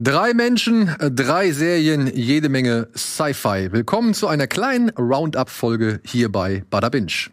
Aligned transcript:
Drei 0.00 0.32
Menschen, 0.32 0.94
drei 1.00 1.50
Serien, 1.50 2.06
jede 2.06 2.48
Menge 2.48 2.86
Sci-Fi. 2.96 3.72
Willkommen 3.72 4.14
zu 4.14 4.28
einer 4.28 4.46
kleinen 4.46 4.90
Roundup-Folge 4.90 6.00
hier 6.04 6.30
bei 6.30 6.62
Bada 6.70 6.88
Binge. 6.88 7.30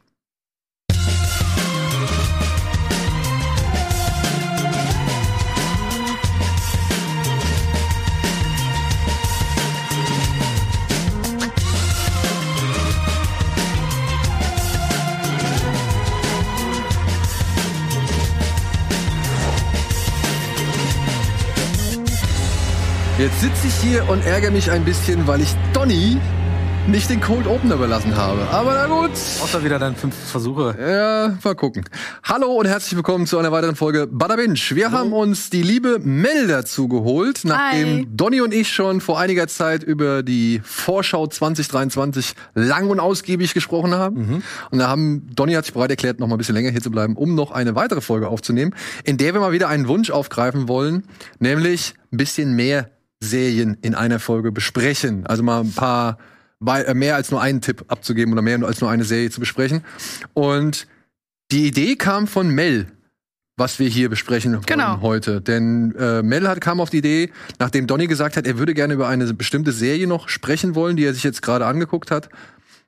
Jetzt 23.25 23.41
sitze 23.41 23.65
ich 23.65 23.73
hier 23.77 24.07
und 24.07 24.23
ärgere 24.23 24.51
mich 24.51 24.69
ein 24.69 24.85
bisschen, 24.85 25.25
weil 25.25 25.41
ich 25.41 25.55
Donny 25.73 26.19
nicht 26.85 27.09
den 27.09 27.19
Cold 27.19 27.47
Opener 27.47 27.73
überlassen 27.73 28.15
habe. 28.15 28.47
Aber 28.51 28.75
na 28.75 28.85
gut. 28.85 29.13
Außer 29.13 29.63
wieder 29.63 29.79
deine 29.79 29.95
fünf 29.95 30.13
Versuche. 30.13 30.75
Ja, 30.79 31.35
mal 31.43 31.55
gucken. 31.55 31.85
Hallo 32.23 32.53
und 32.53 32.67
herzlich 32.67 32.95
willkommen 32.95 33.25
zu 33.25 33.39
einer 33.39 33.51
weiteren 33.51 33.75
Folge 33.75 34.05
Bada 34.05 34.35
Binge. 34.35 34.59
Wir 34.69 34.91
Hallo. 34.91 34.97
haben 34.99 35.13
uns 35.13 35.49
die 35.49 35.63
liebe 35.63 35.97
Mel 35.97 36.45
dazu 36.45 36.87
geholt, 36.87 37.39
nachdem 37.45 37.87
Hi. 37.87 38.07
Donny 38.11 38.41
und 38.41 38.53
ich 38.53 38.71
schon 38.71 39.01
vor 39.01 39.19
einiger 39.19 39.47
Zeit 39.47 39.81
über 39.81 40.21
die 40.21 40.61
Vorschau 40.63 41.25
2023 41.25 42.35
lang 42.53 42.91
und 42.91 42.99
ausgiebig 42.99 43.55
gesprochen 43.55 43.95
haben. 43.95 44.17
Mhm. 44.17 44.43
Und 44.69 44.77
da 44.77 44.87
haben 44.87 45.31
Donny 45.33 45.53
hat 45.53 45.65
sich 45.65 45.73
bereit 45.73 45.89
erklärt, 45.89 46.19
noch 46.19 46.27
mal 46.27 46.35
ein 46.35 46.37
bisschen 46.37 46.53
länger 46.53 46.69
hier 46.69 46.83
zu 46.83 46.91
bleiben, 46.91 47.15
um 47.15 47.33
noch 47.33 47.49
eine 47.49 47.73
weitere 47.73 48.01
Folge 48.01 48.27
aufzunehmen, 48.27 48.75
in 49.03 49.17
der 49.17 49.33
wir 49.33 49.41
mal 49.41 49.51
wieder 49.51 49.67
einen 49.67 49.87
Wunsch 49.87 50.11
aufgreifen 50.11 50.67
wollen, 50.67 51.05
nämlich 51.39 51.95
ein 52.13 52.17
bisschen 52.17 52.55
mehr 52.55 52.91
Serien 53.19 53.77
in 53.81 53.95
einer 53.95 54.19
Folge 54.19 54.51
besprechen. 54.51 55.25
Also 55.25 55.43
mal 55.43 55.61
ein 55.61 55.73
paar 55.73 56.17
äh, 56.65 56.93
mehr 56.93 57.15
als 57.15 57.31
nur 57.31 57.41
einen 57.41 57.61
Tipp 57.61 57.85
abzugeben 57.87 58.33
oder 58.33 58.41
mehr 58.41 58.61
als 58.63 58.81
nur 58.81 58.89
eine 58.89 59.03
Serie 59.03 59.29
zu 59.29 59.39
besprechen. 59.39 59.83
Und 60.33 60.87
die 61.51 61.67
Idee 61.67 61.95
kam 61.95 62.27
von 62.27 62.49
Mel, 62.49 62.87
was 63.57 63.79
wir 63.79 63.87
hier 63.87 64.09
besprechen 64.09 64.53
wollen 64.53 64.65
genau. 64.65 65.01
heute. 65.01 65.41
Denn 65.41 65.93
äh, 65.97 66.21
Mel 66.21 66.47
hat, 66.47 66.61
kam 66.61 66.79
auf 66.79 66.89
die 66.89 66.97
Idee, 66.97 67.31
nachdem 67.59 67.87
Donny 67.87 68.07
gesagt 68.07 68.37
hat, 68.37 68.47
er 68.47 68.57
würde 68.57 68.73
gerne 68.73 68.93
über 68.93 69.07
eine 69.07 69.33
bestimmte 69.33 69.71
Serie 69.71 70.07
noch 70.07 70.29
sprechen 70.29 70.75
wollen, 70.75 70.95
die 70.95 71.05
er 71.05 71.13
sich 71.13 71.23
jetzt 71.23 71.41
gerade 71.41 71.65
angeguckt 71.65 72.11
hat. 72.11 72.29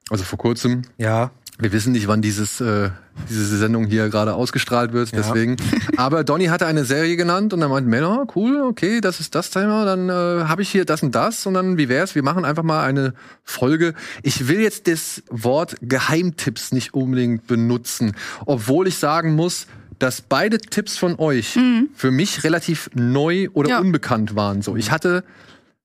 Also 0.10 0.24
vor 0.24 0.40
kurzem. 0.40 0.84
Ja. 0.98 1.32
Wir 1.60 1.72
wissen 1.72 1.92
nicht, 1.92 2.08
wann 2.08 2.22
dieses, 2.22 2.62
äh, 2.62 2.92
diese 3.30 3.58
Sendung 3.58 3.88
hier 3.88 4.10
gerade 4.10 4.36
ausgestrahlt 4.36 4.94
wird, 4.94 5.12
ja. 5.12 5.18
deswegen. 5.18 5.58
Aber 5.98 6.24
Donny 6.24 6.46
hatte 6.46 6.68
eine 6.68 6.86
Serie 6.86 7.16
genannt 7.16 7.52
und 7.52 7.62
dann 7.62 7.72
meinte 7.72 7.90
Männer, 7.90 8.28
cool, 8.36 8.62
okay, 8.62 9.02
das 9.02 9.20
ist 9.20 9.34
das 9.34 9.50
Thema, 9.50 9.84
dann 9.84 10.10
äh, 10.10 10.46
habe 10.46 10.62
ich 10.62 10.70
hier 10.70 10.86
das 10.86 11.02
und 11.02 11.16
das 11.16 11.48
und 11.48 11.56
dann, 11.56 11.78
wie 11.78 11.90
wär's, 11.90 12.14
wir 12.14 12.22
machen 12.22 12.46
einfach 12.46 12.62
mal 12.62 12.84
eine 12.84 13.14
Folge. 13.44 13.96
Ich 14.22 14.48
will 14.48 14.60
jetzt 14.60 14.88
das 14.88 15.24
Wort 15.32 15.78
Geheimtipps 15.82 16.72
nicht 16.72 16.94
unbedingt 16.94 17.48
benutzen, 17.48 18.16
obwohl 18.46 18.88
ich 18.88 18.98
sagen 18.98 19.34
muss, 19.34 19.66
dass 19.98 20.22
beide 20.22 20.60
Tipps 20.60 20.98
von 20.98 21.18
euch 21.18 21.56
mhm. 21.56 21.90
für 21.96 22.12
mich 22.12 22.44
relativ 22.44 22.92
neu 22.94 23.50
oder 23.54 23.70
ja. 23.70 23.80
unbekannt 23.80 24.36
waren. 24.36 24.62
So, 24.62 24.76
ich 24.76 24.92
hatte 24.92 25.24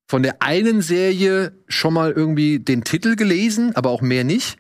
von 0.07 0.23
der 0.23 0.43
einen 0.43 0.83
Serie 0.83 1.53
schon 1.69 1.95
mal 1.95 2.13
irgendwie 2.13 2.59
den 2.59 2.85
Titel 2.85 3.17
gelesen, 3.17 3.75
aber 3.75 3.89
auch 3.89 4.03
mehr 4.03 4.25
nicht. 4.25 4.59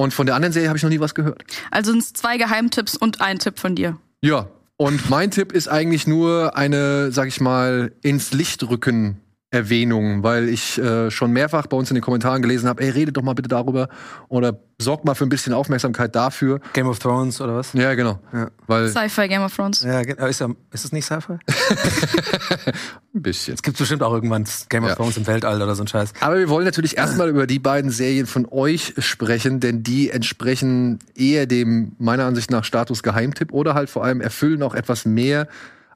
Und 0.00 0.14
von 0.14 0.24
der 0.24 0.34
anderen 0.34 0.54
Serie 0.54 0.70
habe 0.70 0.78
ich 0.78 0.82
noch 0.82 0.88
nie 0.88 1.00
was 1.00 1.14
gehört. 1.14 1.44
Also 1.70 1.90
sind 1.90 2.02
es 2.02 2.14
zwei 2.14 2.38
Geheimtipps 2.38 2.96
und 2.96 3.20
ein 3.20 3.38
Tipp 3.38 3.58
von 3.58 3.74
dir. 3.74 3.98
Ja. 4.22 4.46
Und 4.78 5.10
mein 5.10 5.30
Tipp 5.30 5.52
ist 5.52 5.68
eigentlich 5.68 6.06
nur 6.06 6.56
eine, 6.56 7.12
sag 7.12 7.28
ich 7.28 7.38
mal, 7.38 7.92
ins 8.00 8.32
Licht 8.32 8.66
rücken 8.66 9.20
Erwähnung, 9.52 10.22
weil 10.22 10.48
ich 10.48 10.78
äh, 10.78 11.10
schon 11.10 11.32
mehrfach 11.32 11.66
bei 11.66 11.76
uns 11.76 11.90
in 11.90 11.96
den 11.96 12.02
Kommentaren 12.02 12.40
gelesen 12.40 12.68
habe, 12.68 12.84
ey, 12.84 12.90
redet 12.90 13.16
doch 13.16 13.22
mal 13.22 13.34
bitte 13.34 13.48
darüber 13.48 13.88
oder 14.28 14.60
sorgt 14.78 15.04
mal 15.04 15.16
für 15.16 15.24
ein 15.26 15.28
bisschen 15.28 15.52
Aufmerksamkeit 15.52 16.14
dafür. 16.14 16.60
Game 16.72 16.86
of 16.86 17.00
Thrones 17.00 17.40
oder 17.40 17.56
was? 17.56 17.72
Ja, 17.72 17.94
genau. 17.94 18.20
Ja. 18.32 18.50
Weil 18.68 18.88
Sci-Fi 18.88 19.26
Game 19.26 19.42
of 19.42 19.54
Thrones. 19.54 19.82
Ja, 19.82 20.00
ist, 20.00 20.40
ist 20.70 20.84
es 20.84 20.92
nicht 20.92 21.04
Sci-Fi? 21.04 21.32
ein 23.14 23.22
bisschen. 23.22 23.54
Es 23.54 23.62
gibt 23.62 23.76
bestimmt 23.76 24.04
auch 24.04 24.12
irgendwann 24.12 24.44
Game 24.68 24.84
of 24.84 24.90
ja. 24.90 24.94
Thrones 24.94 25.16
im 25.16 25.26
Weltall 25.26 25.60
oder 25.60 25.74
so 25.74 25.82
ein 25.82 25.88
Scheiß. 25.88 26.12
Aber 26.20 26.38
wir 26.38 26.48
wollen 26.48 26.64
natürlich 26.64 26.96
erstmal 26.96 27.28
über 27.28 27.48
die 27.48 27.58
beiden 27.58 27.90
Serien 27.90 28.28
von 28.28 28.46
euch 28.52 28.94
sprechen, 28.98 29.58
denn 29.58 29.82
die 29.82 30.10
entsprechen 30.10 31.00
eher 31.16 31.46
dem 31.46 31.96
meiner 31.98 32.24
Ansicht 32.24 32.52
nach 32.52 32.62
Status 32.62 33.02
Geheimtipp 33.02 33.52
oder 33.52 33.74
halt 33.74 33.90
vor 33.90 34.04
allem 34.04 34.20
erfüllen 34.20 34.62
auch 34.62 34.76
etwas 34.76 35.06
mehr 35.06 35.48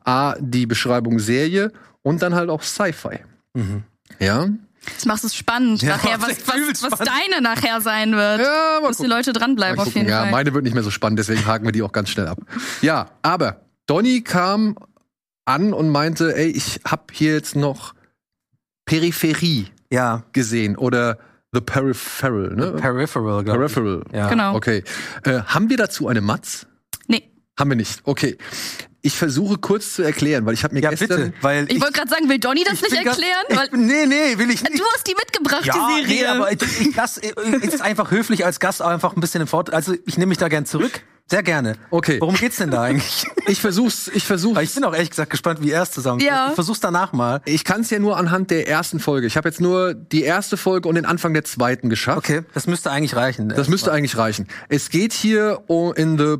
A, 0.02 0.34
die 0.40 0.66
Beschreibung 0.66 1.20
Serie 1.20 1.70
und 2.02 2.20
dann 2.20 2.34
halt 2.34 2.50
auch 2.50 2.62
Sci-Fi. 2.62 3.20
Mhm. 3.54 3.84
Ja. 4.18 4.48
Das 4.94 5.06
macht 5.06 5.24
es 5.24 5.34
spannend, 5.34 5.82
ja, 5.82 5.96
nachher, 5.96 6.20
was, 6.20 6.46
was, 6.46 6.82
was 6.82 6.98
deine 6.98 7.40
nachher 7.40 7.80
sein 7.80 8.12
wird. 8.12 8.40
Ja, 8.40 8.80
mal 8.82 8.88
dass 8.88 8.98
die 8.98 9.06
Leute 9.06 9.32
dranbleiben 9.32 9.80
auf 9.80 9.94
jeden 9.94 10.08
ja, 10.08 10.18
Fall. 10.18 10.26
Ja, 10.26 10.32
meine 10.32 10.52
wird 10.52 10.64
nicht 10.64 10.74
mehr 10.74 10.82
so 10.82 10.90
spannend, 10.90 11.18
deswegen 11.18 11.46
haken 11.46 11.64
wir 11.64 11.72
die 11.72 11.82
auch 11.82 11.92
ganz 11.92 12.10
schnell 12.10 12.26
ab. 12.26 12.38
Ja, 12.82 13.08
aber 13.22 13.62
Donny 13.86 14.20
kam 14.22 14.76
an 15.46 15.72
und 15.72 15.88
meinte, 15.88 16.36
ey, 16.36 16.48
ich 16.48 16.80
hab 16.84 17.12
hier 17.12 17.32
jetzt 17.32 17.56
noch 17.56 17.94
Peripherie 18.84 19.68
ja. 19.90 20.24
gesehen 20.32 20.76
oder 20.76 21.18
The 21.52 21.60
Peripheral, 21.60 22.54
ne? 22.54 22.72
The 22.74 22.80
Peripheral, 22.80 23.44
glaube 23.44 23.58
Peripheral. 23.58 24.02
Ja. 24.12 24.28
Genau. 24.28 24.56
Okay. 24.56 24.82
Äh, 25.22 25.40
haben 25.42 25.70
wir 25.70 25.76
dazu 25.76 26.08
eine 26.08 26.20
Matz? 26.20 26.66
Nee. 27.06 27.30
Haben 27.58 27.70
wir 27.70 27.76
nicht. 27.76 28.00
Okay. 28.04 28.36
Ich 29.04 29.18
versuche 29.18 29.58
kurz 29.58 29.92
zu 29.92 30.02
erklären, 30.02 30.46
weil 30.46 30.54
ich 30.54 30.64
habe 30.64 30.74
mir 30.74 30.80
ja, 30.80 30.88
gestern. 30.88 31.08
Bitte, 31.08 31.32
weil 31.42 31.64
ich, 31.64 31.76
ich 31.76 31.82
wollte 31.82 31.92
gerade 31.92 32.08
sagen, 32.08 32.26
will 32.30 32.38
Donny 32.38 32.64
das 32.64 32.80
nicht 32.80 32.94
erklären? 32.94 33.44
Grad, 33.50 33.66
ich, 33.66 33.72
nee, 33.72 34.06
nee, 34.06 34.38
will 34.38 34.50
ich 34.50 34.62
nicht. 34.62 34.78
Du 34.78 34.84
hast 34.94 35.06
die 35.06 35.14
mitgebracht, 35.14 35.66
ja, 35.66 35.74
die 35.74 36.06
Serie. 36.06 36.22
Nee, 36.22 36.26
aber 36.26 36.50
ich, 36.50 36.62
ich 36.80 36.96
lass, 36.96 37.18
ist 37.18 37.82
einfach 37.82 38.10
höflich 38.10 38.46
als 38.46 38.60
Gast 38.60 38.80
einfach 38.80 39.14
ein 39.14 39.20
bisschen 39.20 39.42
im 39.42 39.46
Fort. 39.46 39.74
Also 39.74 39.94
ich 40.06 40.16
nehme 40.16 40.30
mich 40.30 40.38
da 40.38 40.48
gern 40.48 40.64
zurück. 40.64 41.02
Sehr 41.26 41.42
gerne. 41.42 41.76
Okay. 41.90 42.18
Worum 42.18 42.34
geht's 42.34 42.56
denn 42.56 42.70
da 42.70 42.82
eigentlich? 42.82 43.26
Ich 43.46 43.60
versuch's, 43.60 44.10
ich 44.14 44.24
versuch's. 44.24 44.58
Ich 44.62 44.74
bin 44.74 44.84
auch 44.84 44.94
ehrlich 44.94 45.10
gesagt 45.10 45.28
gespannt, 45.28 45.60
wie 45.60 45.70
er 45.70 45.82
es 45.82 45.90
zusammen. 45.90 46.18
Ja. 46.20 46.48
Ich 46.48 46.54
versuch's 46.54 46.80
danach 46.80 47.12
mal. 47.12 47.42
Ich 47.44 47.64
kann 47.64 47.82
es 47.82 47.90
ja 47.90 47.98
nur 47.98 48.16
anhand 48.16 48.50
der 48.50 48.66
ersten 48.68 49.00
Folge. 49.00 49.26
Ich 49.26 49.36
habe 49.36 49.50
jetzt 49.50 49.60
nur 49.60 49.92
die 49.92 50.22
erste 50.22 50.56
Folge 50.56 50.88
und 50.88 50.94
den 50.94 51.04
Anfang 51.04 51.34
der 51.34 51.44
zweiten 51.44 51.90
geschafft. 51.90 52.16
Okay, 52.16 52.40
das 52.54 52.66
müsste 52.66 52.90
eigentlich 52.90 53.14
reichen. 53.14 53.50
Das 53.50 53.68
müsste 53.68 53.92
eigentlich 53.92 54.16
reichen. 54.16 54.48
Es 54.70 54.88
geht 54.88 55.12
hier 55.12 55.62
in 55.96 56.16
the 56.16 56.38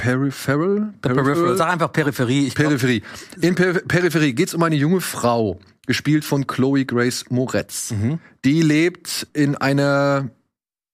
Peripheral? 0.00 0.94
Peripheral? 1.02 1.56
Sag 1.56 1.72
einfach 1.72 1.92
Peripherie. 1.92 2.46
Ich 2.46 2.54
Peripherie. 2.54 3.02
In 3.42 3.54
per 3.54 3.74
Peripherie 3.74 4.32
geht 4.32 4.48
es 4.48 4.54
um 4.54 4.62
eine 4.62 4.76
junge 4.76 5.02
Frau, 5.02 5.60
gespielt 5.86 6.24
von 6.24 6.46
Chloe 6.46 6.86
Grace 6.86 7.26
Moretz. 7.28 7.90
Mhm. 7.90 8.18
Die 8.44 8.62
lebt 8.62 9.28
in 9.34 9.56
einer 9.56 10.30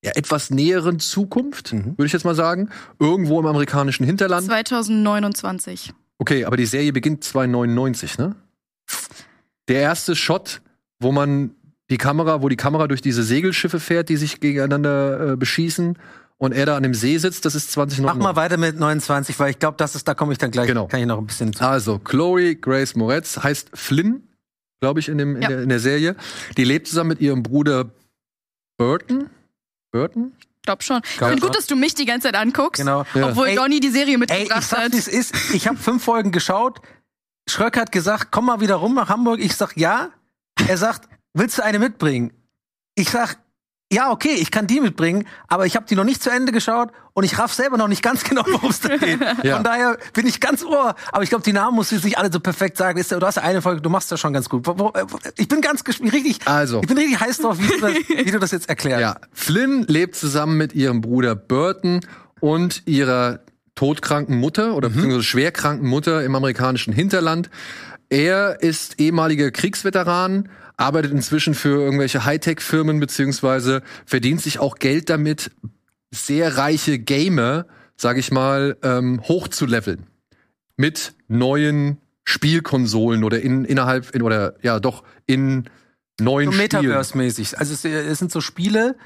ja, 0.05 0.11
etwas 0.17 0.50
näheren 0.50 0.99
Zukunft, 0.99 1.72
mhm. 1.72 1.97
würde 1.97 2.06
ich 2.06 2.12
jetzt 2.12 2.25
mal 2.25 2.34
sagen. 2.34 2.71
Irgendwo 2.99 3.39
im 3.39 3.47
amerikanischen 3.47 4.05
Hinterland. 4.05 4.47
2029. 4.47 5.93
Okay, 6.19 6.44
aber 6.44 6.56
die 6.56 6.67
Serie 6.67 6.93
beginnt 6.93 7.23
299, 7.23 8.19
ne? 8.19 8.34
Der 9.69 9.83
erste 9.83 10.17
Shot, 10.17 10.62
wo 10.99 11.12
man 11.12 11.53
die 11.91 11.99
Kamera, 11.99 12.43
wo 12.43 12.49
die 12.49 12.56
Kamera 12.56 12.88
durch 12.88 13.03
diese 13.03 13.23
Segelschiffe 13.23 13.78
fährt, 13.78 14.09
die 14.09 14.17
sich 14.17 14.41
gegeneinander 14.41 15.33
äh, 15.33 15.37
beschießen 15.37 15.97
und 16.39 16.53
er 16.53 16.67
da 16.67 16.77
an 16.77 16.83
dem 16.83 16.95
See 16.95 17.17
sitzt, 17.19 17.45
das 17.45 17.55
ist 17.55 17.73
20 17.73 18.01
Mach 18.01 18.15
mal 18.15 18.37
weiter 18.37 18.57
mit 18.57 18.79
29, 18.79 19.39
weil 19.39 19.51
ich 19.51 19.59
glaube, 19.59 19.77
das 19.79 19.95
ist, 19.95 20.07
da 20.07 20.15
komme 20.15 20.33
ich 20.33 20.39
dann 20.39 20.51
gleich, 20.51 20.67
genau. 20.67 20.87
kann 20.87 21.01
ich 21.01 21.07
noch 21.07 21.19
ein 21.19 21.27
bisschen 21.27 21.53
zu. 21.53 21.67
Also, 21.67 21.99
Chloe 21.99 22.57
Grace 22.57 22.95
Moretz 22.95 23.39
heißt 23.39 23.71
Flynn, 23.75 24.29
glaube 24.81 25.01
ich, 25.01 25.09
in, 25.09 25.19
dem, 25.19 25.37
in, 25.37 25.43
ja. 25.43 25.49
der, 25.49 25.63
in 25.63 25.69
der 25.69 25.81
Serie. 25.81 26.17
Die 26.57 26.65
lebt 26.65 26.89
zusammen 26.89 27.09
mit 27.09 27.21
ihrem 27.21 27.43
Bruder 27.43 27.91
Burton. 28.77 29.31
Burton? 29.93 30.33
Ich 30.41 30.63
glaube 30.63 30.83
schon. 30.83 31.01
Ich 31.05 31.19
finde 31.19 31.41
gut, 31.41 31.57
dass 31.57 31.67
du 31.67 31.77
mich 31.77 31.95
die 31.95 32.05
ganze 32.05 32.29
Zeit 32.29 32.35
anguckst. 32.35 32.81
Genau. 32.81 33.05
Ja. 33.15 33.29
Obwohl 33.29 33.49
ey, 33.49 33.57
Donny 33.57 33.81
die 33.81 33.89
Serie 33.89 34.19
mitgebracht 34.19 34.51
ey, 34.51 34.59
ich 34.59 34.67
sag, 34.67 34.85
hat. 34.85 34.95
Es 34.95 35.09
ist, 35.09 35.55
ich 35.55 35.69
habe 35.69 35.79
fünf 35.79 36.05
Folgen 36.05 36.33
geschaut. 36.33 36.81
Schröck 37.49 37.77
hat 37.77 37.93
gesagt, 37.93 38.29
komm 38.33 38.47
mal 38.47 38.61
wieder 38.61 38.75
rum 38.75 38.94
nach 38.94 39.09
Hamburg. 39.09 39.41
Ich 39.41 39.55
sag 39.55 39.77
ja. 39.77 40.11
Er 40.67 40.77
sagt, 40.77 41.09
willst 41.35 41.59
du 41.59 41.62
eine 41.62 41.79
mitbringen? 41.79 42.32
Ich 42.97 43.11
sag, 43.11 43.37
ja, 43.93 44.11
okay, 44.11 44.35
ich 44.35 44.50
kann 44.50 44.67
die 44.67 44.81
mitbringen, 44.81 45.27
aber 45.47 45.65
ich 45.65 45.77
habe 45.77 45.87
die 45.87 45.94
noch 45.94 46.05
nicht 46.05 46.21
zu 46.21 46.31
Ende 46.31 46.50
geschaut 46.50 46.91
und 47.12 47.23
ich 47.23 47.38
raff 47.38 47.55
selber 47.55 47.77
noch 47.77 47.87
nicht 47.87 48.03
ganz 48.03 48.25
genau, 48.29 48.43
worum 48.47 48.71
es 48.71 48.81
da 48.81 48.97
geht. 48.97 49.21
ja. 49.44 49.55
Von 49.55 49.65
daher 49.65 49.97
bin 50.12 50.27
ich 50.27 50.41
ganz 50.41 50.65
ohr. 50.65 50.97
Aber 51.12 51.23
ich 51.23 51.29
glaube, 51.29 51.44
die 51.44 51.53
Namen 51.53 51.77
musst 51.77 51.93
du 51.93 51.97
nicht 51.97 52.19
alle 52.19 52.33
so 52.33 52.41
perfekt 52.41 52.77
sagen. 52.77 53.00
du 53.09 53.27
hast 53.27 53.38
eine 53.38 53.62
Folge, 53.62 53.81
du 53.81 53.88
machst 53.88 54.11
das 54.11 54.19
schon 54.19 54.33
ganz 54.33 54.49
gut. 54.49 54.67
Äh, 54.67 55.05
ich 55.37 55.47
bin 55.47 55.61
ganz 55.61 55.85
richtig, 55.87 56.47
also. 56.47 56.81
ich 56.81 56.88
bin 56.88 56.99
richtig 56.99 57.21
heiß 57.21 57.38
drauf, 57.38 57.59
wie 57.61 57.69
du 57.69 57.81
das, 57.81 57.93
wie 58.25 58.31
du 58.31 58.38
das 58.41 58.50
jetzt 58.50 58.69
erklärst. 58.69 59.00
Ja, 59.00 59.17
Flynn 59.33 59.85
lebt 59.87 60.17
zusammen 60.17 60.56
mit 60.56 60.75
ihrem 60.75 61.00
Bruder 61.00 61.37
Burton 61.37 62.00
und 62.41 62.82
ihrer 62.87 63.41
todkranken 63.77 64.37
Mutter 64.39 64.75
oder 64.75 64.89
mhm. 64.89 64.94
beziehungsweise 64.94 65.23
schwerkranken 65.23 65.89
Mutter 65.89 66.25
im 66.25 66.35
amerikanischen 66.35 66.93
Hinterland. 66.93 67.50
Er 68.09 68.62
ist 68.62 69.00
ehemaliger 69.00 69.50
Kriegsveteran, 69.50 70.49
arbeitet 70.76 71.12
inzwischen 71.12 71.55
für 71.55 71.81
irgendwelche 71.82 72.25
Hightech-Firmen 72.25 73.00
beziehungsweise 73.00 73.82
verdient 74.05 74.40
sich 74.40 74.58
auch 74.58 74.76
Geld 74.76 75.08
damit, 75.11 75.50
sehr 76.11 76.56
reiche 76.56 76.99
Gamer, 76.99 77.67
sag 77.96 78.19
ich 78.19 78.31
mal, 78.31 78.76
ähm, 78.82 79.20
hochzuleveln. 79.23 80.06
Mit 80.76 81.14
neuen 81.28 81.99
Spielkonsolen 82.25 83.25
oder 83.25 83.40
in, 83.40 83.64
innerhalb 83.64 84.14
in, 84.14 84.23
oder 84.23 84.55
ja 84.62 84.81
doch 84.81 85.05
in 85.26 85.69
neuen 86.20 86.50
so 86.50 86.58
Metaverse-mäßig. 86.58 87.56
Also 87.56 87.75
es, 87.75 87.84
es, 87.84 88.19
sind 88.19 88.32
so 88.32 88.40
Spiele, 88.40 88.96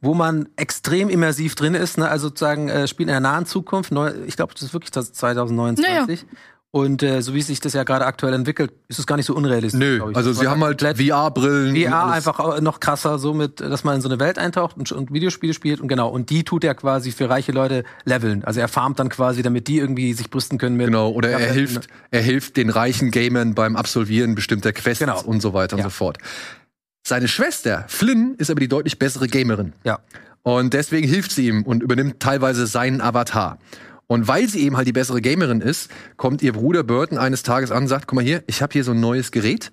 wo 0.00 0.14
man 0.14 0.48
extrem 0.56 1.08
immersiv 1.08 1.54
drin 1.54 1.74
ist, 1.74 1.98
ne? 1.98 2.08
also 2.08 2.28
sozusagen 2.28 2.68
äh, 2.68 2.88
Spiel 2.88 3.04
in 3.04 3.12
der 3.12 3.20
nahen 3.20 3.46
Zukunft. 3.46 3.92
Neu, 3.92 4.12
ich 4.26 4.36
glaube, 4.36 4.54
das 4.54 4.62
ist 4.62 4.72
wirklich 4.72 4.90
das 4.90 5.12
2029. 5.12 6.22
Naja. 6.22 6.32
Und 6.72 7.02
äh, 7.02 7.20
so 7.20 7.34
wie 7.34 7.42
sich 7.42 7.58
das 7.58 7.72
ja 7.72 7.82
gerade 7.82 8.06
aktuell 8.06 8.32
entwickelt, 8.32 8.70
ist 8.86 9.00
es 9.00 9.06
gar 9.06 9.16
nicht 9.16 9.26
so 9.26 9.34
unrealistisch. 9.34 9.80
Nö, 9.80 10.12
also 10.14 10.32
sie 10.32 10.46
haben 10.46 10.62
halt 10.62 10.80
VR-Brillen. 10.80 11.74
VR 11.74 12.12
einfach 12.12 12.60
noch 12.60 12.78
krasser, 12.78 13.18
so 13.18 13.34
mit, 13.34 13.60
dass 13.60 13.82
man 13.82 13.96
in 13.96 14.00
so 14.00 14.08
eine 14.08 14.20
Welt 14.20 14.38
eintaucht 14.38 14.76
und, 14.76 14.92
und, 14.92 15.12
Videospiele 15.12 15.52
spielt 15.52 15.80
und 15.80 15.88
genau. 15.88 16.08
Und 16.08 16.30
die 16.30 16.44
tut 16.44 16.62
er 16.62 16.76
quasi 16.76 17.10
für 17.10 17.28
reiche 17.28 17.50
Leute 17.50 17.82
leveln. 18.04 18.44
Also 18.44 18.60
er 18.60 18.68
farmt 18.68 19.00
dann 19.00 19.08
quasi, 19.08 19.42
damit 19.42 19.66
die 19.66 19.78
irgendwie 19.78 20.12
sich 20.12 20.30
brüsten 20.30 20.58
können 20.58 20.76
mit. 20.76 20.86
Genau, 20.86 21.10
oder 21.10 21.30
er 21.30 21.52
hilft, 21.52 21.88
er 22.12 22.22
hilft 22.22 22.56
den 22.56 22.70
reichen 22.70 23.10
Gamern 23.10 23.56
beim 23.56 23.74
Absolvieren 23.74 24.36
bestimmter 24.36 24.72
Quests 24.72 25.00
genau. 25.00 25.20
und 25.22 25.42
so 25.42 25.52
weiter 25.52 25.76
ja. 25.76 25.84
und 25.84 25.90
so 25.90 25.96
fort. 25.96 26.18
Seine 27.04 27.26
Schwester, 27.26 27.84
Flynn, 27.88 28.36
ist 28.38 28.48
aber 28.48 28.60
die 28.60 28.68
deutlich 28.68 28.96
bessere 28.96 29.26
Gamerin. 29.26 29.72
Ja. 29.82 29.98
Und 30.42 30.72
deswegen 30.72 31.08
hilft 31.08 31.32
sie 31.32 31.48
ihm 31.48 31.64
und 31.64 31.82
übernimmt 31.82 32.20
teilweise 32.20 32.66
seinen 32.66 33.00
Avatar. 33.00 33.58
Und 34.10 34.26
weil 34.26 34.48
sie 34.48 34.62
eben 34.62 34.76
halt 34.76 34.88
die 34.88 34.92
bessere 34.92 35.20
Gamerin 35.20 35.60
ist, 35.60 35.88
kommt 36.16 36.42
ihr 36.42 36.52
Bruder 36.52 36.82
Burton 36.82 37.16
eines 37.16 37.44
Tages 37.44 37.70
an 37.70 37.84
und 37.84 37.88
sagt, 37.88 38.08
guck 38.08 38.16
mal 38.16 38.24
hier, 38.24 38.42
ich 38.48 38.60
habe 38.60 38.72
hier 38.72 38.82
so 38.82 38.90
ein 38.90 38.98
neues 38.98 39.30
Gerät 39.30 39.70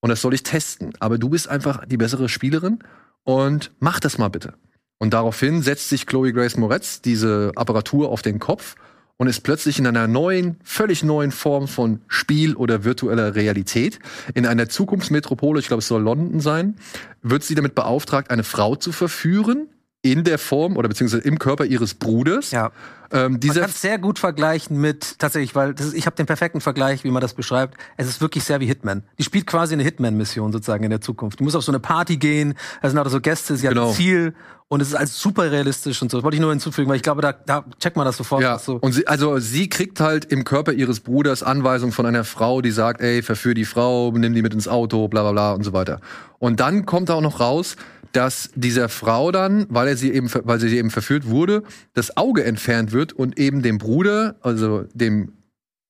und 0.00 0.10
das 0.10 0.20
soll 0.20 0.34
ich 0.34 0.42
testen. 0.42 0.92
Aber 0.98 1.18
du 1.18 1.28
bist 1.28 1.48
einfach 1.48 1.86
die 1.86 1.96
bessere 1.96 2.28
Spielerin 2.28 2.80
und 3.22 3.70
mach 3.78 4.00
das 4.00 4.18
mal 4.18 4.26
bitte. 4.26 4.54
Und 4.98 5.14
daraufhin 5.14 5.62
setzt 5.62 5.88
sich 5.88 6.04
Chloe 6.04 6.32
Grace 6.32 6.56
Moretz 6.56 7.00
diese 7.00 7.52
Apparatur 7.54 8.08
auf 8.08 8.22
den 8.22 8.40
Kopf 8.40 8.74
und 9.18 9.28
ist 9.28 9.42
plötzlich 9.42 9.78
in 9.78 9.86
einer 9.86 10.08
neuen, 10.08 10.56
völlig 10.64 11.04
neuen 11.04 11.30
Form 11.30 11.68
von 11.68 12.00
Spiel 12.08 12.56
oder 12.56 12.82
virtueller 12.82 13.36
Realität. 13.36 14.00
In 14.34 14.46
einer 14.46 14.68
Zukunftsmetropole, 14.68 15.60
ich 15.60 15.68
glaube, 15.68 15.78
es 15.82 15.86
soll 15.86 16.02
London 16.02 16.40
sein, 16.40 16.74
wird 17.22 17.44
sie 17.44 17.54
damit 17.54 17.76
beauftragt, 17.76 18.32
eine 18.32 18.42
Frau 18.42 18.74
zu 18.74 18.90
verführen, 18.90 19.68
in 20.12 20.24
der 20.24 20.38
Form 20.38 20.76
oder 20.76 20.88
beziehungsweise 20.88 21.22
im 21.22 21.38
Körper 21.38 21.64
ihres 21.64 21.94
Bruders. 21.94 22.50
Ja. 22.50 22.70
Ähm, 23.12 23.38
man 23.44 23.56
kann 23.56 23.70
sehr 23.70 23.98
gut 23.98 24.18
vergleichen 24.18 24.80
mit 24.80 25.18
tatsächlich, 25.18 25.54
weil 25.54 25.74
ist, 25.78 25.94
ich 25.94 26.06
habe 26.06 26.16
den 26.16 26.26
perfekten 26.26 26.60
Vergleich, 26.60 27.04
wie 27.04 27.10
man 27.10 27.22
das 27.22 27.34
beschreibt. 27.34 27.78
Es 27.96 28.08
ist 28.08 28.20
wirklich 28.20 28.42
sehr 28.44 28.60
wie 28.60 28.66
Hitman. 28.66 29.04
Die 29.18 29.22
spielt 29.22 29.46
quasi 29.46 29.74
eine 29.74 29.84
Hitman-Mission 29.84 30.52
sozusagen 30.52 30.82
in 30.82 30.90
der 30.90 31.00
Zukunft. 31.00 31.38
Die 31.38 31.44
muss 31.44 31.54
auf 31.54 31.62
so 31.62 31.70
eine 31.70 31.78
Party 31.78 32.16
gehen, 32.16 32.54
da 32.82 32.88
sind 32.88 32.98
auch 32.98 33.08
so 33.08 33.20
Gäste, 33.20 33.56
sie 33.56 33.68
genau. 33.68 33.82
hat 33.82 33.88
ein 33.90 33.94
Ziel 33.94 34.34
und 34.68 34.82
es 34.82 34.88
ist 34.88 34.94
alles 34.94 35.20
super 35.20 35.50
realistisch 35.52 36.02
und 36.02 36.10
so. 36.10 36.16
Das 36.16 36.24
wollte 36.24 36.36
ich 36.36 36.40
nur 36.40 36.50
hinzufügen, 36.50 36.88
weil 36.88 36.96
ich 36.96 37.02
glaube, 37.02 37.22
da, 37.22 37.32
da 37.32 37.64
checkt 37.78 37.96
man 37.96 38.04
das 38.04 38.16
sofort. 38.16 38.42
Ja. 38.42 38.58
So. 38.58 38.76
Und 38.76 38.92
sie, 38.92 39.06
also 39.06 39.38
sie 39.38 39.68
kriegt 39.68 40.00
halt 40.00 40.24
im 40.24 40.42
Körper 40.42 40.72
ihres 40.72 40.98
Bruders 41.00 41.44
Anweisungen 41.44 41.92
von 41.92 42.06
einer 42.06 42.24
Frau, 42.24 42.60
die 42.60 42.72
sagt, 42.72 43.00
ey, 43.00 43.22
verführ 43.22 43.54
die 43.54 43.64
Frau, 43.64 44.10
nimm 44.10 44.34
die 44.34 44.42
mit 44.42 44.54
ins 44.54 44.66
Auto, 44.66 45.06
bla 45.06 45.22
bla 45.22 45.32
bla 45.32 45.52
und 45.52 45.62
so 45.62 45.72
weiter. 45.72 46.00
Und 46.40 46.58
dann 46.58 46.84
kommt 46.84 47.08
da 47.08 47.14
auch 47.14 47.20
noch 47.20 47.38
raus, 47.38 47.76
dass 48.16 48.50
dieser 48.54 48.88
Frau 48.88 49.30
dann, 49.30 49.66
weil 49.68 49.88
er 49.88 49.96
sie 49.96 50.12
eben, 50.12 50.30
weil 50.32 50.58
sie 50.58 50.74
eben 50.76 50.90
verführt 50.90 51.26
wurde, 51.26 51.62
das 51.92 52.16
Auge 52.16 52.44
entfernt 52.44 52.92
wird 52.92 53.12
und 53.12 53.38
eben 53.38 53.62
dem 53.62 53.78
Bruder, 53.78 54.36
also 54.40 54.84
dem 54.94 55.32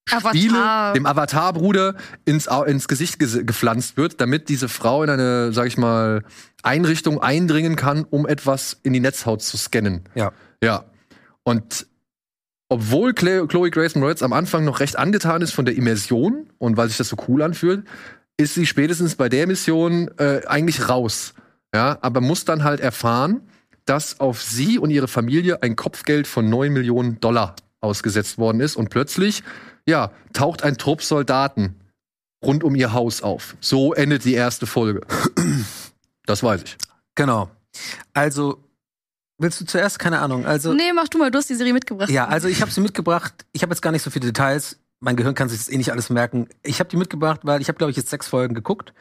Spiele, 0.08 0.58
Avatar. 0.58 0.92
dem 0.94 1.06
Avatar-Bruder 1.06 1.94
ins, 2.24 2.48
ins 2.66 2.88
Gesicht 2.88 3.18
ge 3.18 3.44
gepflanzt 3.44 3.96
wird, 3.96 4.20
damit 4.20 4.48
diese 4.48 4.68
Frau 4.68 5.02
in 5.02 5.10
eine, 5.10 5.52
sag 5.52 5.66
ich 5.66 5.76
mal, 5.76 6.22
Einrichtung 6.62 7.20
eindringen 7.20 7.76
kann, 7.76 8.04
um 8.04 8.26
etwas 8.26 8.78
in 8.82 8.92
die 8.92 9.00
Netzhaut 9.00 9.42
zu 9.42 9.56
scannen. 9.56 10.02
Ja. 10.14 10.32
Ja. 10.62 10.84
Und 11.42 11.86
obwohl 12.68 13.14
Chloe 13.14 13.70
Grace 13.70 13.94
Moretz 13.94 14.22
am 14.22 14.32
Anfang 14.32 14.64
noch 14.64 14.80
recht 14.80 14.98
angetan 14.98 15.42
ist 15.42 15.52
von 15.52 15.64
der 15.64 15.76
Immersion 15.76 16.50
und 16.58 16.76
weil 16.76 16.88
sich 16.88 16.96
das 16.96 17.08
so 17.08 17.16
cool 17.28 17.42
anfühlt, 17.42 17.84
ist 18.36 18.54
sie 18.54 18.66
spätestens 18.66 19.14
bei 19.14 19.28
der 19.28 19.46
Mission 19.46 20.10
äh, 20.18 20.42
eigentlich 20.46 20.88
raus. 20.88 21.34
Ja, 21.76 21.98
aber 22.00 22.22
muss 22.22 22.46
dann 22.46 22.64
halt 22.64 22.80
erfahren, 22.80 23.42
dass 23.84 24.18
auf 24.18 24.42
sie 24.42 24.78
und 24.78 24.88
ihre 24.88 25.08
Familie 25.08 25.62
ein 25.62 25.76
Kopfgeld 25.76 26.26
von 26.26 26.48
9 26.48 26.72
Millionen 26.72 27.20
Dollar 27.20 27.54
ausgesetzt 27.82 28.38
worden 28.38 28.62
ist 28.62 28.76
und 28.76 28.88
plötzlich, 28.88 29.42
ja, 29.86 30.10
taucht 30.32 30.62
ein 30.62 30.78
Trupp 30.78 31.02
Soldaten 31.02 31.78
rund 32.42 32.64
um 32.64 32.74
ihr 32.76 32.94
Haus 32.94 33.22
auf. 33.22 33.58
So 33.60 33.92
endet 33.92 34.24
die 34.24 34.32
erste 34.32 34.66
Folge. 34.66 35.02
Das 36.24 36.42
weiß 36.42 36.62
ich. 36.64 36.78
Genau. 37.14 37.50
Also 38.14 38.64
Willst 39.38 39.60
du 39.60 39.66
zuerst? 39.66 39.98
Keine 39.98 40.18
Ahnung. 40.20 40.46
Also 40.46 40.72
nee, 40.72 40.94
mach 40.94 41.08
du 41.08 41.18
mal. 41.18 41.30
Du 41.30 41.36
hast 41.36 41.50
die 41.50 41.54
Serie 41.54 41.74
mitgebracht. 41.74 42.08
Ja, 42.08 42.26
also 42.26 42.48
ich 42.48 42.62
habe 42.62 42.70
sie 42.70 42.80
mitgebracht. 42.80 43.44
Ich 43.52 43.62
habe 43.62 43.70
jetzt 43.72 43.82
gar 43.82 43.92
nicht 43.92 44.02
so 44.02 44.10
viele 44.10 44.24
Details. 44.24 44.80
Mein 44.98 45.14
Gehirn 45.14 45.34
kann 45.34 45.50
sich 45.50 45.58
das 45.58 45.68
eh 45.68 45.76
nicht 45.76 45.92
alles 45.92 46.08
merken. 46.08 46.48
Ich 46.62 46.80
habe 46.80 46.88
die 46.88 46.96
mitgebracht, 46.96 47.42
weil 47.44 47.60
ich 47.60 47.68
habe, 47.68 47.76
glaube 47.76 47.90
ich, 47.90 47.96
jetzt 47.98 48.08
sechs 48.08 48.26
Folgen 48.26 48.54
geguckt 48.54 48.94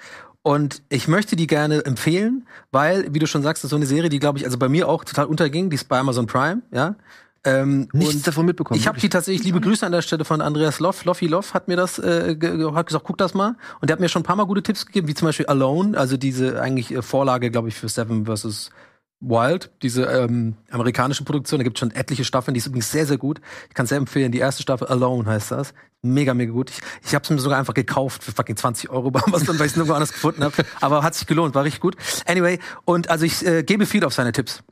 und 0.46 0.84
ich 0.90 1.08
möchte 1.08 1.36
die 1.36 1.48
gerne 1.48 1.84
empfehlen, 1.86 2.46
weil, 2.72 3.12
wie 3.12 3.18
du 3.18 3.26
schon 3.26 3.42
sagst, 3.42 3.64
das 3.64 3.70
ist 3.70 3.72
so 3.72 3.78
eine 3.78 3.88
Serie, 3.88 4.10
die, 4.10 4.20
glaube 4.20 4.38
ich, 4.38 4.46
also 4.46 4.60
bei 4.60 4.70
mir 4.70 4.88
auch 4.88 5.04
total 5.04 5.26
unterging. 5.26 5.72
Die 5.72 5.76
ist 5.76 5.86
bei 5.86 5.98
Amazon 5.98 6.28
Prime, 6.28 6.62
ja. 6.72 6.94
Ähm, 7.44 7.90
Nichts 7.94 8.22
davon 8.22 8.46
mitbekommen. 8.46 8.80
Ich 8.80 8.86
habe 8.86 9.00
die 9.00 9.10
tatsächlich, 9.10 9.44
liebe 9.44 9.60
Grüße 9.60 9.84
an 9.84 9.92
der 9.92 10.04
Stelle 10.04 10.24
von 10.24 10.42
Andreas 10.42 10.80
Loff. 10.80 11.04
Loffy 11.04 11.26
Loff 11.26 11.56
hat 11.56 11.68
mir 11.68 11.76
das, 11.76 11.98
äh, 11.98 12.38
hat 12.76 12.86
gesagt, 12.86 13.06
guck 13.06 13.18
das 13.18 13.34
mal. 13.34 13.56
Und 13.82 13.90
der 13.90 13.94
hat 13.94 14.00
mir 14.00 14.08
schon 14.08 14.20
ein 14.20 14.24
paar 14.24 14.36
Mal 14.36 14.46
gute 14.46 14.62
Tipps 14.62 14.86
gegeben, 14.86 15.08
wie 15.08 15.16
zum 15.16 15.28
Beispiel 15.28 15.48
Alone, 15.48 15.98
also 15.98 16.16
diese 16.16 16.62
eigentlich 16.62 16.94
äh, 16.94 17.02
Vorlage, 17.02 17.50
glaube 17.50 17.70
ich, 17.70 17.76
für 17.76 17.90
Seven 17.90 18.28
vs. 18.28 18.70
Wild, 19.22 19.72
diese 19.82 20.04
ähm, 20.04 20.56
amerikanische 20.70 21.24
Produktion, 21.24 21.60
da 21.60 21.64
gibt 21.64 21.78
es 21.78 21.80
schon 21.80 21.92
etliche 21.92 22.26
Staffeln, 22.26 22.54
die 22.54 22.60
ist 22.60 22.68
übrigens 22.68 22.92
sehr, 22.92 23.06
sehr 23.06 23.18
gut. 23.18 23.42
Ich 23.70 23.74
kann 23.74 23.86
sehr 23.86 23.98
empfehlen, 23.98 24.32
die 24.32 24.40
erste 24.40 24.62
Staffel 24.62 24.88
Alone 24.88 25.26
heißt 25.26 25.52
das. 25.52 25.74
Mega, 26.02 26.34
mega 26.34 26.52
gut. 26.52 26.70
Ich, 26.70 26.80
ich 27.08 27.16
habe 27.16 27.24
es 27.24 27.30
mir 27.30 27.40
sogar 27.40 27.58
einfach 27.58 27.74
gekauft 27.74 28.24
für 28.24 28.32
fucking 28.32 28.58
20 28.58 28.90
Euro 28.90 29.12
bei 29.12 29.22
Amazon, 29.26 29.58
weil 29.58 29.66
ich 29.66 29.72
es 29.72 29.76
nirgendwo 29.76 29.96
anders 29.96 30.14
gefunden 30.14 30.44
habe. 30.44 30.64
Aber 30.82 31.02
hat 31.02 31.16
sich 31.16 31.26
gelohnt, 31.28 31.56
war 31.56 31.64
richtig 31.64 31.82
gut. 31.82 31.96
Anyway, 32.26 32.60
und 32.84 33.10
also 33.10 33.26
ich 33.26 33.46
äh, 33.46 33.64
gebe 33.64 33.86
viel 33.86 34.04
auf 34.04 34.14
seine 34.14 34.32
Tipps. 34.32 34.64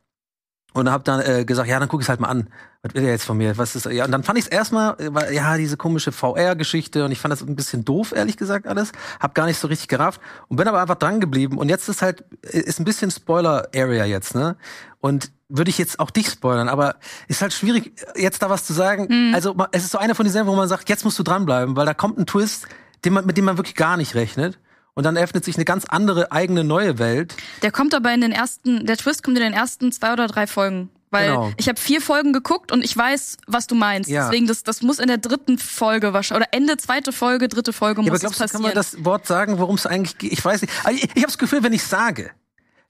Und 0.74 0.90
habe 0.90 1.04
dann 1.04 1.22
äh, 1.22 1.46
gesagt, 1.46 1.70
ja, 1.70 1.80
dann 1.80 1.88
guck 1.88 2.02
ich 2.02 2.10
halt 2.10 2.20
mal 2.20 2.30
an. 2.30 2.48
Was 2.82 2.96
will 2.96 3.04
er 3.04 3.12
jetzt 3.12 3.26
von 3.26 3.38
mir? 3.38 3.58
Was 3.58 3.76
ist? 3.76 3.86
Ja, 3.86 4.06
und 4.06 4.12
dann 4.12 4.24
fand 4.24 4.40
ich 4.40 4.46
es 4.46 4.52
erstmal, 4.52 4.98
äh, 5.00 5.34
ja, 5.34 5.56
diese 5.56 5.78
komische 5.78 6.12
VR-Geschichte 6.12 7.06
und 7.06 7.12
ich 7.12 7.20
fand 7.20 7.32
das 7.32 7.42
ein 7.42 7.56
bisschen 7.56 7.86
doof, 7.86 8.12
ehrlich 8.12 8.38
gesagt, 8.38 8.68
alles. 8.68 8.92
Hab 9.20 9.36
gar 9.36 9.46
nicht 9.46 9.60
so 9.60 9.68
richtig 9.68 9.88
gerafft 9.88 10.20
und 10.48 10.58
bin 10.58 10.68
aber 10.68 10.82
einfach 10.82 10.96
dran 10.96 11.20
geblieben. 11.20 11.58
Und 11.58 11.70
jetzt 11.70 11.88
ist 11.90 12.02
halt, 12.02 12.26
äh, 12.42 12.60
ist 12.60 12.80
ein 12.80 12.86
bisschen 12.86 13.12
Spoiler-Area 13.12 14.06
jetzt, 14.06 14.36
ne? 14.36 14.58
Und 15.00 15.32
würde 15.48 15.70
ich 15.70 15.78
jetzt 15.78 16.00
auch 16.00 16.10
dich 16.10 16.28
spoilern, 16.30 16.68
aber 16.68 16.96
ist 17.28 17.42
halt 17.42 17.54
schwierig, 17.54 17.94
jetzt 18.16 18.42
da 18.42 18.50
was 18.50 18.66
zu 18.66 18.74
sagen. 18.74 19.08
Mhm. 19.10 19.36
Also 19.36 19.56
es 19.72 19.84
ist 19.84 19.92
so 19.92 20.00
eine 20.00 20.16
von 20.16 20.26
diesen, 20.26 20.48
wo 20.48 20.56
man 20.56 20.68
sagt, 20.68 20.90
jetzt 20.90 21.06
musst 21.06 21.20
du 21.20 21.24
dranbleiben, 21.24 21.76
weil 21.76 21.86
da 21.86 21.94
kommt 21.94 22.18
ein 22.18 22.26
Twist, 22.26 22.68
den 23.06 23.14
man, 23.14 23.26
mit 23.26 23.38
dem 23.38 23.46
man 23.46 23.58
wirklich 23.58 23.76
gar 23.76 23.98
nicht 23.98 24.16
rechnet 24.16 24.58
und 24.96 25.04
dann 25.04 25.18
öffnet 25.18 25.46
sich 25.46 25.56
eine 25.56 25.66
ganz 25.66 25.86
andere 25.86 26.32
eigene 26.32 26.64
neue 26.64 27.00
Welt. 27.00 27.36
Der 27.62 27.72
kommt 27.72 27.94
aber 27.94 28.14
in 28.14 28.22
den 28.22 28.32
ersten, 28.32 28.86
der 28.86 28.98
Twist 28.98 29.24
kommt 29.24 29.38
in 29.38 29.44
den 29.44 29.54
ersten 29.54 29.92
zwei 29.92 30.14
oder 30.14 30.28
drei 30.28 30.48
Folgen. 30.48 30.90
Weil 31.14 31.30
genau. 31.30 31.52
ich 31.58 31.68
habe 31.70 31.80
vier 31.80 32.02
Folgen 32.02 32.34
geguckt 32.34 32.72
und 32.72 32.84
ich 32.84 32.98
weiß, 32.98 33.38
was 33.46 33.68
du 33.68 33.76
meinst. 33.76 34.10
Ja. 34.10 34.26
Deswegen, 34.26 34.48
das, 34.48 34.64
das 34.64 34.82
muss 34.82 34.98
in 34.98 35.08
der 35.08 35.20
dritten 35.20 35.60
Folge 35.60 36.12
wahrscheinlich, 36.12 36.48
oder 36.48 36.58
Ende 36.58 36.76
zweite 36.78 37.12
Folge, 37.12 37.48
dritte 37.50 37.72
Folge 37.72 38.02
ja, 38.02 38.10
muss 38.10 38.10
aber 38.10 38.20
glaubst, 38.20 38.42
das 38.42 38.52
passieren. 38.52 38.74
Kann 38.74 38.76
man 38.76 38.84
das 38.84 39.06
Wort 39.06 39.28
sagen, 39.28 39.60
worum 39.60 39.76
es 39.76 39.86
eigentlich 39.86 40.18
geht? 40.18 40.34
Ich 40.34 40.44
weiß 40.44 40.62
nicht. 40.62 40.74
Also 40.84 40.98
ich, 40.98 41.04
ich 41.04 41.18
habe 41.18 41.28
das 41.28 41.38
Gefühl, 41.38 41.62
wenn 41.62 41.72
ich 41.72 41.84
sage, 41.84 42.32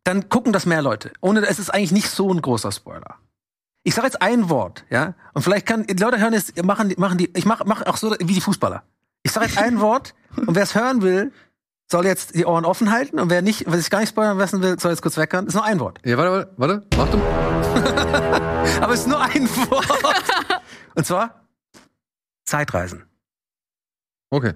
dann 0.05 0.29
gucken 0.29 0.53
das 0.53 0.65
mehr 0.65 0.81
Leute. 0.81 1.11
Ohne, 1.19 1.45
es 1.45 1.59
ist 1.59 1.69
eigentlich 1.69 1.91
nicht 1.91 2.09
so 2.09 2.33
ein 2.33 2.41
großer 2.41 2.71
Spoiler. 2.71 3.17
Ich 3.83 3.93
sage 3.93 4.07
jetzt 4.07 4.21
ein 4.21 4.49
Wort, 4.49 4.85
ja, 4.89 5.15
und 5.33 5.41
vielleicht 5.41 5.65
kann 5.65 5.85
die 5.85 6.01
Leute 6.01 6.17
hören 6.17 6.33
es, 6.33 6.53
machen, 6.63 6.93
machen 6.97 7.17
die, 7.17 7.29
ich 7.35 7.45
mache 7.45 7.65
mach 7.65 7.85
auch 7.85 7.97
so 7.97 8.15
wie 8.17 8.33
die 8.33 8.39
Fußballer. 8.39 8.83
Ich 9.23 9.33
sage 9.33 9.47
jetzt 9.47 9.57
ein 9.57 9.79
Wort 9.81 10.13
und 10.37 10.55
wer 10.55 10.63
es 10.63 10.75
hören 10.75 11.01
will, 11.01 11.33
soll 11.91 12.05
jetzt 12.05 12.35
die 12.35 12.45
Ohren 12.45 12.65
offen 12.65 12.91
halten 12.91 13.19
und 13.19 13.29
wer 13.29 13.41
nicht, 13.41 13.65
wer 13.67 13.77
sich 13.77 13.89
gar 13.89 13.99
nicht 13.99 14.09
spoilern 14.09 14.37
lassen 14.37 14.61
will, 14.61 14.79
soll 14.79 14.91
jetzt 14.91 15.01
kurz 15.01 15.17
weckern. 15.17 15.47
Ist 15.47 15.53
nur 15.53 15.63
ein 15.63 15.79
Wort. 15.79 15.99
Ja, 16.03 16.17
warte, 16.17 16.51
warte, 16.57 16.85
warte. 16.89 17.01
Achtung. 17.01 17.21
Aber 18.81 18.93
es 18.93 19.01
ist 19.01 19.07
nur 19.07 19.21
ein 19.21 19.47
Wort. 19.49 20.61
Und 20.95 21.05
zwar 21.05 21.47
Zeitreisen. 22.45 23.03
Okay. 24.29 24.53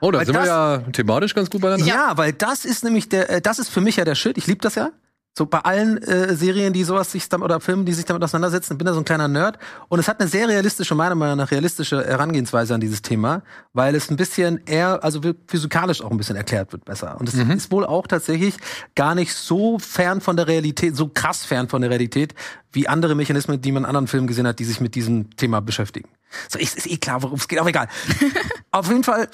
Oh, 0.00 0.10
da 0.10 0.18
weil 0.18 0.26
sind 0.26 0.34
das, 0.34 0.44
wir 0.44 0.48
ja 0.48 0.78
thematisch 0.92 1.34
ganz 1.34 1.48
gut 1.48 1.60
beieinander. 1.60 1.86
Ja, 1.86 2.16
weil 2.16 2.32
das 2.32 2.64
ist 2.64 2.82
nämlich 2.82 3.08
der, 3.08 3.30
äh, 3.30 3.40
das 3.40 3.58
ist 3.58 3.68
für 3.68 3.80
mich 3.80 3.96
ja 3.96 4.04
der 4.04 4.14
Shit. 4.16 4.36
Ich 4.36 4.46
liebe 4.46 4.60
das 4.60 4.74
ja. 4.74 4.90
So 5.36 5.46
bei 5.46 5.60
allen 5.60 5.96
äh, 6.02 6.34
Serien, 6.34 6.74
die 6.74 6.84
sowas 6.84 7.10
sich 7.10 7.26
damit 7.28 7.46
oder 7.46 7.58
Filmen, 7.58 7.86
die 7.86 7.94
sich 7.94 8.04
damit 8.04 8.22
auseinandersetzen, 8.22 8.76
bin 8.76 8.86
da 8.86 8.92
so 8.92 9.00
ein 9.00 9.04
kleiner 9.06 9.28
Nerd. 9.28 9.58
Und 9.88 9.98
es 9.98 10.06
hat 10.06 10.20
eine 10.20 10.28
sehr 10.28 10.46
realistische, 10.46 10.94
meiner 10.94 11.14
Meinung 11.14 11.38
nach 11.38 11.50
realistische 11.50 12.04
Herangehensweise 12.04 12.74
an 12.74 12.82
dieses 12.82 13.00
Thema, 13.00 13.42
weil 13.72 13.94
es 13.94 14.10
ein 14.10 14.16
bisschen 14.16 14.60
eher, 14.66 15.02
also 15.02 15.22
physikalisch 15.46 16.02
auch 16.02 16.10
ein 16.10 16.18
bisschen 16.18 16.36
erklärt 16.36 16.72
wird 16.72 16.84
besser. 16.84 17.18
Und 17.18 17.30
es 17.30 17.34
mhm. 17.34 17.50
ist 17.50 17.72
wohl 17.72 17.86
auch 17.86 18.06
tatsächlich 18.06 18.56
gar 18.94 19.14
nicht 19.14 19.32
so 19.32 19.78
fern 19.78 20.20
von 20.20 20.36
der 20.36 20.48
Realität, 20.48 20.96
so 20.96 21.08
krass 21.08 21.46
fern 21.46 21.68
von 21.68 21.80
der 21.80 21.90
Realität, 21.90 22.34
wie 22.70 22.86
andere 22.86 23.14
Mechanismen, 23.14 23.58
die 23.60 23.72
man 23.72 23.84
in 23.84 23.86
anderen 23.86 24.08
Filmen 24.08 24.26
gesehen 24.26 24.46
hat, 24.46 24.58
die 24.58 24.64
sich 24.64 24.82
mit 24.82 24.94
diesem 24.94 25.34
Thema 25.36 25.60
beschäftigen. 25.60 26.10
So, 26.50 26.58
ist, 26.58 26.76
ist 26.76 26.90
eh 26.90 26.98
klar, 26.98 27.22
worum 27.22 27.38
es 27.38 27.48
geht, 27.48 27.58
aber 27.58 27.70
egal. 27.70 27.88
Auf 28.70 28.88
jeden 28.88 29.04
Fall 29.04 29.28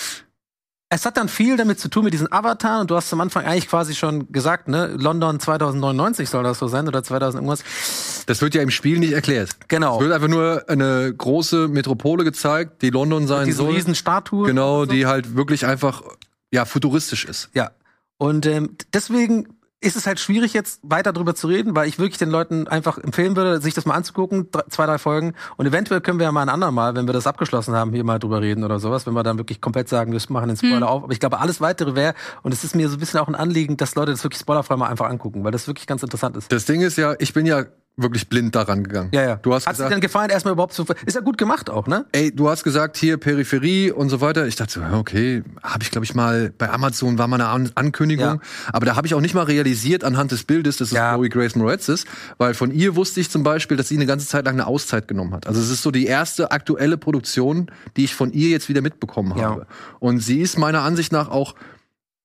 es 0.91 1.05
hat 1.05 1.19
dann 1.19 1.29
viel 1.29 1.57
damit 1.57 1.79
zu 1.79 1.89
tun 1.89 2.05
mit 2.05 2.15
diesen 2.15 2.33
Avatar 2.33 2.81
und 2.81 2.91
du 2.91 2.97
hast 2.97 3.13
am 3.13 3.21
Anfang 3.21 3.45
eigentlich 3.45 3.69
quasi 3.69 3.95
schon 3.95 4.33
gesagt, 4.33 4.69
ne, 4.69 4.87
London 4.99 5.39
2099 5.39 6.31
soll 6.31 6.45
das 6.45 6.59
so 6.59 6.67
sein 6.67 6.89
oder 6.89 7.03
2000 7.03 7.43
irgendwas. 7.43 8.25
Das 8.27 8.41
wird 8.41 8.55
ja 8.55 8.63
im 8.63 8.71
Spiel 8.71 8.99
nicht 8.99 9.13
erklärt. 9.13 9.51
Genau. 9.69 9.97
Es 9.97 10.01
wird 10.01 10.13
einfach 10.13 10.29
nur 10.29 10.65
eine 10.69 11.13
große 11.15 11.69
Metropole 11.69 12.25
gezeigt, 12.25 12.81
die 12.81 12.91
London 12.91 13.27
sein 13.27 13.53
soll. 13.53 13.75
Riesen 13.75 13.95
Statue. 13.95 14.47
Genau, 14.47 14.85
so. 14.85 14.91
die 14.91 15.05
halt 15.05 15.37
wirklich 15.37 15.67
einfach 15.67 16.03
ja 16.51 16.65
futuristisch 16.65 17.27
ist. 17.27 17.51
Ja. 17.53 17.71
Und 18.17 18.47
ähm, 18.47 18.77
deswegen 18.95 19.58
ist 19.81 19.97
es 19.97 20.07
halt 20.07 20.19
schwierig, 20.19 20.55
jetzt 20.55 20.81
weiter 20.83 21.13
drüber 21.13 21.35
zu 21.35 21.47
reden, 21.47 21.77
weil 21.77 21.89
ich 21.89 21.99
wirklich 21.99 22.19
den 22.19 22.31
Leuten 22.31 22.67
einfach 22.67 22.99
empfehlen 22.99 23.37
würde, 23.37 23.61
sich 23.61 23.75
das 23.75 23.87
mal 23.87 23.95
anzugucken, 23.95 24.49
zwei, 24.69 24.87
drei 24.87 24.99
Folgen. 24.99 25.35
Und 25.57 25.67
eventuell 25.67 26.01
können 26.01 26.19
wir 26.19 26.25
ja 26.25 26.33
mal 26.33 26.43
ein 26.43 26.49
andermal, 26.49 26.97
wenn 26.97 27.07
wir 27.07 27.13
das 27.13 27.29
abgeschlossen 27.29 27.75
haben, 27.75 27.93
hier 27.93 28.03
mal 28.03 28.19
drüber 28.19 28.41
reden 28.41 28.65
oder 28.65 28.81
sowas, 28.81 29.07
wenn 29.07 29.15
wir 29.15 29.23
dann 29.23 29.39
wirklich 29.39 29.61
komplett 29.61 29.89
sagen, 29.89 30.13
wir 30.13 30.21
machen 30.31 30.49
den 30.49 30.57
Spoiler 30.57 30.77
hm. 30.77 30.83
auf. 30.83 31.05
Aber 31.05 31.13
ich 31.13 31.21
glaube, 31.21 31.39
alles 31.39 31.61
weitere 31.61 31.95
wäre, 31.95 32.15
und 32.43 32.53
es 32.53 32.65
ist 32.65 32.75
mir 32.75 32.89
so 32.89 32.97
ein 32.97 33.01
bisschen 33.01 33.21
auch 33.21 33.29
ein 33.29 33.37
Anliegen, 33.37 33.77
dass 33.77 33.95
Leute 33.95 34.11
das 34.11 34.25
wirklich 34.25 34.41
spoilerfrei 34.41 34.77
mal 34.77 34.89
einfach 34.89 35.09
angucken, 35.09 35.45
weil 35.45 35.53
das 35.53 35.69
wirklich 35.69 35.87
ganz 35.87 36.03
interessant 36.03 36.37
ist. 36.37 36.51
Das 36.51 36.65
Ding 36.65 36.81
ist 36.81 36.99
ja, 36.99 37.15
ich 37.19 37.33
bin 37.33 37.47
ja 37.47 37.65
wirklich 37.99 38.29
blind 38.29 38.55
daran 38.55 38.85
gegangen. 38.85 39.11
Ja, 39.13 39.23
ja. 39.23 39.37
Du 39.37 39.53
hast 39.53 39.67
Hat 39.67 39.75
gesagt, 39.75 39.91
dir 39.91 39.95
denn 39.97 40.01
gefallen, 40.01 40.31
erstmal 40.31 40.53
überhaupt 40.53 40.73
zu. 40.73 40.87
Ist 41.05 41.15
ja 41.15 41.21
gut 41.21 41.37
gemacht 41.37 41.69
auch, 41.69 41.87
ne? 41.87 42.07
Ey, 42.13 42.35
du 42.35 42.49
hast 42.49 42.65
gesagt, 42.65 42.97
hier 42.97 43.17
Peripherie 43.17 43.91
und 43.91 44.09
so 44.09 44.21
weiter. 44.21 44.47
Ich 44.47 44.57
dachte 44.57 44.73
so, 44.73 44.97
okay, 44.97 45.43
habe 45.63 45.83
ich, 45.83 45.91
glaube 45.91 46.05
ich, 46.05 46.15
mal 46.15 46.53
bei 46.57 46.71
Amazon 46.71 47.19
war 47.19 47.27
mal 47.29 47.37
eine 47.37 47.49
An 47.49 47.71
Ankündigung. 47.75 48.25
Ja. 48.25 48.41
Aber 48.73 48.87
da 48.87 48.97
habe 48.97 49.07
ich 49.07 49.15
auch 49.15 49.21
nicht 49.21 49.35
mal 49.35 49.43
realisiert 49.43 50.05
anhand 50.05 50.31
des 50.33 50.45
Bildes, 50.45 50.77
dass 50.79 50.89
es 50.89 50.95
ja. 50.95 51.15
Chloe 51.15 51.29
Grace 51.29 51.57
Moretz 51.57 51.89
ist. 51.89 52.07
Weil 52.39 52.55
von 52.55 52.71
ihr 52.71 52.97
wusste 52.97 53.21
ich 53.21 53.31
zum 53.31 53.43
Beispiel, 53.43 53.77
dass 53.77 53.89
sie 53.89 53.97
eine 53.97 54.07
ganze 54.07 54.27
Zeit 54.27 54.45
lang 54.45 54.55
eine 54.55 54.67
Auszeit 54.67 55.09
genommen 55.09 55.35
hat. 55.35 55.47
Also 55.47 55.61
es 55.61 55.69
ist 55.69 55.83
so 55.83 55.91
die 55.91 56.07
erste 56.07 56.53
aktuelle 56.53 56.97
Produktion, 56.97 57.71
die 57.97 58.05
ich 58.05 58.15
von 58.15 58.33
ihr 58.33 58.49
jetzt 58.49 58.69
wieder 58.69 58.81
mitbekommen 58.81 59.35
habe. 59.35 59.61
Ja. 59.61 59.67
Und 59.99 60.21
sie 60.21 60.41
ist 60.41 60.59
meiner 60.59 60.83
Ansicht 60.83 61.13
nach 61.13 61.29
auch 61.29 61.55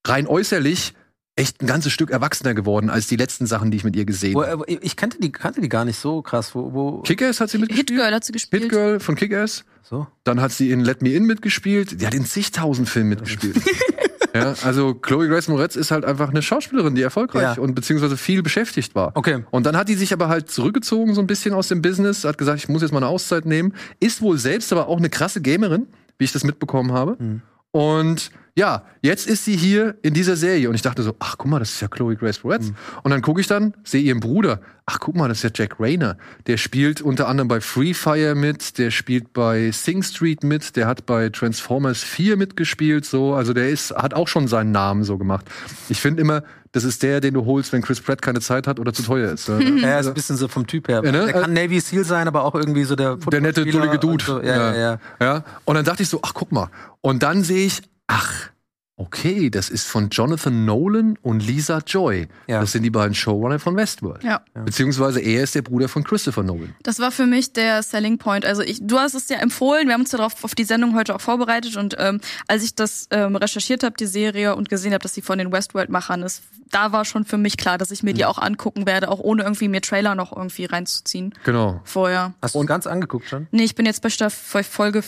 rein 0.06 0.28
äußerlich 0.28 0.94
echt 1.36 1.62
ein 1.62 1.68
ganzes 1.68 1.92
Stück 1.92 2.12
erwachsener 2.12 2.54
geworden 2.54 2.90
als 2.90 3.08
die 3.08 3.16
letzten 3.16 3.48
Sachen, 3.48 3.72
die 3.72 3.78
ich 3.78 3.84
mit 3.84 3.96
ihr 3.96 4.06
gesehen 4.06 4.40
habe. 4.40 4.66
Ich 4.68 4.96
kannte 4.96 5.18
die, 5.20 5.32
kannte 5.32 5.62
die 5.62 5.70
gar 5.70 5.86
nicht 5.86 6.00
so 6.00 6.22
krass. 6.22 6.54
Wo, 6.54 6.74
wo 6.74 7.02
Kick-Ass 7.02 7.40
hat 7.40 7.50
sie 7.50 7.58
mitgespielt. 7.58 7.90
Hit-Girl 7.90 8.14
hat 8.14 8.24
sie 8.24 8.32
gespielt. 8.32 8.64
Hit-Girl 8.64 9.00
von 9.00 9.16
Kick-Ass. 9.16 9.66
So. 9.82 10.08
Dann 10.24 10.42
hat 10.42 10.52
sie 10.52 10.72
in 10.72 10.82
Let 10.82 11.02
Me 11.02 11.10
In 11.10 11.26
mitgespielt. 11.26 12.00
Die 12.00 12.06
hat 12.06 12.14
in 12.14 12.26
zigtausend 12.26 12.88
Filmen 12.88 13.10
mitgespielt. 13.10 13.58
ja, 14.34 14.54
also 14.64 14.94
Chloe 14.94 15.28
Grace 15.28 15.48
Moretz 15.48 15.76
ist 15.76 15.90
halt 15.90 16.06
einfach 16.06 16.30
eine 16.30 16.44
Schauspielerin, 16.44 16.94
die 16.94 17.02
erfolgreich 17.02 17.58
ja. 17.58 17.62
und 17.62 17.74
beziehungsweise 17.74 18.16
viel 18.16 18.44
beschäftigt 18.44 18.94
war. 18.94 19.12
Okay. 19.16 19.44
Und 19.50 19.66
dann 19.66 19.76
hat 19.76 19.90
die 19.90 19.96
sich 19.96 20.14
aber 20.14 20.30
halt 20.30 20.52
zurückgezogen 20.52 21.16
so 21.16 21.22
ein 21.22 21.28
bisschen 21.28 21.54
aus 21.54 21.68
dem 21.68 21.82
Business, 21.82 22.24
hat 22.24 22.38
gesagt, 22.38 22.60
ich 22.60 22.70
muss 22.70 22.84
jetzt 22.84 22.92
mal 22.92 23.00
eine 23.00 23.08
Auszeit 23.08 23.46
nehmen. 23.46 23.74
Ist 24.00 24.22
wohl 24.22 24.38
selbst 24.38 24.72
aber 24.72 24.88
auch 24.88 24.98
eine 24.98 25.10
krasse 25.10 25.42
Gamerin, 25.42 25.88
wie 26.20 26.26
ich 26.26 26.32
das 26.32 26.44
mitbekommen 26.44 26.94
habe. 26.94 27.18
Mhm. 27.20 27.42
Und 27.72 28.32
ja, 28.56 28.84
jetzt 29.02 29.28
ist 29.28 29.46
sie 29.46 29.56
hier 29.56 29.96
in 30.04 30.14
dieser 30.14 30.36
Serie. 30.36 30.70
Und 30.70 30.76
ich 30.76 30.84
dachte 30.84 31.02
so, 31.02 31.16
ach 31.20 31.38
guck 31.38 31.50
mal, 31.50 31.60
das 31.60 31.72
ist 31.72 31.82
ja 31.82 31.88
Chloe 31.88 32.16
Grace 32.16 32.44
Moretz. 32.44 32.68
Mhm. 32.68 32.76
Und 33.02 33.12
dann 33.12 33.22
gucke 33.22 33.42
ich 33.42 33.48
dann, 33.48 33.74
sehe 33.84 34.02
ihren 34.02 34.20
Bruder. 34.20 34.60
Ach 34.86 35.00
guck 35.00 35.16
mal, 35.16 35.28
das 35.28 35.40
ist 35.40 35.44
ja 35.44 35.50
Jack 35.54 35.80
Rayner. 35.80 36.18
Der 36.46 36.58
spielt 36.58 37.02
unter 37.02 37.28
anderem 37.28 37.48
bei 37.48 37.62
Free 37.62 37.94
Fire 37.94 38.36
mit, 38.36 38.78
der 38.78 38.92
spielt 38.92 39.34
bei 39.34 39.72
Sing 39.72 40.04
Street 40.04 40.44
mit, 40.44 40.76
der 40.76 40.86
hat 40.86 41.06
bei 41.06 41.30
Transformers 41.30 42.04
4 42.04 42.38
mitgespielt. 42.38 43.06
So, 43.06 43.34
also 43.34 43.54
der 43.54 43.70
ist, 43.70 43.92
hat 43.92 44.14
auch 44.14 44.28
schon 44.28 44.48
seinen 44.48 44.72
Namen 44.72 45.04
so 45.04 45.18
gemacht. 45.18 45.46
Ich 45.90 46.00
finde 46.00 46.22
immer, 46.22 46.44
das 46.74 46.84
ist 46.84 47.02
der, 47.02 47.22
den 47.22 47.34
du 47.34 47.46
holst, 47.46 47.72
wenn 47.72 47.82
Chris 47.82 48.02
Pratt 48.02 48.22
keine 48.22 48.42
Zeit 48.42 48.68
hat 48.68 48.80
oder 48.80 48.94
zu 48.94 49.04
teuer 49.04 49.32
ist. 49.32 49.48
Ja, 49.84 49.90
er 49.90 50.00
ist 50.00 50.08
ein 50.08 50.14
bisschen 50.14 50.38
so 50.38 50.48
vom 50.48 50.68
Typ 50.68 50.88
her. 50.88 51.02
Ja, 51.04 51.12
ne? 51.12 51.26
Der 51.26 51.34
kann 51.34 51.54
Navy 51.54 51.80
Seal 51.80 52.04
sein, 52.04 52.28
aber 52.28 52.44
auch 52.44 52.56
irgendwie 52.56 52.84
so 52.84 52.96
der 52.96 53.16
Der 53.16 53.42
nette, 53.42 53.66
dullige 53.66 54.00
Dude. 54.00 54.24
So. 54.24 54.42
Ja, 54.42 54.74
ja, 54.74 54.76
ja, 54.76 55.00
ja. 55.20 55.44
Und 55.66 55.76
dann 55.76 55.86
dachte 55.86 56.04
ich 56.04 56.10
so, 56.10 56.20
ach 56.22 56.34
guck 56.34 56.52
mal. 56.52 56.70
Und 57.02 57.24
dann 57.24 57.44
sehe 57.44 57.66
ich, 57.66 57.82
ach, 58.08 58.54
Okay, 58.96 59.50
das 59.50 59.70
ist 59.70 59.88
von 59.88 60.10
Jonathan 60.10 60.66
Nolan 60.66 61.18
und 61.24 61.40
Lisa 61.40 61.80
Joy. 61.80 62.28
Ja. 62.46 62.62
Das 62.62 62.74
sind 62.74 62.84
die 62.84 62.92
beiden 62.92 63.16
Showrunner 63.16 63.58
von 63.58 63.76
Westworld. 63.76 64.24
Ja. 64.24 64.42
Beziehungsweise 64.54 65.20
er 65.20 65.44
ist 65.44 65.56
der 65.56 65.64
Bruder 65.64 65.90
von 65.90 66.04
Christopher 66.04 66.44
Nolan. 66.44 66.76
Das 66.84 67.00
war 67.00 67.12
für 67.12 67.26
mich 67.26 67.54
der 67.54 67.82
Selling 67.82 68.20
Point. 68.20 68.46
Also 68.46 68.62
ich, 68.62 68.86
du 68.86 69.00
hast 69.00 69.16
es 69.16 69.30
ja 69.30 69.38
empfohlen, 69.38 69.88
wir 69.88 69.96
haben 69.96 70.02
uns 70.02 70.12
darauf 70.12 70.44
auf 70.44 70.54
die 70.54 70.64
Sendung 70.64 70.96
heute 70.96 71.16
auch 71.16 71.22
vorbereitet 71.22 71.76
und 71.76 71.96
ähm, 71.98 72.22
als 72.48 72.64
ich 72.64 72.76
das 72.76 73.08
ähm, 73.10 73.36
recherchiert 73.36 73.84
habe, 73.84 73.96
die 73.98 74.06
Serie 74.06 74.56
und 74.56 74.70
gesehen 74.70 74.94
habe, 74.94 75.02
dass 75.02 75.16
sie 75.16 75.24
von 75.24 75.40
den 75.40 75.52
Westworld-Machern 75.52 76.22
ist, 76.22 76.44
da 76.70 76.92
war 76.92 77.04
schon 77.04 77.26
für 77.26 77.40
mich 77.40 77.58
klar, 77.58 77.80
dass 77.80 77.90
ich 77.90 78.04
mir 78.04 78.14
die 78.14 78.22
mhm. 78.22 78.28
auch 78.28 78.38
angucken 78.38 78.86
werde, 78.86 79.10
auch 79.10 79.20
ohne 79.20 79.42
irgendwie 79.42 79.70
mir 79.70 79.82
Trailer 79.82 80.14
noch 80.14 80.36
irgendwie 80.36 80.66
reinzuziehen. 80.66 81.34
Genau. 81.46 81.82
Vorher. 81.84 82.36
Hast 82.44 82.54
du 82.54 82.64
ganz 82.66 82.86
angeguckt 82.86 83.28
schon? 83.28 83.48
Nee, 83.50 83.64
ich 83.64 83.74
bin 83.74 83.88
jetzt 83.88 84.04
bei 84.04 84.64
Folge 84.64 85.04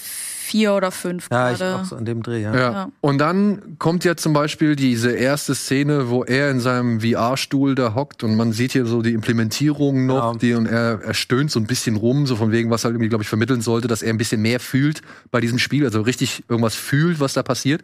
vier 0.45 0.73
oder 0.73 0.91
fünf 0.91 1.27
ja, 1.31 1.49
gerade. 1.49 1.63
Ja, 1.63 1.75
ich 1.75 1.81
auch 1.81 1.85
so 1.85 1.95
an 1.95 2.05
dem 2.05 2.21
Dreh, 2.21 2.41
ja. 2.41 2.53
ja. 2.53 2.71
ja. 2.71 2.91
Und 3.01 3.17
dann 3.17 3.77
kommt 3.79 4.05
ja 4.05 4.15
zum 4.15 4.33
Beispiel 4.33 4.75
diese 4.75 5.11
erste 5.11 5.55
Szene, 5.55 6.09
wo 6.09 6.23
er 6.23 6.51
in 6.51 6.59
seinem 6.59 7.01
VR-Stuhl 7.01 7.73
da 7.73 7.95
hockt 7.95 8.23
und 8.23 8.35
man 8.35 8.53
sieht 8.53 8.73
hier 8.73 8.85
so 8.85 9.01
die 9.01 9.13
Implementierung 9.13 10.05
noch, 10.05 10.33
ja. 10.33 10.39
die 10.39 10.53
und 10.53 10.67
er, 10.67 11.01
er 11.01 11.13
stöhnt 11.13 11.49
so 11.49 11.59
ein 11.59 11.65
bisschen 11.65 11.95
rum, 11.95 12.27
so 12.27 12.35
von 12.35 12.51
wegen, 12.51 12.69
was 12.69 12.83
halt 12.83 12.93
irgendwie, 12.93 13.09
glaube 13.09 13.23
ich, 13.23 13.27
vermitteln 13.27 13.61
sollte, 13.61 13.87
dass 13.87 14.03
er 14.03 14.11
ein 14.11 14.17
bisschen 14.17 14.41
mehr 14.41 14.59
fühlt 14.59 15.01
bei 15.31 15.41
diesem 15.41 15.57
Spiel, 15.57 15.83
also 15.83 16.01
richtig 16.01 16.43
irgendwas 16.47 16.75
fühlt, 16.75 17.19
was 17.19 17.33
da 17.33 17.41
passiert. 17.41 17.81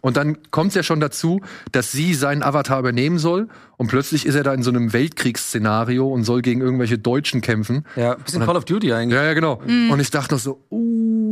Und 0.00 0.16
dann 0.16 0.38
kommt 0.52 0.68
es 0.68 0.74
ja 0.76 0.82
schon 0.84 1.00
dazu, 1.00 1.40
dass 1.72 1.90
sie 1.90 2.14
seinen 2.14 2.44
Avatar 2.44 2.78
übernehmen 2.78 3.18
soll 3.18 3.48
und 3.76 3.88
plötzlich 3.88 4.24
ist 4.24 4.34
er 4.34 4.42
da 4.42 4.54
in 4.54 4.62
so 4.62 4.70
einem 4.70 4.92
Weltkriegsszenario 4.92 6.06
und 6.08 6.24
soll 6.24 6.42
gegen 6.42 6.60
irgendwelche 6.60 6.98
Deutschen 6.98 7.40
kämpfen. 7.40 7.84
Ja, 7.96 8.12
ein 8.12 8.22
bisschen 8.22 8.40
dann, 8.40 8.46
Call 8.46 8.56
of 8.56 8.64
Duty 8.64 8.92
eigentlich. 8.92 9.16
Ja, 9.16 9.24
ja, 9.24 9.34
genau. 9.34 9.60
Mhm. 9.66 9.90
Und 9.90 10.00
ich 10.00 10.10
dachte 10.10 10.34
noch 10.34 10.40
so, 10.40 10.62
uh, 10.70 11.25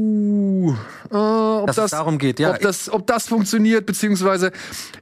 äh, 0.72 1.14
ob 1.14 1.66
Dass 1.66 1.76
das 1.76 1.90
darum 1.92 2.18
geht, 2.18 2.40
ja. 2.40 2.50
Ob 2.50 2.60
das, 2.60 2.92
ob 2.92 3.06
das 3.06 3.28
funktioniert, 3.28 3.86
beziehungsweise 3.86 4.52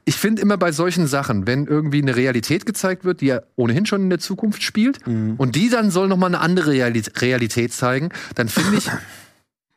ich 0.05 0.17
finde 0.17 0.43
immer 0.43 0.57
bei 0.57 0.73
solchen 0.73 1.07
Sachen, 1.07 1.47
wenn 1.47 1.67
irgendwie 1.67 2.03
eine 2.03 2.17
Realität 2.17 2.67
gezeigt 2.67 3.05
wird, 3.05 3.21
die 3.21 3.27
ja 3.27 3.41
ohnehin 3.57 3.87
schon 3.87 4.03
in 4.03 4.11
der 4.11 4.19
Zukunft 4.19 4.63
spielt, 4.63 5.07
mhm. 5.07 5.35
und 5.39 5.57
die 5.57 5.69
dann 5.69 5.91
soll 5.91 6.09
noch 6.09 6.17
mal 6.17 6.27
eine 6.27 6.41
andere 6.41 6.73
Realität 6.73 7.73
zeigen, 7.73 8.11
dann 8.35 8.49
finde 8.49 8.79
ich 8.79 8.91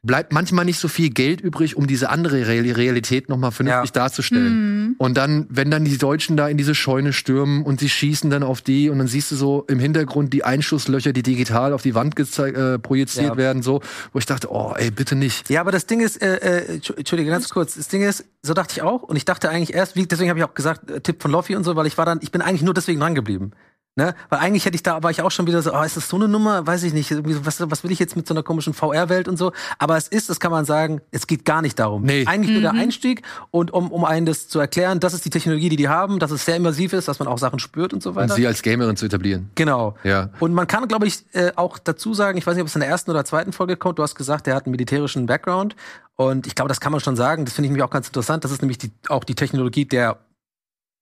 bleibt 0.06 0.32
manchmal 0.32 0.66
nicht 0.66 0.80
so 0.80 0.88
viel 0.88 1.10
Geld 1.10 1.42
übrig, 1.42 1.78
um 1.78 1.88
diese 1.88 2.10
andere 2.10 2.48
Realität 2.48 3.28
nochmal 3.28 3.52
vernünftig 3.52 3.90
ja. 3.96 4.02
darzustellen. 4.02 4.84
Mhm. 4.84 4.96
Und 5.00 5.18
dann, 5.18 5.48
wenn 5.50 5.72
dann 5.72 5.84
die 5.84 5.98
Deutschen 5.98 6.38
da 6.38 6.48
in 6.48 6.58
diese 6.58 6.76
Scheune 6.76 7.12
stürmen 7.12 7.64
und 7.64 7.80
sie 7.80 7.90
schießen 7.90 8.30
dann 8.30 8.44
auf 8.44 8.62
die 8.62 8.90
und 8.90 9.00
dann 9.00 9.08
siehst 9.08 9.32
du 9.32 9.36
so 9.36 9.66
im 9.68 9.80
Hintergrund 9.80 10.32
die 10.32 10.44
Einschusslöcher, 10.44 11.12
die 11.12 11.24
digital 11.24 11.74
auf 11.74 11.82
die 11.82 11.96
Wand 11.96 12.16
äh, 12.20 12.78
projiziert 12.78 13.26
ja. 13.26 13.38
werden, 13.38 13.64
so, 13.64 13.82
wo 14.14 14.20
ich 14.20 14.28
dachte, 14.28 14.52
oh, 14.52 14.74
ey, 14.78 14.92
bitte 14.92 15.16
nicht. 15.16 15.50
Ja, 15.50 15.62
aber 15.62 15.72
das 15.72 15.88
Ding 15.88 16.02
ist, 16.02 16.22
äh, 16.22 16.36
äh, 16.36 16.80
Entschuldige, 16.98 17.32
ganz 17.32 17.50
kurz, 17.50 17.74
das 17.76 17.88
Ding 17.88 18.04
ist, 18.04 18.26
so 18.44 18.54
dachte 18.54 18.74
ich 18.78 18.82
auch 18.84 19.02
und 19.02 19.16
ich 19.16 19.26
dachte 19.26 19.50
eigentlich 19.50 19.74
erst, 19.74 19.96
wie, 19.96 20.06
deswegen 20.06 20.30
habe 20.30 20.40
ich 20.40 20.46
auch 20.46 20.54
gesagt, 20.54 20.90
äh, 20.92 21.02
Tipp 21.02 21.22
von 21.22 21.32
Loffi 21.32 21.56
und 21.56 21.64
so, 21.64 21.76
weil 21.76 21.88
ich 21.88 21.98
war 21.98 22.06
dann, 22.06 22.20
ich 22.22 22.32
bin 22.32 22.42
eigentlich 22.42 22.62
nur 22.62 22.76
deswegen 22.76 23.00
dran 23.00 23.16
geblieben. 23.16 23.52
Ne? 23.98 24.14
Weil 24.28 24.40
eigentlich 24.40 24.66
hätte 24.66 24.75
ich 24.75 24.84
da, 24.84 25.02
war 25.04 25.12
ich 25.12 25.22
auch 25.22 25.32
schon 25.32 25.48
wieder 25.48 25.62
so, 25.62 25.74
oh, 25.74 25.82
ist 25.82 25.96
das 25.96 26.10
so 26.10 26.18
eine 26.18 26.28
Nummer? 26.28 26.68
Weiß 26.68 26.84
ich 26.84 26.94
nicht. 26.94 27.16
Was, 27.46 27.62
was 27.70 27.84
will 27.86 27.92
ich 27.92 28.00
jetzt 28.00 28.18
mit 28.18 28.28
so 28.28 28.34
einer 28.34 28.44
komischen 28.44 28.74
VR-Welt 28.74 29.30
und 29.30 29.38
so? 29.38 29.54
Aber 29.80 29.96
es 29.96 30.10
ist, 30.10 30.30
das 30.30 30.42
kann 30.42 30.52
man 30.52 30.66
sagen, 30.66 31.00
es 31.12 31.28
geht 31.28 31.46
gar 31.46 31.62
nicht 31.62 31.80
darum. 31.80 32.04
Nee. 32.04 32.25
Eigentlich 32.25 32.50
mhm. 32.50 32.56
nur 32.56 32.62
der 32.64 32.74
mhm. 32.74 32.82
Einstieg 32.82 33.22
und 33.52 33.72
um, 33.72 33.94
um 33.94 34.04
einen 34.04 34.25
das 34.25 34.50
zu 34.50 34.60
erklären, 34.60 35.00
das 35.00 35.14
ist 35.14 35.24
die 35.24 35.30
Technologie, 35.30 35.70
die 35.70 35.78
die 35.78 35.88
haben, 35.88 36.20
dass 36.20 36.32
es 36.32 36.44
sehr 36.44 36.58
immersiv 36.58 36.92
ist, 36.92 37.08
dass 37.08 37.20
man 37.20 37.30
auch 37.30 37.38
Sachen 37.38 37.60
spürt 37.60 37.94
und 37.94 38.04
so 38.04 38.16
weiter. 38.16 38.34
Und 38.34 38.38
sie 38.38 38.46
als 38.46 38.62
Gamerin 38.62 38.98
zu 38.98 39.06
etablieren. 39.06 39.50
Genau. 39.56 39.96
Ja. 40.04 40.30
Und 40.42 40.54
man 40.54 40.68
kann, 40.68 40.90
glaube 40.90 41.08
ich, 41.08 41.24
äh, 41.32 41.54
auch 41.56 41.80
dazu 41.80 42.14
sagen, 42.14 42.38
ich 42.38 42.46
weiß 42.46 42.56
nicht, 42.56 42.64
ob 42.64 42.68
es 42.68 42.75
in 42.75 42.82
der 42.82 42.90
ersten 42.90 43.12
oder 43.12 43.24
zweiten 43.24 43.54
Folge 43.54 43.78
kommt, 43.78 43.98
du 43.98 44.04
hast 44.04 44.16
gesagt, 44.16 44.46
der 44.46 44.56
hat 44.56 44.66
einen 44.66 44.72
militärischen 44.72 45.25
Background. 45.25 45.74
Und 46.18 46.48
ich 46.48 46.56
glaube, 46.56 46.70
das 46.70 46.82
kann 46.82 46.92
man 46.92 47.00
schon 47.00 47.16
sagen. 47.16 47.46
Das 47.46 47.54
finde 47.54 47.68
ich 47.68 47.72
nämlich 47.72 47.84
auch 47.84 47.90
ganz 47.90 48.08
interessant. 48.08 48.44
Das 48.44 48.52
ist 48.52 48.62
nämlich 48.62 48.78
die, 48.78 48.92
auch 49.08 49.24
die 49.24 49.36
Technologie 49.36 49.86
der 49.86 50.18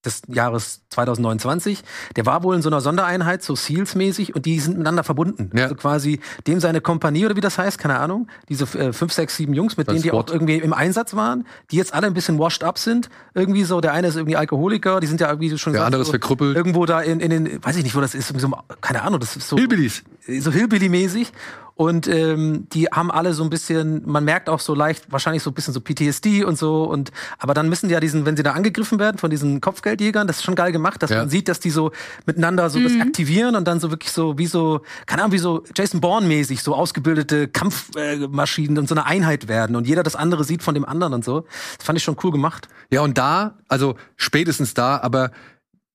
des 0.05 0.22
Jahres 0.27 0.81
2029. 0.89 1.83
Der 2.15 2.25
war 2.25 2.43
wohl 2.43 2.55
in 2.55 2.62
so 2.62 2.69
einer 2.69 2.81
Sondereinheit, 2.81 3.43
so 3.43 3.55
SEALs-mäßig, 3.55 4.36
und 4.36 4.45
die 4.45 4.60
sind 4.60 4.74
miteinander 4.74 5.03
verbunden. 5.03 5.51
Ja. 5.55 5.63
Also 5.63 5.75
quasi 5.75 6.19
dem 6.48 6.60
seine 6.60 6.81
Kompanie 6.81 7.25
oder 7.25 7.36
wie 7.36 7.41
das 7.41 7.57
heißt, 7.57 7.77
keine 7.77 8.00
Ahnung, 8.00 8.27
diese 8.50 8.65
äh, 8.77 8.93
fünf, 8.93 9.13
sechs, 9.13 9.38
sieben 9.38 9.53
Jungs, 9.53 9.77
mit 9.77 9.88
das 9.88 9.93
denen 9.93 10.03
die 10.03 10.12
auch 10.12 10.27
irgendwie 10.27 10.57
im 10.57 10.74
Einsatz 10.74 11.15
waren, 11.15 11.45
die 11.72 11.77
jetzt 11.77 11.93
alle 11.93 12.07
ein 12.07 12.13
bisschen 12.13 12.39
washed 12.39 12.63
up 12.63 12.77
sind. 12.77 13.10
Irgendwie 13.33 13.63
so, 13.63 13.81
der 13.81 13.93
eine 13.93 14.07
ist 14.07 14.15
irgendwie 14.15 14.36
Alkoholiker, 14.36 15.00
die 15.00 15.07
sind 15.07 15.22
ja 15.22 15.29
irgendwie 15.29 15.57
schon 15.57 15.74
der 15.74 15.86
andere 15.86 16.01
ist 16.01 16.10
verkrüppelt. 16.10 16.55
Irgendwo 16.55 16.86
da 16.86 17.01
in, 17.01 17.19
in 17.19 17.29
den, 17.29 17.63
weiß 17.63 17.77
ich 17.77 17.83
nicht, 17.83 17.95
wo 17.95 18.01
das 18.01 18.15
ist, 18.15 18.27
so, 18.39 18.51
keine 18.81 19.01
Ahnung, 19.03 19.19
das 19.19 19.36
ist 19.36 19.48
so. 19.48 19.57
Hillbillies. 19.57 20.03
So 20.39 20.51
Hillbilly-mäßig. 20.51 21.31
Und 21.75 22.07
ähm, 22.07 22.67
die 22.71 22.85
haben 22.87 23.09
alle 23.09 23.33
so 23.33 23.43
ein 23.43 23.49
bisschen, 23.49 24.03
man 24.05 24.23
merkt 24.23 24.47
auch 24.47 24.59
so 24.59 24.75
leicht, 24.75 25.11
wahrscheinlich 25.11 25.41
so 25.41 25.49
ein 25.49 25.53
bisschen 25.55 25.73
so 25.73 25.81
PTSD 25.81 26.43
und 26.43 26.57
so. 26.57 26.83
Und 26.83 27.11
aber 27.39 27.55
dann 27.55 27.67
müssen 27.67 27.87
die 27.87 27.93
ja 27.93 27.99
diesen, 27.99 28.25
wenn 28.25 28.37
sie 28.37 28.43
da 28.43 28.51
angegriffen 28.51 28.99
werden 28.99 29.17
von 29.17 29.31
diesen 29.31 29.59
Kopfgeldjägern, 29.59 30.27
das 30.27 30.37
ist 30.37 30.43
schon 30.43 30.53
geil 30.53 30.71
gemacht, 30.71 31.01
dass 31.01 31.09
ja. 31.09 31.19
man 31.19 31.29
sieht, 31.29 31.47
dass 31.47 31.59
die 31.59 31.71
so 31.71 31.91
miteinander 32.27 32.69
so 32.69 32.77
mhm. 32.77 32.83
das 32.83 33.07
aktivieren 33.07 33.55
und 33.55 33.67
dann 33.67 33.79
so 33.79 33.89
wirklich 33.89 34.11
so 34.11 34.37
wie 34.37 34.45
so, 34.45 34.81
keine 35.07 35.23
Ahnung, 35.23 35.33
wie 35.33 35.39
so 35.39 35.63
Jason 35.75 35.99
Bourne-mäßig, 35.99 36.61
so 36.61 36.75
ausgebildete 36.75 37.47
Kampfmaschinen 37.47 38.77
äh, 38.77 38.79
und 38.79 38.87
so 38.87 38.93
eine 38.93 39.07
Einheit 39.07 39.47
werden 39.47 39.75
und 39.75 39.87
jeder 39.87 40.03
das 40.03 40.15
andere 40.15 40.43
sieht 40.43 40.61
von 40.61 40.75
dem 40.75 40.85
anderen 40.85 41.13
und 41.13 41.25
so. 41.25 41.45
Das 41.77 41.85
fand 41.85 41.97
ich 41.97 42.03
schon 42.03 42.17
cool 42.23 42.31
gemacht. 42.31 42.67
Ja, 42.91 43.01
und 43.01 43.17
da, 43.17 43.55
also 43.67 43.95
spätestens 44.15 44.75
da, 44.75 44.99
aber 44.99 45.31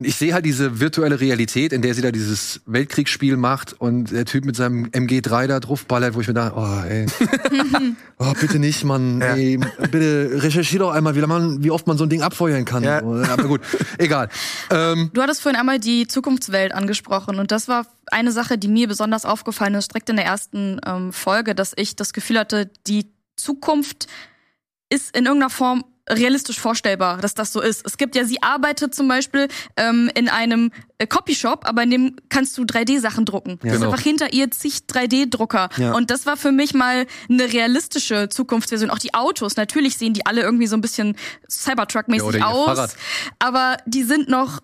ich 0.01 0.15
sehe 0.15 0.33
halt 0.33 0.45
diese 0.45 0.79
virtuelle 0.79 1.21
Realität, 1.21 1.73
in 1.73 1.83
der 1.83 1.93
sie 1.93 2.03
da 2.03 2.13
dieses 2.13 2.61
Weltkriegsspiel 2.67 3.37
macht 3.37 3.73
und 3.73 4.13
der 4.13 4.27
Typ 4.27 4.45
mit 4.45 4.55
seinem 4.55 4.87
MG3 4.87 5.49
da 5.49 5.59
draufballert, 5.59 6.15
wo 6.15 6.21
ich 6.21 6.29
mir 6.29 6.35
da, 6.35 6.53
oh 6.55 6.89
ey, 6.89 7.07
oh, 8.19 8.33
bitte 8.41 8.61
nicht, 8.61 8.85
Mann, 8.85 9.21
ja. 9.21 9.35
ey, 9.35 9.59
bitte 9.91 10.31
recherchier 10.35 10.79
doch 10.79 10.93
einmal, 10.93 11.17
wie, 11.17 11.21
man, 11.23 11.65
wie 11.65 11.73
oft 11.73 11.89
man 11.89 11.99
so 11.99 12.05
ein 12.05 12.11
Ding 12.11 12.23
abfeuern 12.23 12.65
kann. 12.65 12.85
Ja. 12.85 12.99
Aber 12.99 13.49
gut, 13.49 13.61
egal. 13.99 14.29
Ähm, 14.71 15.11
du 15.15 15.21
hattest 15.21 15.43
vorhin 15.43 15.59
einmal 15.59 15.81
die 15.81 16.07
Zukunftswelt 16.07 16.73
angesprochen 16.73 17.41
und 17.41 17.51
das 17.51 17.67
war 17.67 17.85
eine 18.07 18.31
Sache, 18.31 18.57
die 18.57 18.69
mir 18.69 18.87
besonders 18.87 19.25
aufgefallen 19.25 19.75
ist, 19.75 19.93
direkt 19.93 20.11
in 20.11 20.17
der 20.17 20.27
ersten 20.27 20.81
ähm, 20.87 21.13
Folge, 21.13 21.57
dass 21.57 21.73
ich 21.75 21.97
das 21.97 22.13
Gefühl 22.13 22.39
hatte, 22.39 22.71
die 22.87 23.11
Zukunft 23.35 24.07
ist 24.91 25.17
in 25.17 25.27
irgendeiner 25.27 25.51
Form 25.51 25.85
realistisch 26.09 26.59
vorstellbar, 26.59 27.19
dass 27.19 27.35
das 27.35 27.53
so 27.53 27.61
ist. 27.61 27.85
Es 27.87 27.97
gibt 27.97 28.17
ja, 28.17 28.25
sie 28.25 28.43
arbeitet 28.43 28.95
zum 28.95 29.09
Beispiel 29.09 29.49
ähm, 29.77 30.11
in 30.15 30.29
einem 30.29 30.71
äh, 30.99 31.07
Copyshop, 31.07 31.69
aber 31.69 31.83
in 31.83 31.91
dem 31.91 32.17
kannst 32.29 32.57
du 32.59 32.63
3D-Sachen 32.63 33.25
drucken. 33.25 33.59
Ja. 33.63 33.73
Genau. 33.73 33.75
Ist 33.75 33.83
einfach 33.83 34.01
hinter 34.01 34.33
ihr 34.33 34.51
zig 34.51 34.81
3D-Drucker. 34.89 35.69
Ja. 35.77 35.93
Und 35.93 36.11
das 36.11 36.27
war 36.27 36.37
für 36.37 36.53
mich 36.53 36.75
mal 36.75 37.07
eine 37.29 37.53
realistische 37.53 38.29
Zukunftsversion. 38.29 38.91
Auch 38.91 38.99
die 38.99 39.15
Autos, 39.15 39.57
natürlich 39.57 39.97
sehen 39.97 40.15
die 40.15 40.27
alle 40.27 40.43
irgendwie 40.43 40.67
so 40.67 40.77
ein 40.77 40.81
bisschen 40.81 41.17
Cybertruck-mäßig 41.49 42.39
ja, 42.39 42.47
aus. 42.47 42.97
Aber 43.39 43.77
die 43.87 44.05
sind 44.05 44.29
noch 44.29 44.61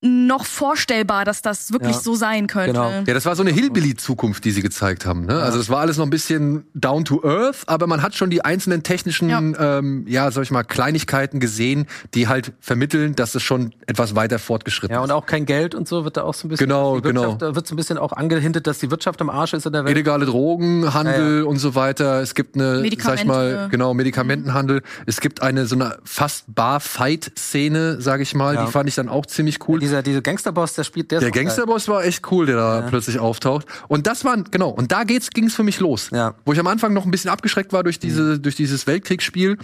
noch 0.00 0.46
vorstellbar, 0.46 1.24
dass 1.24 1.42
das 1.42 1.72
wirklich 1.72 1.96
ja. 1.96 2.00
so 2.00 2.14
sein 2.14 2.46
könnte. 2.46 2.72
Genau. 2.72 2.90
Ja, 3.04 3.14
das 3.14 3.26
war 3.26 3.34
so 3.34 3.42
eine 3.42 3.50
Hillbilly-Zukunft, 3.50 4.44
die 4.44 4.52
sie 4.52 4.62
gezeigt 4.62 5.04
haben. 5.04 5.26
Ne? 5.26 5.34
Ja. 5.34 5.40
Also 5.40 5.58
es 5.58 5.68
war 5.70 5.80
alles 5.80 5.96
noch 5.96 6.06
ein 6.06 6.10
bisschen 6.10 6.68
down 6.72 7.04
to 7.04 7.24
earth, 7.24 7.64
aber 7.66 7.88
man 7.88 8.00
hat 8.00 8.14
schon 8.14 8.30
die 8.30 8.44
einzelnen 8.44 8.84
technischen, 8.84 9.28
ja, 9.28 9.78
ähm, 9.78 10.04
ja 10.06 10.30
sag 10.30 10.42
ich 10.42 10.52
mal, 10.52 10.62
Kleinigkeiten 10.62 11.40
gesehen, 11.40 11.86
die 12.14 12.28
halt 12.28 12.52
vermitteln, 12.60 13.16
dass 13.16 13.34
es 13.34 13.42
schon 13.42 13.74
etwas 13.86 14.14
weiter 14.14 14.38
fortgeschritten 14.38 14.94
ist. 14.94 14.98
Ja, 14.98 15.02
und 15.02 15.10
auch 15.10 15.26
kein 15.26 15.46
Geld 15.46 15.74
und 15.74 15.88
so 15.88 16.04
wird 16.04 16.16
da 16.16 16.22
auch 16.22 16.34
so 16.34 16.46
ein 16.46 16.50
bisschen. 16.50 16.68
Genau, 16.68 17.00
genau. 17.00 17.34
Da 17.34 17.56
wird 17.56 17.66
so 17.66 17.74
ein 17.74 17.76
bisschen 17.76 17.98
auch 17.98 18.12
angehintet, 18.12 18.68
dass 18.68 18.78
die 18.78 18.92
Wirtschaft 18.92 19.20
am 19.20 19.30
Arsch 19.30 19.52
ist 19.52 19.66
in 19.66 19.72
der 19.72 19.84
Welt. 19.84 19.96
Illegale 19.96 20.26
Drogenhandel 20.26 21.42
und 21.42 21.56
so 21.56 21.74
weiter. 21.74 22.22
Es 22.22 22.36
gibt 22.36 22.54
eine, 22.54 22.88
sag 23.00 23.16
ich 23.16 23.24
mal, 23.24 23.66
genau, 23.68 23.94
Medikamentenhandel. 23.94 24.76
Mhm. 24.76 25.02
Es 25.06 25.20
gibt 25.20 25.42
eine 25.42 25.66
so 25.66 25.74
eine 25.74 25.98
fast 26.04 26.44
Bar-Fight-Szene, 26.54 28.00
sag 28.00 28.20
ich 28.20 28.36
mal, 28.36 28.64
die 28.64 28.70
fand 28.70 28.88
ich 28.88 28.94
dann 28.94 29.08
auch 29.08 29.26
ziemlich 29.26 29.58
cool 29.68 29.82
dieser 29.88 30.02
diese 30.02 30.22
Gangsterboss, 30.22 30.74
der 30.74 30.84
spielt 30.84 31.10
der. 31.10 31.20
Der 31.20 31.30
Gangsterboss 31.30 31.88
war 31.88 32.04
echt 32.04 32.30
cool, 32.30 32.46
der 32.46 32.56
da 32.56 32.80
ja. 32.80 32.86
plötzlich 32.88 33.18
auftaucht. 33.18 33.66
Und 33.88 34.06
das 34.06 34.24
war 34.24 34.36
genau. 34.50 34.70
Und 34.70 34.92
da 34.92 35.04
geht's 35.04 35.30
ging's 35.30 35.54
für 35.54 35.64
mich 35.64 35.80
los, 35.80 36.10
ja. 36.12 36.34
wo 36.44 36.52
ich 36.52 36.60
am 36.60 36.66
Anfang 36.66 36.92
noch 36.92 37.04
ein 37.04 37.10
bisschen 37.10 37.30
abgeschreckt 37.30 37.72
war 37.72 37.82
durch 37.82 37.98
diese 37.98 38.22
mhm. 38.22 38.42
durch 38.42 38.56
dieses 38.56 38.86
Weltkriegsspiel. 38.86 39.58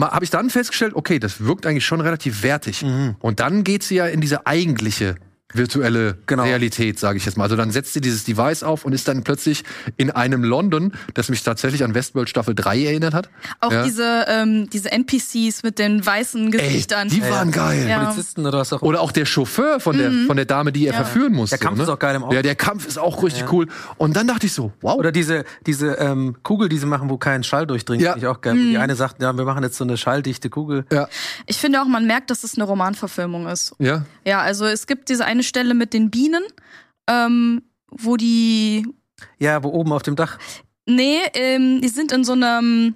Habe 0.00 0.24
ich 0.24 0.30
dann 0.30 0.48
festgestellt, 0.50 0.94
okay, 0.94 1.18
das 1.18 1.44
wirkt 1.44 1.66
eigentlich 1.66 1.84
schon 1.84 2.00
relativ 2.00 2.42
wertig. 2.42 2.82
Mhm. 2.82 3.16
Und 3.18 3.40
dann 3.40 3.64
geht's 3.64 3.90
ja 3.90 4.06
in 4.06 4.20
diese 4.20 4.46
eigentliche 4.46 5.16
virtuelle 5.54 6.18
genau. 6.26 6.42
Realität, 6.42 6.98
sage 6.98 7.16
ich 7.16 7.24
jetzt 7.24 7.36
mal. 7.38 7.44
Also 7.44 7.56
dann 7.56 7.70
setzt 7.70 7.94
sie 7.94 8.00
dieses 8.00 8.24
Device 8.24 8.62
auf 8.62 8.84
und 8.84 8.92
ist 8.92 9.08
dann 9.08 9.24
plötzlich 9.24 9.64
in 9.96 10.10
einem 10.10 10.44
London, 10.44 10.92
das 11.14 11.30
mich 11.30 11.42
tatsächlich 11.42 11.82
an 11.84 11.94
Westworld 11.94 12.28
Staffel 12.28 12.54
3 12.54 12.84
erinnert 12.84 13.14
hat. 13.14 13.30
Auch 13.60 13.72
ja. 13.72 13.84
diese, 13.84 14.26
ähm, 14.28 14.68
diese 14.70 14.92
NPCs 14.92 15.62
mit 15.62 15.78
den 15.78 16.04
weißen 16.04 16.50
Gesichtern. 16.50 17.08
Ey, 17.08 17.14
die 17.14 17.22
waren 17.22 17.50
geil. 17.50 17.88
Ja. 17.88 18.04
Polizisten 18.04 18.46
oder 18.46 18.58
was 18.58 18.72
auch 18.72 18.82
Oder 18.82 19.00
auch 19.00 19.10
der 19.10 19.24
Chauffeur 19.24 19.80
von 19.80 19.96
der, 19.96 20.10
mhm. 20.10 20.26
von 20.26 20.36
der 20.36 20.44
Dame, 20.46 20.72
die 20.72 20.86
er 20.86 20.92
ja. 20.92 21.04
verführen 21.04 21.32
musste. 21.32 21.56
Der 21.56 21.66
Kampf 21.66 21.78
ne? 21.78 21.84
ist 21.84 21.88
auch 21.88 21.98
geil 21.98 22.14
im 22.16 22.24
Auto. 22.24 22.34
Ja, 22.34 22.42
der 22.42 22.54
Kampf 22.54 22.86
ist 22.86 22.98
auch 22.98 23.22
richtig 23.22 23.50
cool. 23.52 23.68
Und 23.96 24.16
dann 24.16 24.26
dachte 24.26 24.46
ich 24.46 24.52
so, 24.52 24.72
wow. 24.82 24.96
Oder 24.96 25.12
diese, 25.12 25.44
diese 25.66 25.94
ähm, 25.94 26.36
Kugel, 26.42 26.68
die 26.68 26.76
sie 26.76 26.86
machen, 26.86 27.08
wo 27.08 27.16
kein 27.16 27.42
Schall 27.42 27.66
durchdringt, 27.66 28.02
ja. 28.02 28.16
ich 28.16 28.26
auch 28.26 28.42
geil. 28.42 28.54
Mhm. 28.54 28.70
Die 28.70 28.78
eine 28.78 28.96
sagt, 28.96 29.22
ja, 29.22 29.36
wir 29.36 29.44
machen 29.44 29.62
jetzt 29.62 29.78
so 29.78 29.84
eine 29.84 29.96
schalldichte 29.96 30.50
Kugel. 30.50 30.84
Ja. 30.92 31.08
Ich 31.46 31.56
finde 31.56 31.80
auch, 31.80 31.86
man 31.86 32.06
merkt, 32.06 32.30
dass 32.30 32.44
es 32.44 32.56
eine 32.56 32.64
Romanverfilmung 32.64 33.46
ist. 33.46 33.74
Ja. 33.78 34.04
Ja, 34.24 34.40
also 34.40 34.66
es 34.66 34.86
gibt 34.86 35.08
diese 35.08 35.24
eine 35.24 35.37
Stelle 35.42 35.74
mit 35.74 35.92
den 35.92 36.10
Bienen, 36.10 36.42
ähm, 37.08 37.62
wo 37.90 38.16
die. 38.16 38.86
Ja, 39.38 39.62
wo 39.62 39.68
oben 39.68 39.92
auf 39.92 40.02
dem 40.02 40.16
Dach. 40.16 40.38
Nee, 40.86 41.18
ähm, 41.34 41.80
die 41.80 41.88
sind 41.88 42.12
in 42.12 42.24
so 42.24 42.32
einem. 42.32 42.94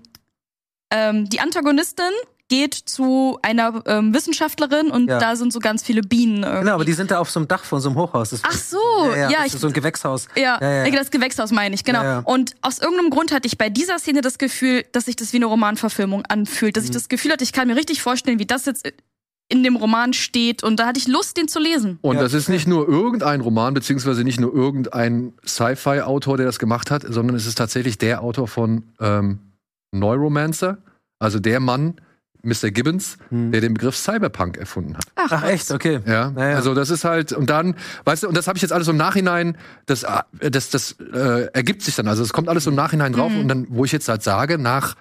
Ähm, 0.90 1.28
die 1.28 1.40
Antagonistin 1.40 2.12
geht 2.52 2.74
zu 2.74 3.38
einer 3.40 3.82
ähm, 3.86 4.12
Wissenschaftlerin 4.12 4.90
und 4.90 5.08
ja. 5.08 5.18
da 5.18 5.36
sind 5.36 5.54
so 5.54 5.58
ganz 5.58 5.82
viele 5.82 6.02
Bienen. 6.02 6.42
Irgendwie. 6.42 6.60
Genau, 6.60 6.74
aber 6.74 6.84
die 6.84 6.92
sind 6.92 7.10
da 7.10 7.18
auf 7.18 7.30
so 7.30 7.40
einem 7.40 7.48
Dach 7.48 7.64
von 7.64 7.80
so 7.80 7.88
einem 7.88 7.96
Hochhaus. 7.96 8.28
Das 8.28 8.42
Ach 8.44 8.52
so, 8.52 8.76
ja, 9.06 9.16
ja, 9.16 9.30
ja 9.30 9.38
ich, 9.46 9.52
so 9.52 9.68
ein 9.68 9.72
Gewächshaus. 9.72 10.28
Ja, 10.36 10.60
ja, 10.60 10.90
das 10.90 11.10
Gewächshaus 11.10 11.50
meine 11.50 11.74
ich, 11.74 11.82
genau. 11.82 12.20
Und 12.24 12.52
aus 12.60 12.78
irgendeinem 12.78 13.08
Grund 13.08 13.32
hatte 13.32 13.46
ich 13.46 13.56
bei 13.56 13.70
dieser 13.70 13.98
Szene 13.98 14.20
das 14.20 14.36
Gefühl, 14.36 14.84
dass 14.92 15.06
sich 15.06 15.16
das 15.16 15.32
wie 15.32 15.38
eine 15.38 15.46
Romanverfilmung 15.46 16.26
anfühlt, 16.26 16.76
dass 16.76 16.84
mhm. 16.84 16.90
ich 16.90 16.94
das 16.94 17.08
Gefühl 17.08 17.32
hatte, 17.32 17.42
ich 17.42 17.54
kann 17.54 17.68
mir 17.68 17.76
richtig 17.76 18.02
vorstellen, 18.02 18.38
wie 18.38 18.44
das 18.44 18.66
jetzt 18.66 18.86
in 19.52 19.62
dem 19.62 19.76
Roman 19.76 20.14
steht 20.14 20.62
und 20.64 20.80
da 20.80 20.86
hatte 20.86 20.98
ich 20.98 21.06
Lust, 21.06 21.36
den 21.36 21.46
zu 21.46 21.60
lesen. 21.60 21.98
Und 22.00 22.16
ja. 22.16 22.22
das 22.22 22.32
ist 22.32 22.48
nicht 22.48 22.66
nur 22.66 22.88
irgendein 22.88 23.42
Roman, 23.42 23.74
beziehungsweise 23.74 24.24
nicht 24.24 24.40
nur 24.40 24.52
irgendein 24.54 25.34
Sci-Fi-Autor, 25.46 26.38
der 26.38 26.46
das 26.46 26.58
gemacht 26.58 26.90
hat, 26.90 27.04
sondern 27.06 27.36
es 27.36 27.44
ist 27.44 27.58
tatsächlich 27.58 27.98
der 27.98 28.22
Autor 28.22 28.48
von 28.48 28.84
ähm, 28.98 29.40
Neuromancer, 29.92 30.78
also 31.18 31.38
der 31.38 31.60
Mann, 31.60 31.96
Mr. 32.42 32.70
Gibbons, 32.70 33.18
hm. 33.28 33.52
der 33.52 33.60
den 33.60 33.74
Begriff 33.74 33.94
Cyberpunk 33.94 34.56
erfunden 34.56 34.96
hat. 34.96 35.04
Ach, 35.16 35.30
Ach 35.30 35.44
echt, 35.44 35.70
okay. 35.70 36.00
Ja, 36.06 36.30
naja. 36.30 36.56
also 36.56 36.74
das 36.74 36.88
ist 36.88 37.04
halt 37.04 37.32
und 37.32 37.50
dann, 37.50 37.76
weißt 38.04 38.22
du, 38.22 38.28
und 38.28 38.36
das 38.36 38.48
habe 38.48 38.56
ich 38.56 38.62
jetzt 38.62 38.72
alles 38.72 38.88
im 38.88 38.96
Nachhinein, 38.96 39.58
das 39.84 40.02
äh, 40.04 40.50
das 40.50 40.70
das 40.70 40.96
äh, 41.12 41.48
ergibt 41.52 41.82
sich 41.82 41.94
dann, 41.94 42.08
also 42.08 42.22
es 42.22 42.32
kommt 42.32 42.48
alles 42.48 42.66
im 42.66 42.74
Nachhinein 42.74 43.12
drauf 43.12 43.30
mhm. 43.30 43.40
und 43.40 43.48
dann, 43.48 43.66
wo 43.68 43.84
ich 43.84 43.92
jetzt 43.92 44.08
halt 44.08 44.22
sage, 44.22 44.56
nach 44.56 44.96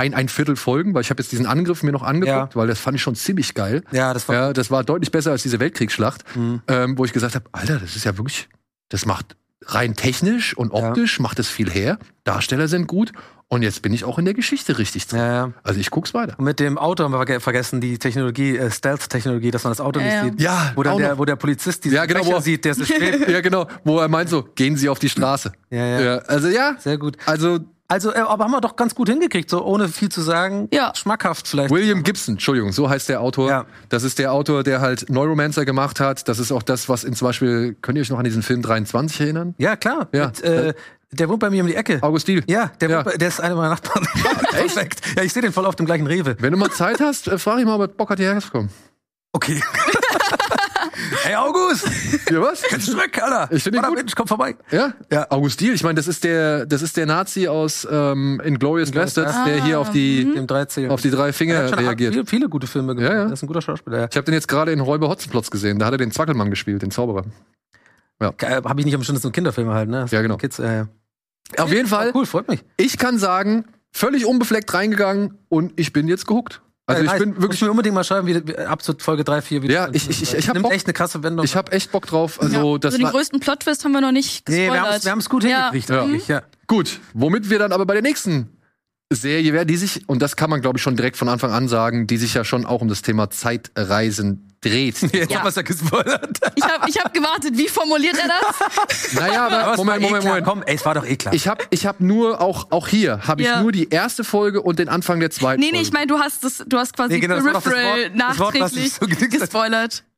ein, 0.00 0.14
ein 0.14 0.28
Viertel 0.28 0.56
Folgen, 0.56 0.94
weil 0.94 1.02
ich 1.02 1.10
habe 1.10 1.22
jetzt 1.22 1.30
diesen 1.30 1.46
Angriff 1.46 1.82
mir 1.82 1.92
noch 1.92 2.02
angeguckt, 2.02 2.54
ja. 2.54 2.60
weil 2.60 2.66
das 2.66 2.80
fand 2.80 2.96
ich 2.96 3.02
schon 3.02 3.14
ziemlich 3.14 3.54
geil. 3.54 3.82
Ja, 3.92 4.14
das 4.14 4.28
war, 4.28 4.34
ja, 4.34 4.52
das 4.52 4.70
war 4.70 4.82
deutlich 4.82 5.10
besser 5.10 5.30
als 5.30 5.42
diese 5.42 5.60
Weltkriegsschlacht, 5.60 6.24
mhm. 6.36 6.62
ähm, 6.68 6.98
wo 6.98 7.04
ich 7.04 7.12
gesagt 7.12 7.34
habe, 7.34 7.44
Alter, 7.52 7.78
das 7.78 7.96
ist 7.96 8.04
ja 8.04 8.16
wirklich, 8.16 8.48
das 8.88 9.04
macht 9.04 9.36
rein 9.66 9.94
technisch 9.94 10.56
und 10.56 10.70
optisch 10.70 11.18
ja. 11.18 11.22
macht 11.22 11.38
es 11.38 11.48
viel 11.48 11.70
her. 11.70 11.98
Darsteller 12.24 12.66
sind 12.66 12.86
gut 12.86 13.12
und 13.48 13.62
jetzt 13.62 13.82
bin 13.82 13.92
ich 13.92 14.04
auch 14.04 14.18
in 14.18 14.24
der 14.24 14.32
Geschichte 14.32 14.78
richtig 14.78 15.06
drin. 15.06 15.18
Ja, 15.18 15.32
ja. 15.32 15.52
Also 15.64 15.80
ich 15.80 15.90
guck's 15.90 16.14
weiter. 16.14 16.38
Und 16.38 16.44
mit 16.44 16.60
dem 16.60 16.78
Auto 16.78 17.04
haben 17.04 17.12
wir 17.12 17.40
vergessen, 17.40 17.80
die 17.80 17.98
Technologie, 17.98 18.56
äh, 18.56 18.70
Stealth-Technologie, 18.70 19.50
dass 19.50 19.64
man 19.64 19.72
das 19.72 19.80
Auto 19.80 20.00
ja, 20.00 20.22
nicht 20.22 20.38
sieht. 20.38 20.40
Ja, 20.40 20.72
wo, 20.76 20.82
dann 20.82 20.96
der, 20.96 21.18
wo 21.18 21.24
der 21.24 21.36
Polizist 21.36 21.84
diese 21.84 21.96
ja, 21.96 22.06
genau, 22.06 22.24
wo, 22.24 22.40
sieht, 22.40 22.64
der 22.64 22.72
ist 22.72 22.88
Ja, 23.28 23.40
genau. 23.40 23.66
Wo 23.84 23.98
er 23.98 24.08
meint 24.08 24.30
so, 24.30 24.44
gehen 24.54 24.76
Sie 24.76 24.88
auf 24.88 24.98
die 24.98 25.08
Straße. 25.08 25.52
Ja, 25.68 25.84
ja. 25.84 26.00
ja 26.00 26.18
also 26.18 26.48
ja. 26.48 26.76
Sehr 26.78 26.96
gut. 26.96 27.16
Also 27.26 27.58
also, 27.90 28.14
äh, 28.14 28.18
aber 28.18 28.44
haben 28.44 28.52
wir 28.52 28.60
doch 28.60 28.76
ganz 28.76 28.94
gut 28.94 29.08
hingekriegt, 29.08 29.50
so 29.50 29.64
ohne 29.64 29.88
viel 29.88 30.08
zu 30.08 30.20
sagen. 30.20 30.68
Ja. 30.72 30.92
Schmackhaft 30.94 31.48
vielleicht. 31.48 31.70
William 31.70 32.04
Gibson, 32.04 32.34
Entschuldigung, 32.34 32.70
so 32.70 32.88
heißt 32.88 33.08
der 33.08 33.20
Autor. 33.20 33.50
Ja. 33.50 33.66
Das 33.88 34.04
ist 34.04 34.20
der 34.20 34.32
Autor, 34.32 34.62
der 34.62 34.80
halt 34.80 35.10
Neuromancer 35.10 35.64
gemacht 35.64 35.98
hat. 35.98 36.28
Das 36.28 36.38
ist 36.38 36.52
auch 36.52 36.62
das, 36.62 36.88
was 36.88 37.02
in 37.02 37.14
zum 37.14 37.26
Beispiel, 37.26 37.76
könnt 37.82 37.98
ihr 37.98 38.02
euch 38.02 38.10
noch 38.10 38.18
an 38.18 38.24
diesen 38.24 38.44
Film 38.44 38.62
23 38.62 39.20
erinnern? 39.20 39.54
Ja, 39.58 39.74
klar. 39.74 40.08
Ja. 40.12 40.26
Mit, 40.26 40.40
äh, 40.42 40.74
der 41.10 41.28
wohnt 41.28 41.40
bei 41.40 41.50
mir 41.50 41.62
um 41.62 41.66
die 41.66 41.74
Ecke. 41.74 41.98
August 42.02 42.28
Diel. 42.28 42.44
Ja, 42.46 42.70
der, 42.80 42.90
ja. 42.90 43.02
Bei, 43.02 43.16
der 43.16 43.26
ist 43.26 43.40
einer 43.40 43.56
meiner 43.56 43.70
Nachbarn. 43.70 44.06
Perfekt. 44.50 45.00
Ja, 45.16 45.24
ich 45.24 45.32
sehe 45.32 45.42
den 45.42 45.52
voll 45.52 45.66
auf 45.66 45.74
dem 45.74 45.86
gleichen 45.86 46.06
Rewe. 46.06 46.36
Wenn 46.38 46.52
du 46.52 46.58
mal 46.58 46.70
Zeit 46.70 47.00
hast, 47.00 47.26
äh, 47.26 47.38
frage 47.38 47.60
ich 47.60 47.66
mal, 47.66 47.74
ob 47.74 47.80
er 47.80 47.88
Bock 47.88 48.10
hat, 48.10 48.18
hierher 48.20 48.40
zu 48.40 48.50
kommen. 48.50 48.70
Okay. 49.32 49.60
Hey 51.30 51.36
August! 51.36 51.88
Ja, 52.30 52.40
was? 52.40 52.62
Kennst 52.62 52.88
du 52.88 52.92
zurück, 52.92 53.22
Alter? 53.22 53.52
Ich 53.52 53.62
finde 53.62 53.80
gut. 53.80 53.94
Mensch, 53.94 54.14
komm 54.16 54.26
vorbei. 54.26 54.56
Ja? 54.70 54.92
Ja. 55.10 55.26
August 55.30 55.60
Diel, 55.60 55.74
ich 55.74 55.82
meine, 55.82 55.94
das 55.94 56.08
ist 56.08 56.24
der, 56.24 56.66
das 56.66 56.82
ist 56.82 56.96
der 56.96 57.06
Nazi 57.06 57.46
aus 57.48 57.86
ähm, 57.90 58.40
Inglourious 58.44 58.90
Basterds, 58.90 59.34
ah. 59.34 59.44
der 59.44 59.64
hier 59.64 59.80
auf 59.80 59.90
die, 59.90 60.24
Dem 60.24 60.46
13. 60.46 60.90
auf 60.90 61.00
die 61.00 61.10
drei 61.10 61.32
Finger 61.32 61.76
reagiert. 61.76 62.14
Viele, 62.14 62.26
viele 62.26 62.48
gute 62.48 62.66
Filme 62.66 62.94
gemacht. 62.94 63.12
Ja, 63.12 63.18
ja. 63.18 63.24
Das 63.24 63.34
ist 63.34 63.42
ein 63.44 63.46
guter 63.46 63.62
Schauspieler. 63.62 64.08
Ich 64.10 64.16
habe 64.16 64.24
den 64.24 64.34
jetzt 64.34 64.48
gerade 64.48 64.72
in 64.72 64.80
Räuber 64.80 65.08
Hotzenplotz 65.08 65.50
gesehen. 65.50 65.78
Da 65.78 65.86
hat 65.86 65.92
er 65.92 65.98
den 65.98 66.10
Zwackelmann 66.10 66.50
gespielt, 66.50 66.82
den 66.82 66.90
Zauberer. 66.90 67.24
Ja. 68.20 68.32
Habe 68.40 68.80
ich 68.80 68.86
nicht 68.86 68.94
am 68.94 69.02
Schluss 69.02 69.22
so 69.22 69.28
ein 69.28 69.32
Kinderfilm 69.32 69.70
halt, 69.70 69.88
ne? 69.88 70.06
ja, 70.10 70.22
genau. 70.22 70.36
Kids, 70.36 70.58
äh, 70.58 70.76
ja. 70.76 70.88
Auf 71.58 71.72
jeden 71.72 71.88
Fall. 71.88 72.12
cool, 72.14 72.26
freut 72.26 72.48
mich. 72.48 72.64
Ich 72.76 72.98
kann 72.98 73.18
sagen, 73.18 73.66
völlig 73.92 74.26
unbefleckt 74.26 74.72
reingegangen 74.72 75.38
und 75.48 75.78
ich 75.78 75.92
bin 75.92 76.08
jetzt 76.08 76.26
gehuckt. 76.26 76.60
Also 76.90 77.04
ich 77.04 77.18
bin 77.18 77.40
wirklich. 77.40 77.60
Ich 77.60 77.64
mir 77.64 77.70
unbedingt 77.70 77.94
mal 77.94 78.04
schreiben, 78.04 78.26
wie, 78.26 78.56
ab 78.56 78.82
zu 78.82 78.94
Folge 78.98 79.24
3, 79.24 79.42
4 79.42 79.62
wieder. 79.62 79.74
Ja, 79.74 79.88
ich, 79.92 80.08
ich, 80.08 80.22
ich, 80.22 80.34
ich 80.34 80.48
habe 80.48 80.62
echt 80.70 80.86
eine 80.86 80.92
krasse 80.92 81.22
Wendung. 81.22 81.44
Ich 81.44 81.56
habe 81.56 81.72
echt 81.72 81.92
Bock 81.92 82.06
drauf. 82.06 82.40
Also, 82.40 82.72
ja. 82.72 82.78
das 82.78 82.94
also 82.94 83.04
den 83.04 83.12
größten 83.12 83.40
Plot-Twist 83.40 83.84
haben 83.84 83.92
wir 83.92 84.00
noch 84.00 84.12
nicht 84.12 84.46
gespoilert. 84.46 84.98
Nee, 84.98 85.04
wir 85.04 85.10
haben 85.10 85.18
es 85.18 85.28
gut 85.28 85.44
hingekriegt. 85.44 85.88
Ja. 85.90 86.04
Mhm. 86.04 86.22
ja. 86.26 86.42
Gut, 86.66 87.00
womit 87.14 87.50
wir 87.50 87.58
dann 87.58 87.72
aber 87.72 87.86
bei 87.86 87.94
der 87.94 88.02
nächsten 88.02 88.48
Serie 89.10 89.52
wäre, 89.52 89.66
die 89.66 89.76
sich, 89.76 90.08
und 90.08 90.22
das 90.22 90.36
kann 90.36 90.50
man 90.50 90.60
glaube 90.60 90.78
ich 90.78 90.82
schon 90.82 90.96
direkt 90.96 91.16
von 91.16 91.28
Anfang 91.28 91.52
an 91.52 91.68
sagen, 91.68 92.06
die 92.06 92.16
sich 92.16 92.34
ja 92.34 92.44
schon 92.44 92.64
auch 92.64 92.80
um 92.80 92.88
das 92.88 93.02
Thema 93.02 93.30
Zeitreisen 93.30 94.50
dreht. 94.60 95.00
Jetzt 95.12 95.30
ja. 95.30 95.38
haben 95.38 95.46
wir 95.46 95.52
ja 95.52 95.62
gespoilert. 95.62 96.38
Ich 96.54 96.64
habe 96.64 96.88
ich 96.88 96.98
hab 96.98 97.12
gewartet, 97.12 97.56
wie 97.56 97.68
formuliert 97.68 98.16
er 98.18 98.28
das? 98.28 99.12
Naja, 99.20 99.46
aber, 99.46 99.64
aber 99.64 99.76
Moment, 99.76 100.02
Moment, 100.02 100.24
Moment. 100.24 100.46
Komm, 100.46 100.62
ey, 100.62 100.76
es 100.76 100.84
war 100.84 100.94
doch 100.94 101.04
eh 101.04 101.16
klar. 101.16 101.34
Ich 101.34 101.48
habe 101.48 101.64
ich 101.70 101.86
hab 101.86 102.00
nur, 102.00 102.40
auch, 102.40 102.70
auch 102.70 102.86
hier, 102.86 103.26
habe 103.26 103.42
ich 103.42 103.48
ja. 103.48 103.62
nur 103.62 103.72
die 103.72 103.88
erste 103.88 104.24
Folge 104.24 104.62
und 104.62 104.78
den 104.78 104.88
Anfang 104.88 105.20
der 105.20 105.30
zweiten 105.30 105.60
Nee, 105.60 105.70
nee, 105.72 105.80
ich 105.80 105.92
meine, 105.92 106.06
du 106.06 106.18
hast 106.18 106.44
das, 106.44 106.64
du 106.66 106.78
hast 106.78 106.94
quasi 106.94 107.14
nee, 107.14 107.20
genau, 107.20 107.36
Peripheral 107.36 108.10
nachträglich 108.10 108.92
so 108.92 109.06
gespoilert. 109.06 109.30
Haben 109.32 109.38
wir 109.38 109.40
das 109.40 109.40
jetzt 109.40 109.94
nicht 109.94 110.04
ah, 110.04 110.09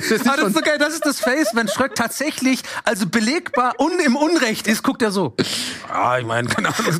das 0.00 0.10
ist 0.10 0.54
so 0.54 0.60
geil, 0.60 0.78
das 0.78 0.94
ist 0.94 1.06
das 1.06 1.20
Face, 1.20 1.50
wenn 1.54 1.68
Schröck 1.68 1.94
tatsächlich, 1.94 2.62
also 2.84 3.06
belegbar 3.06 3.74
und 3.78 4.00
im 4.00 4.16
Unrecht 4.16 4.66
ist, 4.66 4.82
guckt 4.82 5.02
er 5.02 5.10
so. 5.10 5.34
Ah, 5.88 6.18
ich 6.18 6.26
meine, 6.26 6.48
keine 6.48 6.68
Ahnung. 6.68 6.98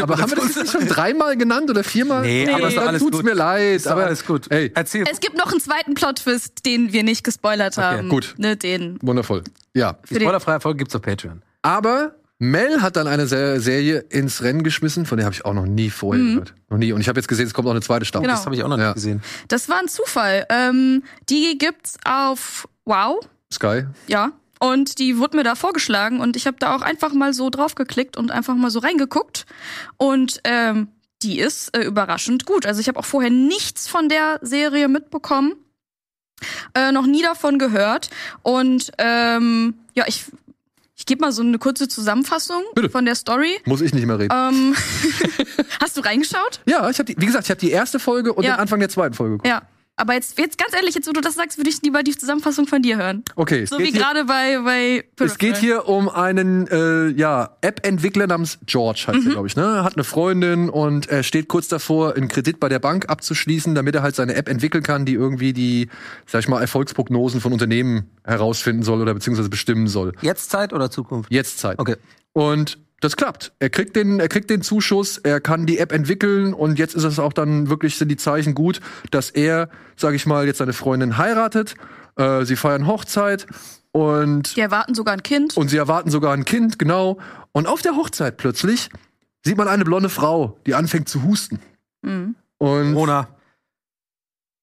aber 0.00 0.18
haben 0.18 0.30
wir 0.30 0.36
das 0.36 0.56
nicht 0.56 0.72
schon 0.72 0.86
dreimal 0.86 1.36
genannt 1.36 1.70
oder 1.70 1.84
viermal? 1.84 2.22
Nee, 2.22 2.44
nee. 2.46 2.52
aber 2.52 2.68
ist 2.68 2.78
alles 2.78 3.02
tut's 3.02 3.16
gut. 3.18 3.24
mir 3.24 3.34
leid. 3.34 3.76
Ist 3.76 3.88
aber 3.88 4.06
alles 4.06 4.24
gut. 4.24 4.50
Ey. 4.50 4.70
Erzähl. 4.74 5.04
Es 5.10 5.20
gibt 5.20 5.36
noch 5.36 5.50
einen 5.50 5.60
zweiten 5.60 5.94
Plot-Twist, 5.94 6.64
den 6.66 6.92
wir 6.92 7.02
nicht 7.02 7.24
gespoilert 7.24 7.76
haben. 7.76 7.98
Okay, 7.98 8.08
gut. 8.08 8.34
Ne, 8.38 8.56
den. 8.56 8.98
Wundervoll. 9.02 9.44
Ja. 9.74 9.98
Die 10.10 10.16
spoilerfreie 10.16 10.60
Folge 10.60 10.78
gibt's 10.78 10.94
auf 10.94 11.02
Patreon. 11.02 11.42
Aber 11.62 12.14
Mel 12.38 12.82
hat 12.82 12.96
dann 12.96 13.06
eine 13.06 13.26
Serie 13.26 14.00
ins 14.10 14.42
Rennen 14.42 14.62
geschmissen, 14.62 15.06
von 15.06 15.16
der 15.16 15.24
habe 15.24 15.34
ich 15.34 15.44
auch 15.44 15.54
noch 15.54 15.66
nie 15.66 15.90
vorher 15.90 16.22
mhm. 16.22 16.30
gehört. 16.32 16.54
Noch 16.68 16.78
nie. 16.78 16.92
Und 16.92 17.00
ich 17.00 17.08
habe 17.08 17.18
jetzt 17.18 17.28
gesehen, 17.28 17.46
es 17.46 17.54
kommt 17.54 17.64
noch 17.64 17.72
eine 17.72 17.80
zweite 17.80 18.04
Staffel. 18.04 18.24
Genau. 18.24 18.36
Das 18.36 18.44
habe 18.44 18.54
ich 18.54 18.62
auch 18.62 18.68
noch 18.68 18.78
ja. 18.78 18.88
nicht 18.88 18.94
gesehen. 18.94 19.22
Das 19.48 19.68
war 19.68 19.78
ein 19.78 19.88
Zufall. 19.88 20.46
Ähm, 20.50 21.02
die 21.28 21.56
gibt's 21.58 21.96
auf 22.04 22.68
Wow. 22.84 23.20
Sky. 23.52 23.84
Ja. 24.06 24.32
Und 24.58 24.98
die 24.98 25.18
wurde 25.18 25.36
mir 25.36 25.44
da 25.44 25.54
vorgeschlagen 25.54 26.20
und 26.20 26.36
ich 26.36 26.46
habe 26.46 26.56
da 26.58 26.74
auch 26.74 26.80
einfach 26.80 27.12
mal 27.12 27.34
so 27.34 27.50
drauf 27.50 27.74
geklickt 27.74 28.16
und 28.16 28.30
einfach 28.30 28.54
mal 28.54 28.70
so 28.70 28.78
reingeguckt. 28.78 29.44
Und 29.98 30.40
ähm, 30.44 30.88
die 31.22 31.38
ist 31.38 31.76
äh, 31.76 31.82
überraschend 31.82 32.46
gut. 32.46 32.64
Also 32.66 32.80
ich 32.80 32.88
habe 32.88 32.98
auch 32.98 33.04
vorher 33.04 33.30
nichts 33.30 33.88
von 33.88 34.08
der 34.08 34.38
Serie 34.42 34.88
mitbekommen. 34.88 35.54
Äh, 36.74 36.92
noch 36.92 37.06
nie 37.06 37.22
davon 37.22 37.58
gehört. 37.58 38.10
Und 38.42 38.92
ähm, 38.98 39.74
ja, 39.94 40.04
ich 40.06 40.26
ich 41.06 41.14
gebe 41.14 41.20
mal 41.20 41.30
so 41.30 41.42
eine 41.42 41.56
kurze 41.58 41.86
Zusammenfassung 41.86 42.64
Bitte. 42.74 42.90
von 42.90 43.04
der 43.04 43.14
Story. 43.14 43.60
Muss 43.64 43.80
ich 43.80 43.94
nicht 43.94 44.06
mehr 44.06 44.18
reden. 44.18 44.34
Ähm, 44.34 44.74
hast 45.80 45.96
du 45.96 46.00
reingeschaut? 46.00 46.58
Ja, 46.66 46.90
ich 46.90 46.98
habe 46.98 47.14
wie 47.16 47.26
gesagt, 47.26 47.44
ich 47.44 47.50
habe 47.50 47.60
die 47.60 47.70
erste 47.70 48.00
Folge 48.00 48.32
und 48.32 48.42
ja. 48.42 48.56
den 48.56 48.60
Anfang 48.60 48.80
der 48.80 48.88
zweiten 48.88 49.14
Folge 49.14 49.34
geguckt. 49.34 49.46
Ja. 49.46 49.62
Aber 49.98 50.12
jetzt, 50.12 50.38
jetzt 50.38 50.58
ganz 50.58 50.74
ehrlich, 50.74 50.94
jetzt 50.94 51.08
wo 51.08 51.12
du 51.12 51.22
das 51.22 51.36
sagst, 51.36 51.56
würde 51.56 51.70
ich 51.70 51.80
lieber 51.80 52.02
die 52.02 52.16
Zusammenfassung 52.16 52.66
von 52.66 52.82
dir 52.82 52.98
hören. 52.98 53.24
Okay. 53.34 53.64
So 53.64 53.78
wie 53.78 53.92
gerade 53.92 54.26
bei, 54.26 54.58
bei. 54.62 55.04
Es 55.24 55.38
geht 55.38 55.56
hier 55.56 55.88
um 55.88 56.10
einen 56.10 56.66
äh, 56.66 57.08
ja, 57.08 57.56
App-Entwickler 57.62 58.26
namens 58.26 58.58
George, 58.66 59.04
heißt 59.08 59.20
mhm. 59.20 59.26
er, 59.26 59.32
glaube 59.32 59.46
ich. 59.48 59.56
Ne? 59.56 59.82
Hat 59.82 59.94
eine 59.94 60.04
Freundin 60.04 60.68
und 60.68 61.08
er 61.08 61.22
steht 61.22 61.48
kurz 61.48 61.68
davor, 61.68 62.14
einen 62.14 62.28
Kredit 62.28 62.60
bei 62.60 62.68
der 62.68 62.78
Bank 62.78 63.08
abzuschließen, 63.08 63.74
damit 63.74 63.94
er 63.94 64.02
halt 64.02 64.14
seine 64.14 64.34
App 64.34 64.50
entwickeln 64.50 64.82
kann, 64.82 65.06
die 65.06 65.14
irgendwie 65.14 65.54
die, 65.54 65.88
sag 66.26 66.40
ich 66.40 66.48
mal, 66.48 66.60
Erfolgsprognosen 66.60 67.40
von 67.40 67.54
Unternehmen 67.54 68.10
herausfinden 68.22 68.82
soll 68.82 69.00
oder 69.00 69.14
beziehungsweise 69.14 69.48
bestimmen 69.48 69.86
soll. 69.86 70.12
Jetzt 70.20 70.50
Zeit 70.50 70.74
oder 70.74 70.90
Zukunft? 70.90 71.32
Jetzt 71.32 71.58
Zeit. 71.58 71.78
Okay. 71.78 71.96
Und 72.34 72.78
das 73.00 73.16
klappt. 73.16 73.52
Er 73.58 73.70
kriegt 73.70 73.94
den, 73.94 74.20
er 74.20 74.28
kriegt 74.28 74.48
den 74.48 74.62
Zuschuss, 74.62 75.18
er 75.18 75.40
kann 75.40 75.66
die 75.66 75.78
App 75.78 75.92
entwickeln 75.92 76.54
und 76.54 76.78
jetzt 76.78 76.94
ist 76.94 77.04
es 77.04 77.18
auch 77.18 77.32
dann 77.32 77.68
wirklich 77.68 77.96
sind 77.96 78.08
die 78.08 78.16
Zeichen 78.16 78.54
gut, 78.54 78.80
dass 79.10 79.30
er, 79.30 79.68
sage 79.96 80.16
ich 80.16 80.26
mal, 80.26 80.46
jetzt 80.46 80.58
seine 80.58 80.72
Freundin 80.72 81.18
heiratet. 81.18 81.74
Äh, 82.16 82.44
sie 82.44 82.56
feiern 82.56 82.86
Hochzeit 82.86 83.46
und 83.92 84.56
die 84.56 84.60
erwarten 84.60 84.94
sogar 84.94 85.14
ein 85.14 85.22
Kind. 85.22 85.56
Und 85.56 85.68
sie 85.68 85.76
erwarten 85.76 86.10
sogar 86.10 86.32
ein 86.32 86.44
Kind, 86.44 86.78
genau. 86.78 87.18
Und 87.52 87.66
auf 87.66 87.82
der 87.82 87.96
Hochzeit 87.96 88.36
plötzlich 88.36 88.90
sieht 89.44 89.56
man 89.56 89.68
eine 89.68 89.84
blonde 89.84 90.08
Frau, 90.08 90.58
die 90.66 90.74
anfängt 90.74 91.08
zu 91.08 91.22
husten. 91.22 91.60
Mhm. 92.02 92.34
Und 92.58 92.92
Mona. 92.92 93.28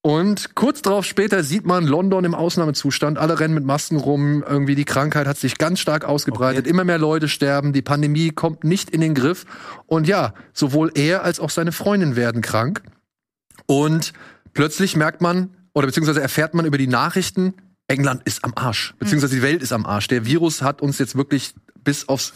Und 0.06 0.54
kurz 0.54 0.82
darauf 0.82 1.06
später 1.06 1.42
sieht 1.42 1.64
man 1.64 1.86
London 1.86 2.26
im 2.26 2.34
Ausnahmezustand. 2.34 3.16
Alle 3.16 3.40
rennen 3.40 3.54
mit 3.54 3.64
Masken 3.64 3.96
rum. 3.96 4.44
Irgendwie 4.46 4.74
die 4.74 4.84
Krankheit 4.84 5.26
hat 5.26 5.38
sich 5.38 5.56
ganz 5.56 5.80
stark 5.80 6.04
ausgebreitet. 6.04 6.66
Okay. 6.66 6.68
Immer 6.68 6.84
mehr 6.84 6.98
Leute 6.98 7.26
sterben. 7.26 7.72
Die 7.72 7.80
Pandemie 7.80 8.28
kommt 8.28 8.64
nicht 8.64 8.90
in 8.90 9.00
den 9.00 9.14
Griff. 9.14 9.46
Und 9.86 10.06
ja, 10.06 10.34
sowohl 10.52 10.90
er 10.94 11.24
als 11.24 11.40
auch 11.40 11.48
seine 11.48 11.72
Freundin 11.72 12.16
werden 12.16 12.42
krank. 12.42 12.82
Und 13.64 14.12
plötzlich 14.52 14.94
merkt 14.94 15.22
man, 15.22 15.56
oder 15.72 15.86
beziehungsweise 15.86 16.20
erfährt 16.20 16.52
man 16.52 16.66
über 16.66 16.76
die 16.76 16.86
Nachrichten, 16.86 17.54
England 17.88 18.20
ist 18.26 18.44
am 18.44 18.52
Arsch. 18.56 18.94
Beziehungsweise 18.98 19.36
die 19.36 19.42
Welt 19.42 19.62
ist 19.62 19.72
am 19.72 19.86
Arsch. 19.86 20.08
Der 20.08 20.26
Virus 20.26 20.60
hat 20.60 20.82
uns 20.82 20.98
jetzt 20.98 21.16
wirklich 21.16 21.54
bis 21.82 22.10
aufs 22.10 22.34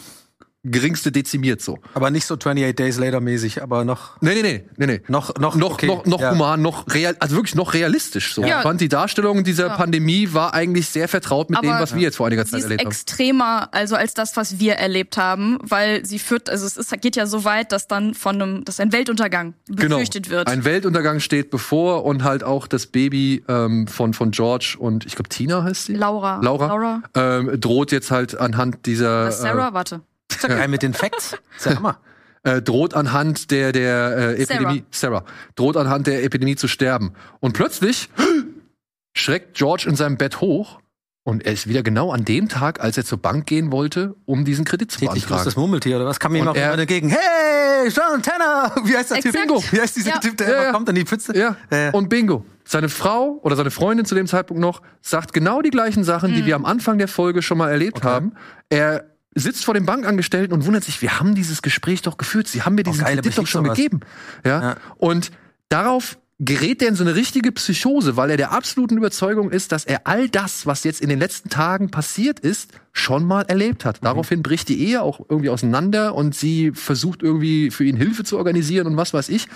geringste 0.64 1.12
dezimiert 1.12 1.60
so. 1.60 1.78
Aber 1.94 2.10
nicht 2.10 2.26
so 2.26 2.34
28 2.34 2.74
Days 2.74 2.98
Later 2.98 3.20
mäßig, 3.20 3.62
aber 3.62 3.84
noch. 3.84 4.20
Nee, 4.20 4.34
nee, 4.34 4.42
nee, 4.42 4.64
nee, 4.76 4.86
nee. 4.86 5.00
Noch, 5.08 5.34
noch, 5.36 5.54
noch, 5.54 5.72
okay. 5.72 5.86
noch, 5.86 6.04
noch 6.04 6.20
ja. 6.20 6.32
human, 6.32 6.60
noch 6.60 6.84
real, 6.92 7.16
also 7.20 7.36
wirklich 7.36 7.54
noch 7.54 7.74
realistisch 7.74 8.34
so. 8.34 8.42
Ja. 8.42 8.58
Ich 8.58 8.62
fand 8.62 8.80
die 8.80 8.88
Darstellung 8.88 9.44
dieser 9.44 9.68
ja. 9.68 9.76
Pandemie 9.76 10.32
war 10.32 10.54
eigentlich 10.54 10.88
sehr 10.88 11.06
vertraut 11.06 11.50
mit 11.50 11.58
aber 11.58 11.68
dem, 11.68 11.78
was 11.78 11.94
wir 11.94 12.02
jetzt 12.02 12.16
vor 12.16 12.26
einiger 12.26 12.44
Zeit 12.44 12.62
erlebt 12.62 12.80
haben. 12.80 12.90
extremer, 12.90 13.68
also 13.72 13.94
als 13.94 14.14
das, 14.14 14.36
was 14.36 14.58
wir 14.58 14.74
erlebt 14.74 15.16
haben, 15.16 15.58
weil 15.62 16.04
sie 16.04 16.18
führt, 16.18 16.50
also 16.50 16.66
es 16.66 16.76
ist, 16.76 17.00
geht 17.00 17.14
ja 17.14 17.26
so 17.26 17.44
weit, 17.44 17.70
dass 17.70 17.86
dann 17.86 18.14
von 18.14 18.42
einem, 18.42 18.64
dass 18.64 18.80
ein 18.80 18.92
Weltuntergang 18.92 19.54
genau. 19.68 19.96
befürchtet 19.96 20.24
genau. 20.24 20.38
wird. 20.38 20.48
Ein 20.48 20.64
Weltuntergang 20.64 21.20
steht 21.20 21.50
bevor 21.50 22.04
und 22.04 22.24
halt 22.24 22.42
auch 22.42 22.66
das 22.66 22.86
Baby 22.86 23.44
ähm, 23.48 23.86
von, 23.86 24.12
von 24.12 24.32
George 24.32 24.76
und 24.78 25.06
ich 25.06 25.14
glaube 25.14 25.28
Tina 25.28 25.62
heißt 25.62 25.86
sie? 25.86 25.94
Laura. 25.94 26.40
Laura. 26.42 26.66
Laura. 26.66 27.02
Ähm, 27.14 27.60
droht 27.60 27.92
jetzt 27.92 28.10
halt 28.10 28.36
anhand 28.36 28.86
dieser. 28.86 29.30
Sarah, 29.30 29.68
äh, 29.68 29.74
warte. 29.74 30.00
Ist 30.30 30.42
ja 30.42 30.48
geil 30.48 30.68
mit 30.68 30.82
den 30.82 30.94
Facts. 30.94 31.36
Ist 31.56 31.66
ja 31.66 31.76
Hammer. 31.76 32.00
Äh, 32.44 32.62
droht 32.62 32.94
anhand 32.94 33.50
der, 33.50 33.72
der 33.72 34.16
äh, 34.16 34.42
Epidemie, 34.42 34.84
Sarah. 34.90 35.18
Sarah, 35.18 35.24
droht 35.56 35.76
anhand 35.76 36.06
der 36.06 36.22
Epidemie 36.22 36.56
zu 36.56 36.68
sterben. 36.68 37.12
Und 37.40 37.52
plötzlich 37.52 38.10
schreckt 39.16 39.56
George 39.56 39.86
in 39.88 39.96
seinem 39.96 40.16
Bett 40.16 40.40
hoch 40.40 40.80
und 41.24 41.44
er 41.44 41.52
ist 41.52 41.68
wieder 41.68 41.82
genau 41.82 42.10
an 42.10 42.24
dem 42.24 42.48
Tag, 42.48 42.80
als 42.80 42.96
er 42.96 43.04
zur 43.04 43.18
Bank 43.18 43.46
gehen 43.46 43.70
wollte, 43.70 44.14
um 44.24 44.46
diesen 44.46 44.64
Kredit 44.64 44.90
zu 44.90 45.00
beantragen. 45.00 45.44
das 45.44 45.56
Murmeltier 45.56 45.96
oder 45.96 46.06
was 46.06 46.20
kam 46.20 46.34
ihm 46.34 46.44
noch 46.44 46.54
entgegen? 46.54 47.10
Hey, 47.10 47.88
John 47.88 48.22
Tanner! 48.22 48.72
Wie 48.84 48.96
heißt 48.96 49.10
der 49.10 49.20
Typ? 49.20 49.32
Bingo! 49.32 49.62
Wie 49.70 49.78
heißt 49.78 49.96
dieser 49.96 50.12
ja. 50.12 50.18
Typ, 50.20 50.38
der 50.38 50.48
ja, 50.48 50.62
immer 50.62 50.72
kommt 50.72 50.88
an 50.88 50.94
die 50.94 51.04
Pfütze? 51.04 51.36
Ja. 51.36 51.56
ja. 51.70 51.90
Und 51.90 52.08
Bingo. 52.08 52.46
Seine 52.64 52.88
Frau 52.88 53.40
oder 53.42 53.56
seine 53.56 53.70
Freundin 53.70 54.06
zu 54.06 54.14
dem 54.14 54.26
Zeitpunkt 54.26 54.60
noch 54.60 54.80
sagt 55.02 55.32
genau 55.32 55.60
die 55.60 55.70
gleichen 55.70 56.04
Sachen, 56.04 56.30
mhm. 56.30 56.36
die 56.36 56.46
wir 56.46 56.54
am 56.54 56.64
Anfang 56.64 56.96
der 56.96 57.08
Folge 57.08 57.42
schon 57.42 57.58
mal 57.58 57.70
erlebt 57.70 57.98
okay. 57.98 58.06
haben. 58.06 58.32
Er 58.70 59.04
sitzt 59.38 59.64
vor 59.64 59.74
dem 59.74 59.87
Bankangestellten 59.87 60.55
und 60.55 60.66
wundert 60.66 60.85
sich, 60.85 61.03
wir 61.03 61.18
haben 61.20 61.35
dieses 61.35 61.62
Gespräch 61.62 62.03
doch 62.03 62.16
geführt. 62.18 62.48
Sie 62.48 62.62
haben 62.62 62.74
mir 62.74 62.83
diesen 62.83 63.03
oh, 63.03 63.07
Kredit 63.07 63.37
doch 63.38 63.46
schon 63.46 63.64
gegeben. 63.64 64.01
Ja? 64.44 64.62
ja. 64.62 64.77
Und 64.96 65.31
darauf 65.68 66.18
gerät 66.40 66.83
er 66.83 66.88
in 66.88 66.94
so 66.94 67.03
eine 67.03 67.16
richtige 67.16 67.51
Psychose, 67.51 68.16
weil 68.16 68.31
er 68.31 68.37
der 68.37 68.53
absoluten 68.53 68.96
Überzeugung 68.96 69.51
ist, 69.51 69.72
dass 69.72 69.85
er 69.85 70.07
all 70.07 70.29
das, 70.29 70.66
was 70.66 70.85
jetzt 70.85 71.01
in 71.01 71.09
den 71.09 71.18
letzten 71.18 71.48
Tagen 71.48 71.90
passiert 71.90 72.38
ist, 72.38 72.70
schon 72.92 73.24
mal 73.24 73.42
erlebt 73.42 73.85
hat. 73.85 74.01
Mhm. 74.01 74.05
Daraufhin 74.05 74.42
bricht 74.42 74.68
die 74.68 74.81
Ehe 74.87 75.03
auch 75.03 75.20
irgendwie 75.29 75.51
auseinander 75.51 76.14
und 76.14 76.35
sie 76.35 76.70
versucht 76.72 77.22
irgendwie 77.22 77.70
für 77.70 77.85
ihn 77.85 77.96
Hilfe 77.96 78.22
zu 78.22 78.38
organisieren 78.38 78.87
und 78.87 78.96
was 78.96 79.12
weiß 79.12 79.29
ich. 79.31 79.46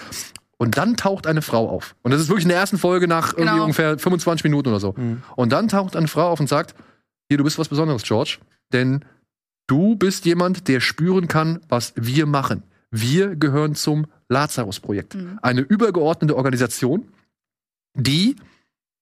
Und 0.58 0.76
dann 0.76 0.96
taucht 0.96 1.26
eine 1.26 1.42
Frau 1.42 1.68
auf. 1.68 1.94
Und 2.02 2.12
das 2.12 2.20
ist 2.20 2.28
wirklich 2.28 2.44
in 2.44 2.50
der 2.50 2.58
ersten 2.58 2.78
Folge 2.78 3.08
nach 3.08 3.34
genau. 3.34 3.46
irgendwie 3.46 3.62
ungefähr 3.62 3.98
25 3.98 4.44
Minuten 4.44 4.68
oder 4.68 4.80
so. 4.80 4.94
Mhm. 4.96 5.22
Und 5.36 5.52
dann 5.52 5.68
taucht 5.68 5.96
eine 5.96 6.08
Frau 6.08 6.28
auf 6.28 6.40
und 6.40 6.48
sagt, 6.48 6.74
hier, 7.28 7.38
du 7.38 7.44
bist 7.44 7.58
was 7.58 7.68
Besonderes, 7.68 8.02
George. 8.02 8.38
Denn 8.72 9.04
Du 9.66 9.96
bist 9.96 10.24
jemand, 10.24 10.68
der 10.68 10.80
spüren 10.80 11.28
kann, 11.28 11.60
was 11.68 11.92
wir 11.96 12.26
machen. 12.26 12.62
Wir 12.90 13.36
gehören 13.36 13.74
zum 13.74 14.06
Lazarus-Projekt. 14.28 15.14
Mhm. 15.14 15.38
Eine 15.42 15.60
übergeordnete 15.62 16.36
Organisation, 16.36 17.08
die, 17.94 18.36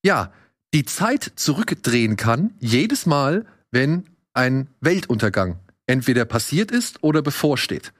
ja, 0.04 0.32
die 0.72 0.84
Zeit 0.84 1.32
zurückdrehen 1.34 2.16
kann, 2.16 2.54
jedes 2.60 3.06
Mal, 3.06 3.46
wenn 3.70 4.04
ein 4.32 4.68
Weltuntergang 4.80 5.58
entweder 5.86 6.24
passiert 6.24 6.70
ist 6.70 7.02
oder 7.02 7.22
bevorsteht. 7.22 7.92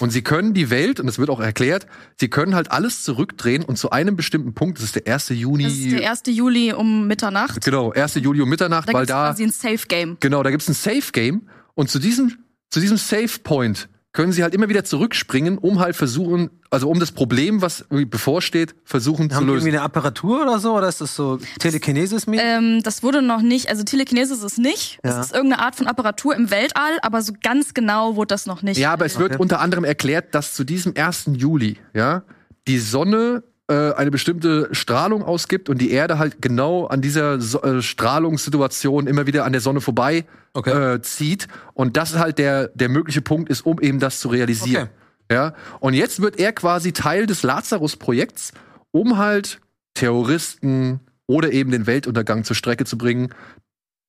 Und 0.00 0.10
sie 0.10 0.22
können 0.22 0.54
die 0.54 0.70
Welt, 0.70 1.00
und 1.00 1.06
das 1.06 1.18
wird 1.18 1.28
auch 1.28 1.40
erklärt, 1.40 1.86
sie 2.18 2.28
können 2.28 2.54
halt 2.54 2.70
alles 2.70 3.04
zurückdrehen 3.04 3.62
und 3.64 3.76
zu 3.76 3.90
einem 3.90 4.16
bestimmten 4.16 4.54
Punkt, 4.54 4.78
das 4.78 4.84
ist 4.86 4.96
der 4.96 5.12
1. 5.12 5.28
Juni. 5.30 5.64
Das 5.64 5.74
ist 5.74 5.92
der 5.92 6.10
1. 6.10 6.22
Juli 6.28 6.72
um 6.72 7.06
Mitternacht. 7.06 7.64
Genau, 7.64 7.92
1. 7.92 8.14
Juli 8.16 8.40
um 8.40 8.48
Mitternacht, 8.48 8.88
da 8.88 8.94
weil 8.94 9.06
da. 9.06 9.28
quasi 9.28 9.44
ein 9.44 9.50
Safe 9.50 9.86
Game. 9.86 10.16
Genau, 10.20 10.42
da 10.42 10.50
gibt's 10.50 10.68
ein 10.68 10.74
Safe 10.74 11.12
Game. 11.12 11.42
Und 11.74 11.90
zu 11.90 11.98
diesem, 11.98 12.38
zu 12.70 12.80
diesem 12.80 12.96
Save 12.96 13.38
Point 13.42 13.88
können 14.12 14.32
sie 14.32 14.42
halt 14.42 14.54
immer 14.54 14.68
wieder 14.68 14.84
zurückspringen, 14.84 15.56
um 15.56 15.80
halt 15.80 15.96
versuchen, 15.96 16.50
also 16.70 16.88
um 16.90 17.00
das 17.00 17.12
Problem, 17.12 17.62
was 17.62 17.86
bevorsteht, 17.88 18.74
versuchen 18.84 19.24
Haben 19.24 19.28
zu 19.30 19.34
lösen. 19.34 19.48
Haben 19.48 19.54
irgendwie 19.54 19.68
eine 19.70 19.82
Apparatur 19.82 20.42
oder 20.42 20.58
so? 20.58 20.76
Oder 20.76 20.88
ist 20.88 21.00
das 21.00 21.16
so 21.16 21.38
Telekinesis? 21.58 22.26
Ähm, 22.28 22.82
das 22.82 23.02
wurde 23.02 23.22
noch 23.22 23.40
nicht, 23.40 23.70
also 23.70 23.84
Telekinesis 23.84 24.38
ist 24.38 24.44
es 24.44 24.58
nicht. 24.58 24.98
Ja. 25.02 25.18
Es 25.18 25.26
ist 25.26 25.34
irgendeine 25.34 25.62
Art 25.62 25.76
von 25.76 25.86
Apparatur 25.86 26.34
im 26.36 26.50
Weltall, 26.50 26.98
aber 27.00 27.22
so 27.22 27.32
ganz 27.42 27.72
genau 27.72 28.16
wurde 28.16 28.28
das 28.28 28.44
noch 28.44 28.60
nicht. 28.60 28.76
Ja, 28.76 28.92
aber 28.92 29.06
es 29.06 29.18
wird 29.18 29.32
okay. 29.32 29.42
unter 29.42 29.60
anderem 29.60 29.84
erklärt, 29.84 30.34
dass 30.34 30.52
zu 30.52 30.64
diesem 30.64 30.94
1. 30.94 31.30
Juli, 31.34 31.78
ja, 31.94 32.22
die 32.68 32.78
Sonne 32.78 33.42
äh, 33.72 33.94
eine 33.94 34.10
bestimmte 34.10 34.68
Strahlung 34.72 35.22
ausgibt 35.22 35.70
und 35.70 35.78
die 35.78 35.90
Erde 35.90 36.18
halt 36.18 36.42
genau 36.42 36.86
an 36.86 37.00
dieser 37.00 37.40
so 37.40 37.62
äh, 37.62 37.80
Strahlungssituation 37.80 39.06
immer 39.06 39.26
wieder 39.26 39.44
an 39.44 39.52
der 39.52 39.62
Sonne 39.62 39.80
vorbei 39.80 40.26
okay. 40.52 40.94
äh, 40.94 41.00
zieht. 41.00 41.48
Und 41.72 41.96
das 41.96 42.18
halt 42.18 42.38
der, 42.38 42.68
der 42.68 42.90
mögliche 42.90 43.22
Punkt 43.22 43.48
ist, 43.48 43.64
um 43.64 43.80
eben 43.80 43.98
das 43.98 44.20
zu 44.20 44.28
realisieren. 44.28 44.90
Okay. 45.28 45.34
Ja? 45.34 45.54
Und 45.80 45.94
jetzt 45.94 46.20
wird 46.20 46.38
er 46.38 46.52
quasi 46.52 46.92
Teil 46.92 47.26
des 47.26 47.42
Lazarus-Projekts, 47.42 48.52
um 48.90 49.16
halt 49.16 49.60
Terroristen 49.94 51.00
oder 51.26 51.52
eben 51.52 51.70
den 51.70 51.86
Weltuntergang 51.86 52.44
zur 52.44 52.56
Strecke 52.56 52.84
zu 52.84 52.98
bringen. 52.98 53.32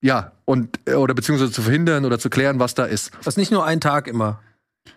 Ja, 0.01 0.33
und 0.43 0.77
äh, 0.85 0.95
oder 0.95 1.13
beziehungsweise 1.13 1.53
zu 1.53 1.61
verhindern 1.61 2.03
oder 2.03 2.19
zu 2.19 2.29
klären, 2.29 2.59
was 2.59 2.75
da 2.75 2.83
ist. 2.83 3.11
Das 3.19 3.27
ist 3.27 3.37
nicht 3.37 3.51
nur 3.51 3.65
ein 3.65 3.79
Tag 3.79 4.07
immer. 4.07 4.41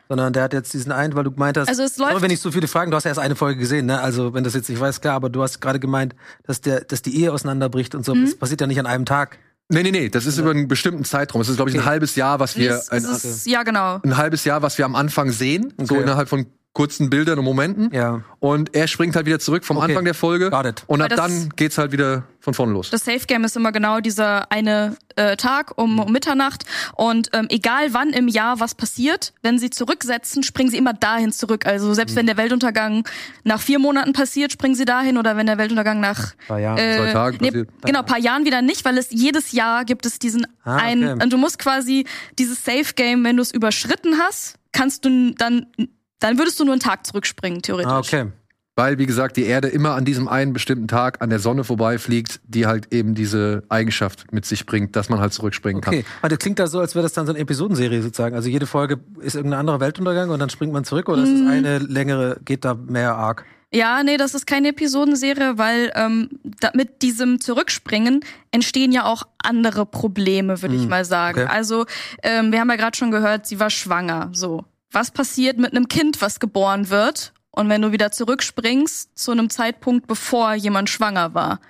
Sondern 0.08 0.32
der 0.32 0.44
hat 0.44 0.52
jetzt 0.52 0.72
diesen 0.72 0.92
einen, 0.92 1.14
weil 1.14 1.24
du 1.24 1.30
gemeint 1.30 1.56
hast, 1.56 1.68
also 1.68 1.82
es 1.82 1.96
läuft 1.98 2.22
wenn 2.22 2.30
ich 2.30 2.40
so 2.40 2.50
viele 2.50 2.68
Fragen, 2.68 2.90
du 2.90 2.96
hast 2.96 3.04
ja 3.04 3.10
erst 3.10 3.20
eine 3.20 3.36
Folge 3.36 3.58
gesehen, 3.58 3.86
ne? 3.86 4.00
Also 4.00 4.34
wenn 4.34 4.44
das 4.44 4.54
jetzt 4.54 4.68
nicht 4.68 4.80
weiß, 4.80 5.00
klar, 5.00 5.14
aber 5.14 5.30
du 5.30 5.42
hast 5.42 5.60
gerade 5.60 5.80
gemeint, 5.80 6.14
dass 6.44 6.60
der, 6.60 6.80
dass 6.80 7.02
die 7.02 7.20
Ehe 7.20 7.32
auseinanderbricht 7.32 7.94
und 7.94 8.04
so. 8.04 8.14
Mhm. 8.14 8.24
Das 8.24 8.36
passiert 8.36 8.60
ja 8.60 8.66
nicht 8.66 8.80
an 8.80 8.86
einem 8.86 9.04
Tag. 9.04 9.38
Nee, 9.68 9.82
nee, 9.82 9.90
nee, 9.90 10.08
das 10.08 10.26
ist 10.26 10.38
über 10.38 10.50
einen 10.50 10.68
bestimmten 10.68 11.04
Zeitraum. 11.04 11.40
Das 11.40 11.48
ist, 11.48 11.56
glaube 11.56 11.70
ich, 11.70 11.76
ein 11.76 11.80
okay. 11.80 11.88
halbes 11.88 12.14
Jahr, 12.14 12.38
was 12.38 12.56
wir. 12.56 12.80
Ein, 12.90 13.02
ist, 13.02 13.46
ja, 13.46 13.64
genau. 13.64 13.98
Ein 14.04 14.16
halbes 14.16 14.44
Jahr, 14.44 14.62
was 14.62 14.78
wir 14.78 14.84
am 14.84 14.94
Anfang 14.94 15.32
sehen. 15.32 15.72
Okay. 15.76 15.86
So 15.86 15.96
innerhalb 15.96 16.28
von 16.28 16.46
kurzen 16.76 17.08
Bildern 17.08 17.38
und 17.38 17.46
Momenten. 17.46 17.90
Ja. 17.90 18.20
Und 18.38 18.74
er 18.74 18.86
springt 18.86 19.16
halt 19.16 19.24
wieder 19.24 19.38
zurück 19.38 19.64
vom 19.64 19.78
okay. 19.78 19.86
Anfang 19.86 20.04
der 20.04 20.12
Folge. 20.12 20.50
Got 20.50 20.66
it. 20.66 20.84
Und 20.86 21.00
ab 21.00 21.10
dann 21.16 21.48
geht's 21.56 21.78
halt 21.78 21.90
wieder 21.90 22.24
von 22.38 22.52
vorne 22.52 22.74
los. 22.74 22.90
Das 22.90 23.02
Safe 23.02 23.24
Game 23.26 23.44
ist 23.44 23.56
immer 23.56 23.72
genau 23.72 24.00
dieser 24.00 24.52
eine 24.52 24.98
äh, 25.16 25.36
Tag 25.36 25.72
um, 25.78 25.98
um 25.98 26.12
Mitternacht. 26.12 26.66
Und 26.94 27.30
ähm, 27.32 27.46
egal 27.48 27.94
wann 27.94 28.10
im 28.10 28.28
Jahr 28.28 28.60
was 28.60 28.74
passiert, 28.74 29.32
wenn 29.40 29.58
sie 29.58 29.70
zurücksetzen, 29.70 30.42
springen 30.42 30.68
sie 30.68 30.76
immer 30.76 30.92
dahin 30.92 31.32
zurück. 31.32 31.64
Also 31.64 31.94
selbst 31.94 32.12
mhm. 32.12 32.18
wenn 32.18 32.26
der 32.26 32.36
Weltuntergang 32.36 33.08
nach 33.42 33.62
vier 33.62 33.78
Monaten 33.78 34.12
passiert, 34.12 34.52
springen 34.52 34.74
sie 34.74 34.84
dahin. 34.84 35.16
Oder 35.16 35.38
wenn 35.38 35.46
der 35.46 35.56
Weltuntergang 35.56 35.98
nach 35.98 36.34
paar 36.46 36.58
Jahren, 36.58 36.76
äh, 36.76 36.98
zwei 36.98 37.12
Tagen 37.12 37.38
nee, 37.40 37.48
passiert. 37.48 37.68
Genau, 37.86 38.02
paar 38.02 38.18
Jahren 38.18 38.44
wieder 38.44 38.60
nicht, 38.60 38.84
weil 38.84 38.98
es 38.98 39.06
jedes 39.08 39.52
Jahr 39.52 39.86
gibt 39.86 40.04
es 40.04 40.18
diesen 40.18 40.46
ah, 40.62 40.76
einen. 40.76 41.22
Und 41.22 41.32
du 41.32 41.38
musst 41.38 41.58
quasi 41.58 42.04
dieses 42.38 42.62
Safe 42.62 42.92
Game, 42.94 43.24
wenn 43.24 43.36
du 43.36 43.42
es 43.42 43.50
überschritten 43.50 44.18
hast, 44.18 44.56
kannst 44.72 45.06
du 45.06 45.32
dann 45.38 45.68
dann 46.20 46.38
würdest 46.38 46.58
du 46.60 46.64
nur 46.64 46.74
einen 46.74 46.80
Tag 46.80 47.06
zurückspringen, 47.06 47.62
theoretisch. 47.62 47.92
Ah, 47.92 47.98
okay. 47.98 48.26
Weil, 48.78 48.98
wie 48.98 49.06
gesagt, 49.06 49.38
die 49.38 49.44
Erde 49.44 49.68
immer 49.68 49.94
an 49.94 50.04
diesem 50.04 50.28
einen 50.28 50.52
bestimmten 50.52 50.86
Tag 50.86 51.22
an 51.22 51.30
der 51.30 51.38
Sonne 51.38 51.64
vorbeifliegt, 51.64 52.40
die 52.44 52.66
halt 52.66 52.92
eben 52.92 53.14
diese 53.14 53.62
Eigenschaft 53.70 54.30
mit 54.32 54.44
sich 54.44 54.66
bringt, 54.66 54.96
dass 54.96 55.08
man 55.08 55.18
halt 55.18 55.32
zurückspringen 55.32 55.78
okay. 55.78 56.02
kann. 56.02 56.12
Okay, 56.20 56.28
das 56.28 56.38
klingt 56.38 56.58
da 56.58 56.66
so, 56.66 56.80
als 56.80 56.94
wäre 56.94 57.02
das 57.02 57.14
dann 57.14 57.24
so 57.24 57.32
eine 57.32 57.38
Episodenserie 57.38 58.02
sozusagen. 58.02 58.34
Also 58.36 58.50
jede 58.50 58.66
Folge 58.66 59.00
ist 59.20 59.34
irgendein 59.34 59.60
anderer 59.60 59.80
Weltuntergang 59.80 60.28
und 60.28 60.38
dann 60.40 60.50
springt 60.50 60.74
man 60.74 60.84
zurück 60.84 61.08
oder 61.08 61.22
mm. 61.22 61.24
ist 61.24 61.30
es 61.30 61.40
mhm. 61.40 61.48
eine 61.48 61.78
längere, 61.78 62.38
geht 62.44 62.66
da 62.66 62.74
mehr 62.74 63.16
arg? 63.16 63.46
Ja, 63.72 64.02
nee, 64.02 64.18
das 64.18 64.34
ist 64.34 64.46
keine 64.46 64.68
Episodenserie, 64.68 65.56
weil 65.56 65.90
ähm, 65.94 66.28
da, 66.60 66.70
mit 66.74 67.00
diesem 67.00 67.40
Zurückspringen 67.40 68.20
entstehen 68.50 68.92
ja 68.92 69.06
auch 69.06 69.22
andere 69.42 69.86
Probleme, 69.86 70.60
würde 70.60 70.74
mm. 70.74 70.78
ich 70.78 70.84
mhm. 70.84 70.90
mal 70.90 71.04
sagen. 71.06 71.40
Okay. 71.40 71.50
Also 71.50 71.86
ähm, 72.22 72.52
wir 72.52 72.60
haben 72.60 72.68
ja 72.68 72.76
gerade 72.76 72.96
schon 72.96 73.10
gehört, 73.10 73.46
sie 73.46 73.58
war 73.58 73.70
schwanger, 73.70 74.28
so 74.34 74.66
was 74.96 75.10
passiert 75.10 75.58
mit 75.58 75.72
einem 75.72 75.88
Kind, 75.88 76.22
was 76.22 76.40
geboren 76.40 76.88
wird. 76.88 77.34
Und 77.50 77.68
wenn 77.68 77.82
du 77.82 77.92
wieder 77.92 78.12
zurückspringst 78.12 79.16
zu 79.16 79.30
einem 79.30 79.50
Zeitpunkt, 79.50 80.06
bevor 80.06 80.54
jemand 80.54 80.88
schwanger 80.88 81.34
war, 81.34 81.60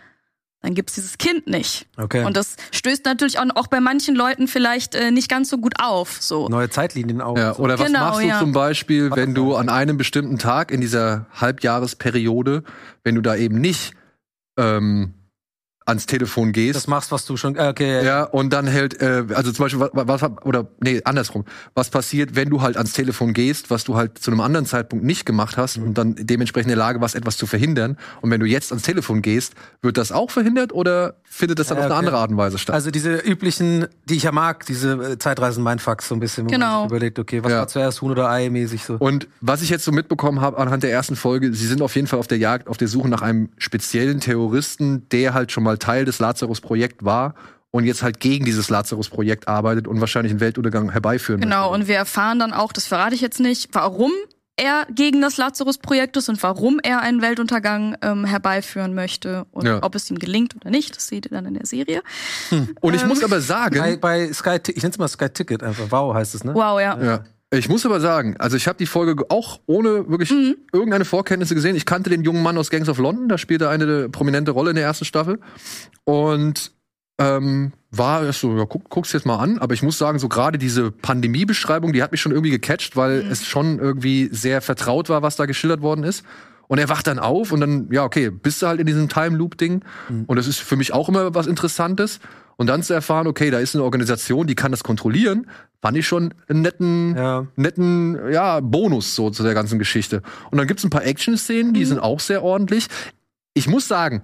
dann 0.62 0.74
gibt's 0.74 0.94
dieses 0.94 1.18
Kind 1.18 1.48
nicht. 1.48 1.86
Okay. 1.96 2.24
Und 2.24 2.36
das 2.36 2.56
stößt 2.70 3.04
natürlich 3.04 3.38
auch, 3.38 3.66
bei 3.66 3.80
manchen 3.80 4.14
Leuten 4.14 4.46
vielleicht 4.46 4.94
äh, 4.94 5.10
nicht 5.10 5.28
ganz 5.28 5.50
so 5.50 5.58
gut 5.58 5.74
auf. 5.80 6.18
So. 6.20 6.48
Neue 6.48 6.70
Zeitlinien 6.70 7.20
auch. 7.20 7.36
Ja, 7.36 7.56
oder 7.56 7.78
was 7.78 7.86
genau, 7.86 8.00
machst 8.00 8.22
du 8.22 8.26
ja. 8.26 8.38
zum 8.38 8.52
Beispiel, 8.52 9.10
wenn 9.14 9.34
du 9.34 9.56
an 9.56 9.68
einem 9.68 9.96
bestimmten 9.96 10.38
Tag 10.38 10.70
in 10.70 10.80
dieser 10.80 11.26
Halbjahresperiode, 11.32 12.62
wenn 13.02 13.16
du 13.16 13.22
da 13.22 13.34
eben 13.34 13.60
nicht 13.60 13.92
ähm, 14.56 15.14
ans 15.86 16.06
Telefon 16.06 16.52
gehst. 16.52 16.76
Das 16.76 16.88
machst, 16.88 17.12
was 17.12 17.24
du 17.24 17.36
schon. 17.36 17.54
Äh, 17.54 17.68
okay. 17.68 18.04
Ja, 18.04 18.24
und 18.24 18.52
dann 18.52 18.66
hält, 18.66 19.00
äh, 19.00 19.24
also 19.32 19.52
zum 19.52 19.64
Beispiel, 19.64 19.88
was, 19.92 20.22
was 20.22 20.30
oder 20.44 20.66
nee, 20.80 21.00
andersrum. 21.04 21.44
Was 21.74 21.90
passiert, 21.90 22.34
wenn 22.34 22.50
du 22.50 22.60
halt 22.60 22.76
ans 22.76 22.92
Telefon 22.92 23.32
gehst, 23.32 23.70
was 23.70 23.84
du 23.84 23.96
halt 23.96 24.18
zu 24.18 24.32
einem 24.32 24.40
anderen 24.40 24.66
Zeitpunkt 24.66 25.04
nicht 25.04 25.24
gemacht 25.24 25.56
hast 25.56 25.78
mhm. 25.78 25.84
und 25.84 25.98
dann 25.98 26.16
dementsprechend 26.18 26.66
in 26.72 26.76
der 26.76 26.84
Lage 26.84 27.00
warst, 27.00 27.14
etwas 27.14 27.36
zu 27.36 27.46
verhindern. 27.46 27.96
Und 28.20 28.30
wenn 28.32 28.40
du 28.40 28.46
jetzt 28.46 28.72
ans 28.72 28.82
Telefon 28.82 29.22
gehst, 29.22 29.54
wird 29.80 29.96
das 29.96 30.10
auch 30.10 30.30
verhindert 30.30 30.72
oder 30.72 31.14
findet 31.22 31.60
das 31.60 31.68
dann 31.68 31.78
ja, 31.78 31.84
auf 31.84 31.90
eine 31.90 31.98
andere 31.98 32.18
Art 32.18 32.30
und 32.30 32.36
Weise 32.36 32.58
statt? 32.58 32.74
Also 32.74 32.90
diese 32.90 33.18
üblichen, 33.18 33.86
die 34.06 34.16
ich 34.16 34.24
ja 34.24 34.32
mag, 34.32 34.66
diese 34.66 34.92
äh, 34.94 35.18
Zeitreisen 35.18 35.62
Mindfucks 35.62 36.08
so 36.08 36.16
ein 36.16 36.20
bisschen, 36.20 36.46
wo 36.46 36.50
genau. 36.50 36.66
man 36.66 36.82
sich 36.82 36.96
überlegt, 36.96 37.18
okay, 37.20 37.44
was 37.44 37.52
ja. 37.52 37.58
war 37.58 37.68
zuerst 37.68 38.02
Huhn 38.02 38.10
oder 38.10 38.28
Ei 38.28 38.50
mäßig 38.50 38.82
so. 38.84 38.94
Und 38.94 39.28
was 39.40 39.62
ich 39.62 39.70
jetzt 39.70 39.84
so 39.84 39.92
mitbekommen 39.92 40.40
habe 40.40 40.58
anhand 40.58 40.82
der 40.82 40.90
ersten 40.90 41.14
Folge, 41.14 41.54
sie 41.54 41.66
sind 41.66 41.80
auf 41.80 41.94
jeden 41.94 42.08
Fall 42.08 42.18
auf 42.18 42.26
der 42.26 42.38
Jagd, 42.38 42.66
auf 42.66 42.76
der 42.76 42.88
Suche 42.88 43.08
nach 43.08 43.22
einem 43.22 43.50
speziellen 43.56 44.18
Terroristen, 44.18 45.08
der 45.10 45.32
halt 45.32 45.52
schon 45.52 45.62
mal 45.62 45.75
Teil 45.78 46.04
des 46.04 46.18
Lazarus 46.18 46.46
Lazarus-Projekt 46.46 47.04
war 47.04 47.34
und 47.70 47.84
jetzt 47.84 48.02
halt 48.02 48.20
gegen 48.20 48.44
dieses 48.44 48.70
Lazarus-Projekt 48.70 49.48
arbeitet 49.48 49.86
und 49.86 50.00
wahrscheinlich 50.00 50.32
einen 50.32 50.40
Weltuntergang 50.40 50.90
herbeiführen 50.90 51.40
Genau, 51.40 51.70
möchte. 51.70 51.74
und 51.74 51.88
wir 51.88 51.96
erfahren 51.96 52.38
dann 52.38 52.52
auch, 52.52 52.72
das 52.72 52.86
verrate 52.86 53.14
ich 53.14 53.20
jetzt 53.20 53.40
nicht, 53.40 53.68
warum 53.72 54.12
er 54.58 54.86
gegen 54.90 55.20
das 55.20 55.36
Lazarus-Projekt 55.36 56.16
ist 56.16 56.30
und 56.30 56.42
warum 56.42 56.80
er 56.82 57.00
einen 57.00 57.20
Weltuntergang 57.20 57.96
ähm, 58.00 58.24
herbeiführen 58.24 58.94
möchte 58.94 59.44
und 59.50 59.66
ja. 59.66 59.82
ob 59.82 59.94
es 59.94 60.10
ihm 60.10 60.18
gelingt 60.18 60.56
oder 60.56 60.70
nicht, 60.70 60.96
das 60.96 61.08
seht 61.08 61.26
ihr 61.26 61.30
dann 61.30 61.44
in 61.44 61.54
der 61.54 61.66
Serie. 61.66 62.02
Hm. 62.48 62.74
Und 62.80 62.94
ich 62.94 63.02
ähm, 63.02 63.08
muss 63.08 63.22
aber 63.22 63.40
sagen, 63.42 63.78
bei, 63.78 63.96
bei 63.96 64.32
Sky, 64.32 64.58
ich 64.68 64.82
nenne 64.82 64.92
es 64.92 64.98
mal 64.98 65.08
Sky 65.08 65.28
Ticket 65.28 65.62
einfach, 65.62 65.84
wow 65.90 66.14
heißt 66.14 66.34
es, 66.34 66.44
ne? 66.44 66.54
Wow, 66.54 66.80
ja. 66.80 66.98
ja. 67.02 67.24
Ich 67.50 67.68
muss 67.68 67.86
aber 67.86 68.00
sagen, 68.00 68.36
also 68.38 68.56
ich 68.56 68.66
habe 68.66 68.76
die 68.76 68.86
Folge 68.86 69.30
auch 69.30 69.60
ohne 69.66 70.08
wirklich 70.08 70.30
mhm. 70.30 70.56
irgendeine 70.72 71.04
Vorkenntnisse 71.04 71.54
gesehen. 71.54 71.76
Ich 71.76 71.86
kannte 71.86 72.10
den 72.10 72.24
jungen 72.24 72.42
Mann 72.42 72.58
aus 72.58 72.70
Gangs 72.70 72.88
of 72.88 72.98
London, 72.98 73.28
da 73.28 73.38
spielte 73.38 73.66
er 73.66 73.70
eine 73.70 74.08
prominente 74.08 74.50
Rolle 74.50 74.70
in 74.70 74.76
der 74.76 74.84
ersten 74.84 75.04
Staffel. 75.04 75.38
Und 76.04 76.72
ähm, 77.18 77.72
war 77.90 78.30
so, 78.32 78.56
ja, 78.56 78.64
guck, 78.66 78.90
guck's 78.90 79.12
jetzt 79.12 79.26
mal 79.26 79.38
an. 79.38 79.58
Aber 79.58 79.74
ich 79.74 79.82
muss 79.82 79.96
sagen, 79.96 80.18
so 80.18 80.28
gerade 80.28 80.58
diese 80.58 80.90
Pandemiebeschreibung, 80.90 81.92
die 81.92 82.02
hat 82.02 82.12
mich 82.12 82.20
schon 82.20 82.32
irgendwie 82.32 82.50
gecatcht, 82.50 82.96
weil 82.96 83.22
mhm. 83.22 83.30
es 83.30 83.46
schon 83.46 83.78
irgendwie 83.78 84.28
sehr 84.32 84.60
vertraut 84.60 85.08
war, 85.08 85.22
was 85.22 85.36
da 85.36 85.46
geschildert 85.46 85.82
worden 85.82 86.04
ist. 86.04 86.24
Und 86.68 86.78
er 86.78 86.88
wacht 86.88 87.06
dann 87.06 87.18
auf 87.18 87.52
und 87.52 87.60
dann, 87.60 87.88
ja, 87.90 88.04
okay, 88.04 88.30
bist 88.30 88.62
du 88.62 88.66
halt 88.66 88.80
in 88.80 88.86
diesem 88.86 89.08
Time 89.08 89.36
Loop 89.36 89.56
Ding. 89.58 89.84
Mhm. 90.08 90.24
Und 90.26 90.36
das 90.36 90.46
ist 90.46 90.58
für 90.58 90.76
mich 90.76 90.92
auch 90.92 91.08
immer 91.08 91.34
was 91.34 91.46
Interessantes. 91.46 92.20
Und 92.56 92.68
dann 92.68 92.82
zu 92.82 92.94
erfahren, 92.94 93.26
okay, 93.26 93.50
da 93.50 93.58
ist 93.58 93.74
eine 93.74 93.84
Organisation, 93.84 94.46
die 94.46 94.54
kann 94.54 94.70
das 94.70 94.82
kontrollieren, 94.82 95.46
fand 95.82 95.98
ich 95.98 96.06
schon 96.06 96.32
einen 96.48 96.62
netten, 96.62 97.14
ja. 97.14 97.46
netten, 97.56 98.18
ja, 98.32 98.60
Bonus 98.60 99.14
so 99.14 99.30
zu 99.30 99.42
der 99.42 99.52
ganzen 99.52 99.78
Geschichte. 99.78 100.22
Und 100.50 100.58
dann 100.58 100.66
gibt's 100.66 100.82
ein 100.82 100.90
paar 100.90 101.04
Action-Szenen, 101.04 101.74
die 101.74 101.80
mhm. 101.80 101.86
sind 101.86 101.98
auch 102.00 102.18
sehr 102.18 102.42
ordentlich. 102.42 102.86
Ich 103.52 103.68
muss 103.68 103.86
sagen, 103.86 104.22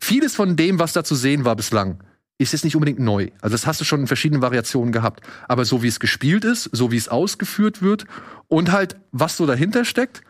vieles 0.00 0.34
von 0.34 0.56
dem, 0.56 0.78
was 0.78 0.94
da 0.94 1.04
zu 1.04 1.14
sehen 1.14 1.44
war 1.44 1.54
bislang, 1.54 2.02
ist 2.38 2.52
jetzt 2.52 2.64
nicht 2.64 2.76
unbedingt 2.76 2.98
neu. 2.98 3.30
Also 3.40 3.54
das 3.54 3.66
hast 3.66 3.80
du 3.80 3.84
schon 3.84 4.00
in 4.00 4.06
verschiedenen 4.06 4.42
Variationen 4.42 4.92
gehabt. 4.92 5.20
Aber 5.48 5.64
so 5.64 5.82
wie 5.82 5.88
es 5.88 6.00
gespielt 6.00 6.44
ist, 6.44 6.64
so 6.72 6.92
wie 6.92 6.96
es 6.96 7.08
ausgeführt 7.08 7.82
wird 7.82 8.04
und 8.48 8.72
halt, 8.72 8.96
was 9.12 9.36
so 9.36 9.46
dahinter 9.46 9.84
steckt, 9.84 10.22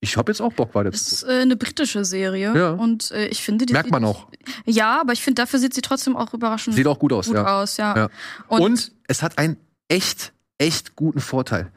ich 0.00 0.16
habe 0.16 0.30
jetzt 0.30 0.40
auch 0.40 0.52
Bock 0.52 0.74
weiter. 0.74 0.90
Es 0.90 1.12
ist 1.12 1.22
äh, 1.24 1.40
eine 1.42 1.56
britische 1.56 2.04
Serie 2.04 2.56
ja. 2.56 2.70
und 2.70 3.10
äh, 3.10 3.26
ich 3.28 3.42
finde 3.42 3.66
die 3.66 3.72
merkt 3.72 3.90
man 3.90 4.04
auch. 4.04 4.28
Ja, 4.64 5.00
aber 5.00 5.12
ich 5.12 5.22
finde 5.22 5.42
dafür 5.42 5.58
sieht 5.58 5.74
sie 5.74 5.82
trotzdem 5.82 6.16
auch 6.16 6.32
überraschend 6.34 6.76
sieht 6.76 6.86
auch 6.86 6.98
gut 6.98 7.12
aus, 7.12 7.26
gut 7.26 7.36
ja. 7.36 7.60
aus, 7.60 7.76
ja. 7.76 7.96
ja. 7.96 8.08
Und, 8.46 8.60
und, 8.60 8.92
es 9.08 9.22
hat 9.22 9.38
einen 9.38 9.56
echt 9.88 10.32
echt 10.58 10.96
guten 10.96 11.20
Vorteil. 11.20 11.72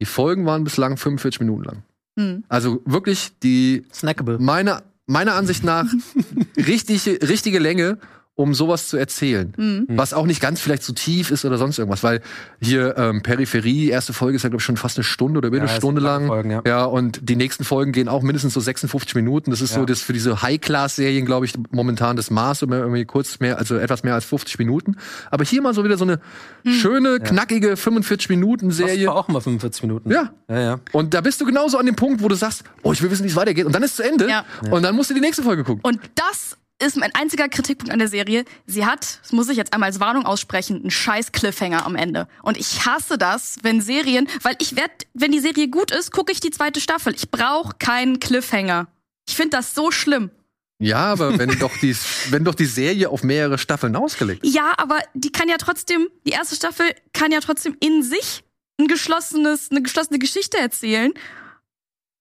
Die 0.00 0.06
Folgen 0.06 0.46
waren 0.46 0.64
bislang 0.64 0.96
45 0.96 1.40
Minuten 1.40 1.64
lang. 1.64 1.82
Hm. 2.18 2.44
Also 2.48 2.82
wirklich 2.84 3.32
die 3.42 3.84
snackable. 3.92 4.38
Meine 4.38 4.82
meiner 5.06 5.34
Ansicht 5.34 5.64
nach 5.64 5.86
richtig 6.56 7.06
richtige 7.06 7.58
Länge 7.58 7.98
um 8.36 8.52
sowas 8.52 8.88
zu 8.88 8.96
erzählen. 8.96 9.52
Mhm. 9.56 9.86
Was 9.88 10.12
auch 10.12 10.26
nicht 10.26 10.40
ganz 10.40 10.60
vielleicht 10.60 10.82
zu 10.82 10.92
tief 10.92 11.30
ist 11.30 11.44
oder 11.44 11.56
sonst 11.56 11.78
irgendwas. 11.78 12.02
Weil 12.02 12.20
hier 12.60 12.96
ähm, 12.98 13.22
Peripherie, 13.22 13.90
erste 13.90 14.12
Folge 14.12 14.36
ist 14.36 14.42
ja, 14.42 14.48
glaube 14.48 14.60
ich, 14.60 14.64
schon 14.64 14.76
fast 14.76 14.98
eine 14.98 15.04
Stunde 15.04 15.38
oder 15.38 15.48
über 15.48 15.58
eine 15.58 15.68
Stunde 15.68 16.00
lang. 16.00 16.26
Folgen, 16.26 16.50
ja. 16.50 16.62
ja, 16.66 16.84
und 16.84 17.28
die 17.28 17.36
nächsten 17.36 17.62
Folgen 17.62 17.92
gehen 17.92 18.08
auch 18.08 18.22
mindestens 18.22 18.54
so 18.54 18.60
56 18.60 19.14
Minuten. 19.14 19.52
Das 19.52 19.60
ist 19.60 19.70
ja. 19.70 19.80
so 19.80 19.84
das 19.84 20.00
für 20.00 20.12
diese 20.12 20.42
High-Class-Serien, 20.42 21.26
glaube 21.26 21.46
ich, 21.46 21.54
momentan 21.70 22.16
das 22.16 22.30
Maß, 22.30 22.62
irgendwie 22.62 23.04
kurz 23.04 23.38
mehr, 23.38 23.58
also 23.58 23.76
etwas 23.76 24.02
mehr 24.02 24.14
als 24.14 24.24
50 24.24 24.58
Minuten. 24.58 24.96
Aber 25.30 25.44
hier 25.44 25.62
mal 25.62 25.72
so 25.72 25.84
wieder 25.84 25.96
so 25.96 26.04
eine 26.04 26.18
mhm. 26.64 26.70
schöne, 26.70 27.20
knackige 27.20 27.74
45-Minuten-Serie. 27.74 29.04
Das 29.04 29.06
war 29.06 29.16
auch 29.16 29.28
mal 29.28 29.40
45 29.40 29.82
Minuten. 29.84 30.10
Ja. 30.10 30.30
ja. 30.48 30.60
ja. 30.60 30.80
Und 30.90 31.14
da 31.14 31.20
bist 31.20 31.40
du 31.40 31.44
genauso 31.44 31.78
an 31.78 31.86
dem 31.86 31.94
Punkt, 31.94 32.20
wo 32.20 32.26
du 32.26 32.34
sagst, 32.34 32.64
oh, 32.82 32.92
ich 32.92 33.00
will 33.00 33.12
wissen, 33.12 33.22
wie 33.22 33.28
es 33.28 33.36
weitergeht. 33.36 33.64
Und 33.64 33.74
dann 33.76 33.84
ist 33.84 33.92
es 33.92 33.96
zu 33.96 34.02
Ende. 34.02 34.28
Ja. 34.28 34.44
Und 34.70 34.82
dann 34.82 34.96
musst 34.96 35.10
du 35.10 35.14
die 35.14 35.20
nächste 35.20 35.44
Folge 35.44 35.62
gucken. 35.62 35.82
Und 35.84 36.00
das 36.16 36.56
ist 36.82 36.96
mein 36.96 37.14
einziger 37.14 37.48
Kritikpunkt 37.48 37.92
an 37.92 37.98
der 37.98 38.08
Serie. 38.08 38.44
Sie 38.66 38.84
hat, 38.84 39.20
das 39.22 39.32
muss 39.32 39.48
ich 39.48 39.56
jetzt 39.56 39.72
einmal 39.72 39.88
als 39.88 40.00
Warnung 40.00 40.26
aussprechen, 40.26 40.80
einen 40.80 40.90
scheiß 40.90 41.32
Cliffhanger 41.32 41.86
am 41.86 41.96
Ende. 41.96 42.28
Und 42.42 42.56
ich 42.56 42.84
hasse 42.86 43.16
das, 43.18 43.58
wenn 43.62 43.80
Serien, 43.80 44.28
weil 44.42 44.56
ich 44.58 44.76
werde, 44.76 44.92
wenn 45.14 45.32
die 45.32 45.38
Serie 45.40 45.68
gut 45.68 45.90
ist, 45.90 46.10
gucke 46.10 46.32
ich 46.32 46.40
die 46.40 46.50
zweite 46.50 46.80
Staffel. 46.80 47.14
Ich 47.14 47.30
brauche 47.30 47.76
keinen 47.78 48.20
Cliffhanger. 48.20 48.88
Ich 49.28 49.36
finde 49.36 49.56
das 49.56 49.74
so 49.74 49.90
schlimm. 49.90 50.30
Ja, 50.78 51.12
aber 51.12 51.38
wenn 51.38 51.58
doch 51.58 51.76
die, 51.78 51.96
wenn 52.30 52.44
doch 52.44 52.54
die 52.54 52.66
Serie 52.66 53.08
auf 53.08 53.22
mehrere 53.22 53.58
Staffeln 53.58 53.94
ausgelegt 53.96 54.44
ist. 54.44 54.54
Ja, 54.54 54.74
aber 54.76 54.98
die 55.14 55.30
kann 55.30 55.48
ja 55.48 55.56
trotzdem, 55.58 56.08
die 56.26 56.32
erste 56.32 56.56
Staffel 56.56 56.86
kann 57.12 57.30
ja 57.30 57.40
trotzdem 57.40 57.76
in 57.80 58.02
sich 58.02 58.42
ein 58.78 58.88
geschlossenes, 58.88 59.70
eine 59.70 59.82
geschlossene 59.82 60.18
Geschichte 60.18 60.58
erzählen 60.58 61.12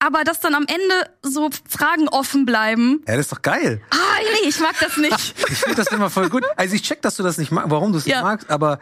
aber 0.04 0.24
dass 0.24 0.39
dann 0.39 0.54
am 0.56 0.66
Ende 0.68 1.10
so 1.22 1.50
Fragen 1.68 2.08
offen 2.10 2.46
bleiben. 2.46 3.02
Ja, 3.08 3.16
das 3.16 3.28
ist 3.28 3.32
doch 3.32 3.42
geil. 3.42 3.82
Ah, 3.89 3.96
nee, 4.22 4.50
ich 4.50 4.60
mag 4.60 4.76
das 4.80 4.98
nicht. 4.98 5.36
ich 5.50 5.58
finde 5.58 5.76
das 5.76 5.88
immer 5.88 6.10
voll 6.10 6.30
gut. 6.30 6.44
Also 6.58 6.76
ich 6.76 6.82
check, 6.82 7.02
dass 7.02 7.16
du 7.16 7.24
das 7.24 7.38
nicht 7.38 7.52
magst, 7.52 7.72
warum 7.72 7.92
du 7.92 7.98
es 7.98 8.06
ja. 8.06 8.18
nicht 8.18 8.24
magst, 8.24 8.50
aber 8.50 8.80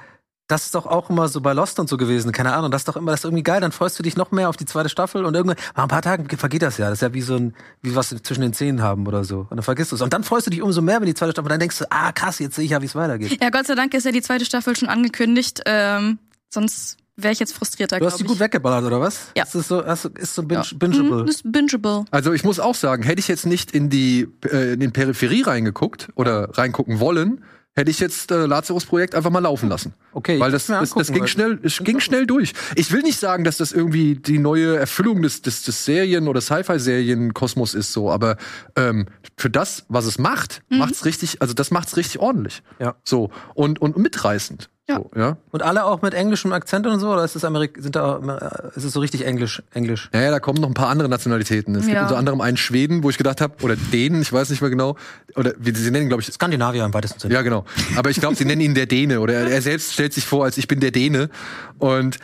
das 0.48 0.66
ist 0.66 0.76
doch 0.76 0.86
auch 0.86 1.10
immer 1.10 1.30
so 1.30 1.40
bei 1.40 1.54
Lost 1.54 1.80
und 1.80 1.88
so 1.88 1.96
gewesen, 1.96 2.34
keine 2.34 2.54
Ahnung. 2.54 2.72
Das 2.72 2.82
ist 2.82 2.88
doch 2.88 2.98
immer, 2.98 3.12
das 3.12 3.22
ist 3.22 3.24
irgendwie 3.24 3.44
geil. 3.44 3.62
Dann 3.62 3.72
freust 3.72 3.98
du 3.98 4.04
dich 4.04 4.18
noch 4.18 4.32
mehr 4.32 4.50
auf 4.50 4.58
die 4.58 4.66
zweite 4.66 4.90
Staffel 4.90 5.24
und 5.24 5.34
irgendwann, 5.34 5.56
nach 5.76 5.84
ein 5.84 5.90
paar 5.90 6.02
Tagen 6.02 6.28
vergeht 6.38 6.62
das 6.62 6.78
ja. 6.78 6.90
Das 6.90 6.98
ist 6.98 7.02
ja 7.02 7.14
wie 7.14 7.22
so 7.22 7.36
ein, 7.36 7.54
wie 7.82 7.96
was 7.96 8.10
zwischen 8.10 8.42
den 8.42 8.52
Zähnen 8.52 8.82
haben 8.82 9.08
oder 9.08 9.24
so. 9.24 9.42
Und 9.50 9.52
dann 9.52 9.64
vergisst 9.64 9.92
du 9.92 9.96
es. 9.96 10.02
Und 10.02 10.12
dann 10.12 10.26
freust 10.26 10.48
du 10.48 10.52
dich 10.52 10.62
umso 10.62 10.82
mehr, 10.82 11.00
wenn 11.00 11.06
die 11.06 11.14
zweite 11.14 11.32
Staffel, 11.32 11.48
dann 11.48 11.60
denkst 11.60 11.78
du, 11.80 11.86
ah 11.90 12.12
krass, 12.12 12.40
jetzt 12.40 12.56
sehe 12.56 12.66
ich 12.66 12.72
ja, 12.72 12.82
wie 12.82 12.86
es 12.86 12.96
weitergeht. 12.96 13.42
Ja, 13.42 13.50
Gott 13.50 13.66
sei 13.66 13.76
Dank 13.76 13.94
ist 13.94 14.04
ja 14.06 14.12
die 14.12 14.22
zweite 14.22 14.44
Staffel 14.44 14.76
schon 14.76 14.90
angekündigt. 14.90 15.62
Ähm, 15.66 16.20
sonst 16.50 16.98
wäre 17.16 17.34
ich 17.34 17.40
jetzt 17.40 17.54
frustrierter, 17.54 18.00
Du 18.00 18.06
hast 18.06 18.20
die 18.20 18.24
gut 18.24 18.40
weggeballert, 18.40 18.86
oder 18.86 19.02
was? 19.02 19.32
Ja. 19.36 19.44
Ist, 19.44 19.54
so, 19.54 19.82
ist 19.82 20.36
so 20.36 20.44
binge, 20.44 20.64
ja. 20.64 20.78
bingeable? 20.78 21.24
Mm, 21.24 21.28
ist 21.28 21.52
bingeable. 21.52 22.06
Also 22.12 22.34
ich 22.34 22.44
muss 22.44 22.60
auch 22.60 22.76
sagen, 22.76 23.04
hätte 23.04 23.20
ich 23.20 23.28
jetzt 23.28 23.46
nicht 23.46 23.72
in 23.72 23.90
die 23.90 24.28
äh, 24.46 24.74
in 24.74 24.80
den 24.80 24.92
Peripherie 24.92 25.44
reingeguckt 25.44 26.10
oder 26.16 26.58
reingucken 26.58 27.00
wollen, 27.00 27.44
hätte 27.74 27.90
ich 27.90 28.00
jetzt 28.00 28.32
äh, 28.32 28.46
Lazarus 28.46 28.86
Projekt 28.86 29.16
einfach 29.16 29.30
mal 29.30 29.40
laufen 29.40 29.70
lassen. 29.70 29.94
Okay. 30.12 30.40
Weil 30.40 30.52
das, 30.52 30.68
das, 30.68 30.94
das 30.94 31.12
ging 31.12 31.26
schnell, 31.28 31.60
es 31.64 31.80
ging 31.80 32.00
schnell 32.00 32.28
durch. 32.28 32.54
Ich 32.76 32.92
will 32.92 33.02
nicht 33.02 33.18
sagen, 33.18 33.44
dass 33.44 33.58
das 33.58 33.72
irgendwie 33.72 34.16
die 34.16 34.40
neue 34.40 34.76
Erfüllung 34.76 35.22
des, 35.22 35.42
des, 35.42 35.64
des 35.64 35.86
Serien- 35.86 36.28
oder 36.28 36.42
Sci-Fi-Serien-Kosmos 36.42 37.74
ist 37.74 37.94
so, 37.94 38.12
aber 38.12 38.38
ähm, 38.76 39.08
für 39.38 39.50
das, 39.50 39.86
was 39.88 40.06
es 40.06 40.20
macht, 40.20 40.62
mhm. 40.70 40.80
macht's 40.80 41.06
richtig, 41.06 41.42
also 41.42 41.54
das 41.54 41.72
macht's 41.72 41.96
richtig 41.96 42.20
ordentlich. 42.20 42.62
Ja. 42.80 42.96
So. 43.04 43.30
Und, 43.54 43.80
und 43.80 43.98
mitreißend. 43.98 44.70
Ja. 44.90 44.98
So, 44.98 45.12
ja. 45.16 45.38
Und 45.52 45.62
alle 45.62 45.86
auch 45.86 46.02
mit 46.02 46.14
englischem 46.14 46.52
Akzent 46.54 46.88
und 46.88 47.00
so, 47.00 47.12
oder 47.12 47.24
ist 47.24 47.36
es 47.36 47.46
Amerik 47.46 47.78
sind 47.80 47.96
da 47.96 48.18
äh, 48.18 48.78
ist 48.78 48.84
es 48.84 48.94
so 48.94 49.00
richtig 49.00 49.26
Englisch 49.26 49.62
Englisch? 49.74 50.10
Ja, 50.14 50.22
ja, 50.22 50.32
da 50.32 50.40
kommen 50.40 50.60
noch 50.60 50.68
ein 50.68 50.74
paar 50.74 50.90
andere 50.90 51.08
Nationalitäten. 51.08 51.76
Es 51.76 51.86
ja. 51.86 51.94
gibt 51.94 52.04
unter 52.04 52.18
anderem 52.18 52.42
einen 52.42 52.58
Schweden, 52.58 53.04
wo 53.04 53.10
ich 53.10 53.18
gedacht 53.18 53.42
habe, 53.42 53.64
oder 53.64 53.76
Dänen, 53.76 54.22
ich 54.22 54.34
weiß 54.34 54.50
nicht 54.50 54.62
mehr 54.62 54.70
genau, 54.70 54.98
oder 55.36 55.54
wie 55.58 55.74
sie 55.74 55.92
nennen, 55.92 56.08
glaube 56.08 56.24
ich, 56.24 56.32
Skandinavier 56.32 56.84
im 56.84 56.94
weitesten 56.94 57.20
Sinne. 57.20 57.34
Ja, 57.34 57.42
genau. 57.42 57.66
Aber 57.96 58.10
ich 58.10 58.20
glaube, 58.20 58.36
sie 58.36 58.46
nennen 58.46 58.62
ihn 58.62 58.76
der 58.76 58.88
Däne 58.88 59.20
oder 59.22 59.34
er, 59.34 59.52
er 59.52 59.62
selbst 59.62 59.94
stellt 59.94 60.14
sich 60.14 60.26
vor, 60.26 60.46
als 60.46 60.58
ich 60.58 60.68
bin 60.68 60.80
der 60.80 60.92
Däne. 60.92 61.30
Und 61.78 62.18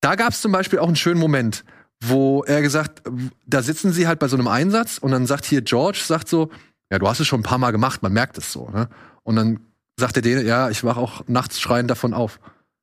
da 0.00 0.16
gab 0.16 0.32
es 0.32 0.40
zum 0.40 0.52
Beispiel 0.52 0.80
auch 0.80 0.86
einen 0.86 0.96
schönen 0.96 1.20
Moment, 1.20 1.64
wo 2.02 2.42
er 2.42 2.60
gesagt, 2.62 3.02
da 3.46 3.62
sitzen 3.62 3.92
sie 3.92 4.06
halt 4.06 4.18
bei 4.18 4.28
so 4.28 4.36
einem 4.36 4.48
Einsatz 4.48 4.98
und 4.98 5.12
dann 5.12 5.26
sagt 5.26 5.44
hier 5.44 5.62
George, 5.62 6.02
sagt 6.04 6.28
so, 6.28 6.50
ja, 6.90 6.98
du 6.98 7.08
hast 7.08 7.20
es 7.20 7.26
schon 7.26 7.40
ein 7.40 7.44
paar 7.44 7.58
Mal 7.58 7.70
gemacht, 7.70 8.02
man 8.02 8.12
merkt 8.12 8.36
es 8.36 8.52
so, 8.52 8.68
ne? 8.68 8.88
Und 9.22 9.36
dann 9.36 9.60
sagt 9.98 10.16
der 10.16 10.22
Däne, 10.22 10.42
ja, 10.42 10.70
ich 10.70 10.84
wach 10.84 10.96
auch 10.96 11.22
nachts 11.26 11.60
schreiend 11.60 11.90
davon 11.90 12.14
auf. 12.14 12.40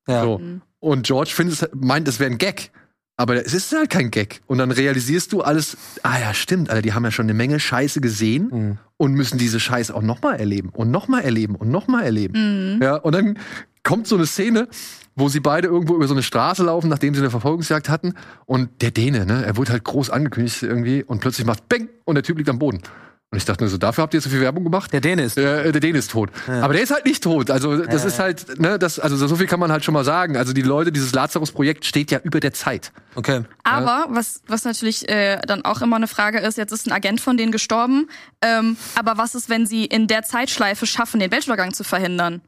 Ja. 0.07 0.23
So. 0.23 0.39
Mhm. 0.39 0.61
Und 0.79 1.05
George 1.05 1.31
findet, 1.33 1.69
meint, 1.75 2.07
es 2.07 2.19
wäre 2.19 2.31
ein 2.31 2.37
Gag. 2.37 2.71
Aber 3.17 3.35
es 3.35 3.53
ist 3.53 3.71
halt 3.71 3.91
kein 3.91 4.09
Gag. 4.09 4.41
Und 4.47 4.57
dann 4.57 4.71
realisierst 4.71 5.31
du 5.31 5.41
alles, 5.41 5.77
ah 6.01 6.19
ja, 6.19 6.33
stimmt, 6.33 6.71
Alter, 6.71 6.81
die 6.81 6.93
haben 6.93 7.03
ja 7.03 7.11
schon 7.11 7.25
eine 7.25 7.35
Menge 7.35 7.59
Scheiße 7.59 8.01
gesehen 8.01 8.49
mhm. 8.51 8.77
und 8.97 9.13
müssen 9.13 9.37
diese 9.37 9.59
Scheiße 9.59 9.93
auch 9.93 10.01
nochmal 10.01 10.39
erleben 10.39 10.69
und 10.69 10.89
nochmal 10.89 11.21
erleben 11.21 11.55
und 11.55 11.69
nochmal 11.69 12.03
erleben. 12.03 12.77
Mhm. 12.77 12.81
Ja, 12.81 12.95
und 12.95 13.13
dann 13.13 13.37
kommt 13.83 14.07
so 14.07 14.15
eine 14.15 14.25
Szene, 14.25 14.67
wo 15.15 15.29
sie 15.29 15.39
beide 15.39 15.67
irgendwo 15.67 15.95
über 15.95 16.07
so 16.07 16.15
eine 16.15 16.23
Straße 16.23 16.63
laufen, 16.63 16.89
nachdem 16.89 17.13
sie 17.13 17.19
eine 17.19 17.29
Verfolgungsjagd 17.29 17.89
hatten. 17.89 18.15
Und 18.45 18.81
der 18.81 18.89
Däne, 18.89 19.25
ne, 19.27 19.45
er 19.45 19.55
wurde 19.57 19.71
halt 19.73 19.83
groß 19.83 20.09
angekündigt 20.09 20.63
irgendwie 20.63 21.03
und 21.03 21.19
plötzlich 21.19 21.45
macht 21.45 21.69
Bang 21.69 21.89
und 22.05 22.15
der 22.15 22.23
Typ 22.23 22.37
liegt 22.37 22.49
am 22.49 22.57
Boden. 22.57 22.81
Und 23.31 23.37
ich 23.37 23.45
dachte 23.45 23.63
nur 23.63 23.69
so, 23.69 23.77
dafür 23.77 24.01
habt 24.01 24.13
ihr 24.13 24.19
so 24.19 24.29
viel 24.29 24.41
Werbung 24.41 24.65
gemacht? 24.65 24.91
Der 24.91 24.99
Däne 24.99 25.23
ist. 25.23 25.37
Äh, 25.37 25.71
der 25.71 25.79
Däne 25.79 25.97
ist 25.97 26.11
tot. 26.11 26.31
Ja. 26.49 26.63
Aber 26.63 26.73
der 26.73 26.83
ist 26.83 26.91
halt 26.91 27.05
nicht 27.05 27.23
tot. 27.23 27.49
Also 27.49 27.77
das 27.77 28.01
ja, 28.01 28.07
ist 28.09 28.19
halt, 28.19 28.59
ne, 28.59 28.77
das, 28.77 28.99
also 28.99 29.15
so 29.15 29.37
viel 29.37 29.47
kann 29.47 29.59
man 29.59 29.71
halt 29.71 29.85
schon 29.85 29.93
mal 29.93 30.03
sagen. 30.03 30.35
Also 30.35 30.51
die 30.51 30.61
Leute, 30.61 30.91
dieses 30.91 31.13
Lazarus-Projekt 31.13 31.85
steht 31.85 32.11
ja 32.11 32.19
über 32.19 32.41
der 32.41 32.51
Zeit. 32.51 32.91
Okay. 33.15 33.43
Aber 33.63 34.07
was, 34.09 34.41
was 34.47 34.65
natürlich 34.65 35.07
äh, 35.07 35.39
dann 35.47 35.63
auch 35.63 35.81
immer 35.81 35.95
eine 35.95 36.07
Frage 36.07 36.39
ist, 36.39 36.57
jetzt 36.57 36.73
ist 36.73 36.87
ein 36.87 36.91
Agent 36.91 37.21
von 37.21 37.37
denen 37.37 37.53
gestorben. 37.53 38.09
Ähm, 38.41 38.75
aber 38.95 39.17
was 39.17 39.33
ist, 39.33 39.47
wenn 39.47 39.65
sie 39.65 39.85
in 39.85 40.07
der 40.07 40.23
Zeitschleife 40.23 40.85
schaffen, 40.85 41.21
den 41.21 41.31
Weltuntergang 41.31 41.73
zu 41.73 41.85
verhindern? 41.85 42.41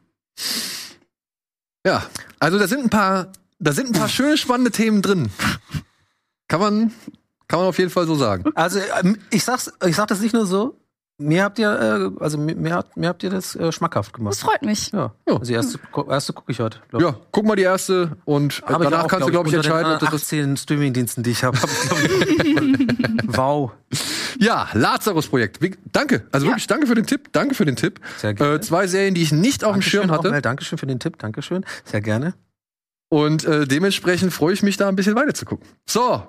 Ja, 1.85 2.03
also 2.39 2.59
da 2.59 2.67
sind 2.67 2.83
ein 2.83 2.89
paar, 2.89 3.31
da 3.57 3.71
sind 3.71 3.87
ein 3.87 3.93
paar 3.93 4.09
schöne 4.09 4.37
spannende 4.37 4.71
Themen 4.71 5.01
drin. 5.01 5.29
Kann 6.49 6.59
man, 6.59 6.91
kann 7.53 7.59
man 7.59 7.69
auf 7.69 7.77
jeden 7.77 7.91
Fall 7.91 8.07
so 8.07 8.15
sagen. 8.15 8.45
Also 8.55 8.79
ähm, 9.03 9.19
ich 9.29 9.43
sag's, 9.43 9.71
ich 9.85 9.95
sag 9.95 10.07
das 10.07 10.21
nicht 10.21 10.33
nur 10.33 10.47
so. 10.47 10.75
Mir 11.19 11.43
habt 11.43 11.59
ihr, 11.59 11.69
äh, 12.17 12.23
also 12.23 12.39
mir, 12.39 12.55
mir, 12.55 12.73
habt, 12.73 12.97
mir 12.97 13.09
habt 13.09 13.21
ihr 13.21 13.29
das 13.29 13.55
äh, 13.55 13.71
schmackhaft 13.71 14.11
gemacht. 14.11 14.31
Das 14.31 14.39
freut 14.39 14.63
mich. 14.63 14.91
Ja. 14.91 15.13
ja. 15.27 15.33
Also 15.33 15.45
die 15.45 15.53
erste, 15.53 15.79
erste 16.09 16.33
gucke 16.33 16.51
ich 16.51 16.59
heute. 16.59 16.79
Ja, 16.97 17.15
guck 17.31 17.45
mal 17.45 17.55
die 17.55 17.61
erste 17.61 18.17
und 18.25 18.63
Hab 18.65 18.81
danach 18.81 19.03
auch, 19.03 19.07
kannst 19.07 19.27
glaub 19.27 19.27
du, 19.27 19.31
glaube 19.31 19.49
ich, 19.49 19.53
entscheiden, 19.53 19.93
ob 19.93 19.99
du 19.99 20.05
das. 20.07 20.23
18 20.23 20.57
Streamingdiensten, 20.57 21.21
die 21.21 21.29
ich 21.29 21.43
habe. 21.43 21.55
Hab 21.61 21.69
wow. 23.27 23.71
Ja, 24.39 24.69
Lazarus-Projekt. 24.73 25.59
Danke. 25.91 26.25
Also 26.31 26.47
ja. 26.47 26.53
wirklich 26.53 26.65
danke 26.65 26.87
für 26.87 26.95
den 26.95 27.05
Tipp. 27.05 27.29
Danke 27.33 27.53
für 27.53 27.65
den 27.65 27.75
Tipp. 27.75 27.99
Sehr 28.17 28.33
gerne. 28.33 28.55
Äh, 28.55 28.61
zwei 28.61 28.87
Serien, 28.87 29.13
die 29.13 29.21
ich 29.21 29.31
nicht 29.31 29.63
auf 29.63 29.73
dem 29.73 29.83
Schirm 29.83 30.09
hatte. 30.09 30.35
Auch, 30.35 30.41
Dankeschön 30.41 30.79
für 30.79 30.87
den 30.87 30.99
Tipp. 30.99 31.19
Dankeschön. 31.19 31.63
Sehr 31.85 32.01
gerne. 32.01 32.33
Und 33.13 33.45
äh, 33.45 33.67
dementsprechend 33.67 34.33
freue 34.33 34.55
ich 34.55 34.63
mich 34.63 34.75
da 34.75 34.89
ein 34.89 34.95
bisschen 34.95 35.15
weiter 35.15 35.35
zu 35.35 35.45
gucken. 35.45 35.67
So, 35.87 36.23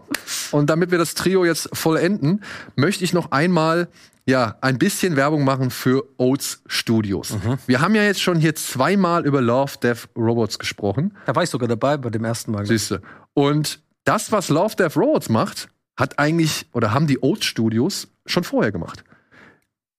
und 0.51 0.69
damit 0.69 0.91
wir 0.91 0.99
das 0.99 1.15
Trio 1.15 1.47
jetzt 1.47 1.71
vollenden, 1.73 2.45
möchte 2.77 3.05
ich 3.05 3.15
noch 3.15 3.33
einmal 3.33 3.89
ja 4.27 4.59
ein 4.61 4.77
bisschen 4.77 5.17
Werbung 5.17 5.45
machen 5.45 5.71
für 5.71 6.05
Oats 6.19 6.63
Studios. 6.67 7.31
Mhm. 7.31 7.57
Wir 7.67 7.81
haben 7.81 7.95
ja 7.95 8.03
jetzt 8.03 8.21
schon 8.21 8.39
hier 8.39 8.55
zweimal 8.55 9.25
über 9.25 9.41
Love, 9.41 9.79
Death, 9.83 10.11
Robots 10.15 10.59
gesprochen. 10.59 11.17
Da 11.25 11.35
war 11.35 11.43
ich 11.43 11.49
sogar 11.49 11.69
dabei 11.69 11.97
bei 11.97 12.11
dem 12.11 12.23
ersten 12.23 12.53
Mal. 12.53 12.67
Siehste. 12.67 13.01
Und 13.33 13.81
das, 14.05 14.31
was 14.31 14.51
Love, 14.51 14.77
Death, 14.77 14.99
Robots 14.99 15.31
macht, 15.31 15.71
hat 15.97 16.19
eigentlich 16.19 16.67
oder 16.75 16.93
haben 16.93 17.07
die 17.07 17.23
Oats 17.23 17.47
Studios 17.47 18.09
schon 18.27 18.45
vorher 18.45 18.73
gemacht. 18.73 19.05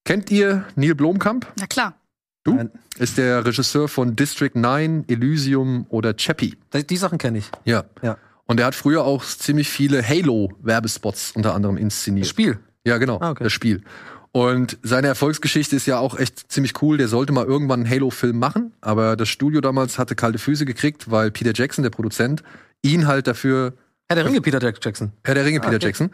Kennt 0.04 0.30
ihr 0.30 0.64
Neil 0.76 0.94
Blomkamp? 0.94 1.52
Na 1.58 1.66
klar. 1.66 1.98
Du? 2.46 2.54
Nein. 2.54 2.70
Ist 2.98 3.18
der 3.18 3.44
Regisseur 3.44 3.88
von 3.88 4.16
District 4.16 4.52
9, 4.54 5.04
Elysium 5.08 5.86
oder 5.88 6.14
Chappie. 6.14 6.56
Die 6.72 6.96
Sachen 6.96 7.18
kenne 7.18 7.38
ich. 7.38 7.50
Ja. 7.64 7.84
ja. 8.02 8.16
Und 8.46 8.60
er 8.60 8.66
hat 8.66 8.74
früher 8.74 9.04
auch 9.04 9.24
ziemlich 9.24 9.68
viele 9.68 10.06
Halo-Werbespots 10.06 11.32
unter 11.32 11.54
anderem 11.54 11.76
inszeniert. 11.76 12.24
Das 12.24 12.30
Spiel? 12.30 12.58
Ja, 12.84 12.98
genau. 12.98 13.18
Ah, 13.20 13.30
okay. 13.30 13.44
Das 13.44 13.52
Spiel. 13.52 13.82
Und 14.30 14.78
seine 14.82 15.08
Erfolgsgeschichte 15.08 15.74
ist 15.74 15.86
ja 15.86 15.98
auch 15.98 16.18
echt 16.18 16.52
ziemlich 16.52 16.80
cool. 16.82 16.98
Der 16.98 17.08
sollte 17.08 17.32
mal 17.32 17.44
irgendwann 17.44 17.80
einen 17.80 17.90
Halo-Film 17.90 18.38
machen, 18.38 18.72
aber 18.80 19.16
das 19.16 19.28
Studio 19.28 19.60
damals 19.60 19.98
hatte 19.98 20.14
kalte 20.14 20.38
Füße 20.38 20.64
gekriegt, 20.64 21.10
weil 21.10 21.30
Peter 21.30 21.52
Jackson, 21.54 21.82
der 21.82 21.90
Produzent, 21.90 22.42
ihn 22.82 23.06
halt 23.06 23.26
dafür. 23.26 23.74
Herr 24.08 24.16
der 24.16 24.26
Ringe, 24.26 24.40
Peter 24.40 24.62
Jackson. 24.62 25.12
Herr 25.24 25.34
der 25.34 25.44
Ringe, 25.44 25.58
ah, 25.60 25.64
Peter 25.64 25.76
okay. 25.76 25.86
Jackson. 25.86 26.10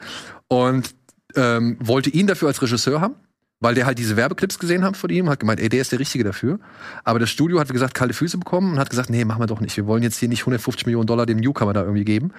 Und 0.49 0.95
ähm, 1.35 1.77
wollte 1.81 2.11
ihn 2.11 2.27
dafür 2.27 2.49
als 2.49 2.63
Regisseur 2.63 3.01
haben 3.01 3.17
weil 3.63 3.77
der 3.77 3.87
halt 3.87 3.99
diese 3.99 4.17
Werbeclips 4.17 4.59
gesehen 4.59 4.85
hat 4.85 4.97
von 4.97 5.09
ihm, 5.09 5.31
hat 5.31 5.39
gemeint, 5.39 5.61
ey, 5.61 5.69
der 5.69 5.81
ist 5.81 5.93
der 5.93 6.01
Richtige 6.01 6.25
dafür. 6.25 6.59
Aber 7.05 7.21
das 7.21 7.31
Studio 7.31 7.61
hat, 7.61 7.69
wie 7.69 7.73
gesagt, 7.73 7.95
kalte 7.95 8.13
Füße 8.13 8.37
bekommen 8.37 8.73
und 8.73 8.79
hat 8.81 8.91
gesagt, 8.91 9.09
nee, 9.09 9.25
machen 9.25 9.41
wir 9.41 9.47
doch 9.47 9.61
nicht. 9.61 9.77
Wir 9.77 9.87
wollen 9.87 10.03
jetzt 10.03 10.19
hier 10.19 10.29
nicht 10.29 10.41
150 10.41 10.85
Millionen 10.85 11.07
Dollar 11.07 11.27
dem 11.27 11.39
Newcomer 11.39 11.73
da 11.73 11.83
irgendwie 11.83 12.05
geben. 12.05 12.33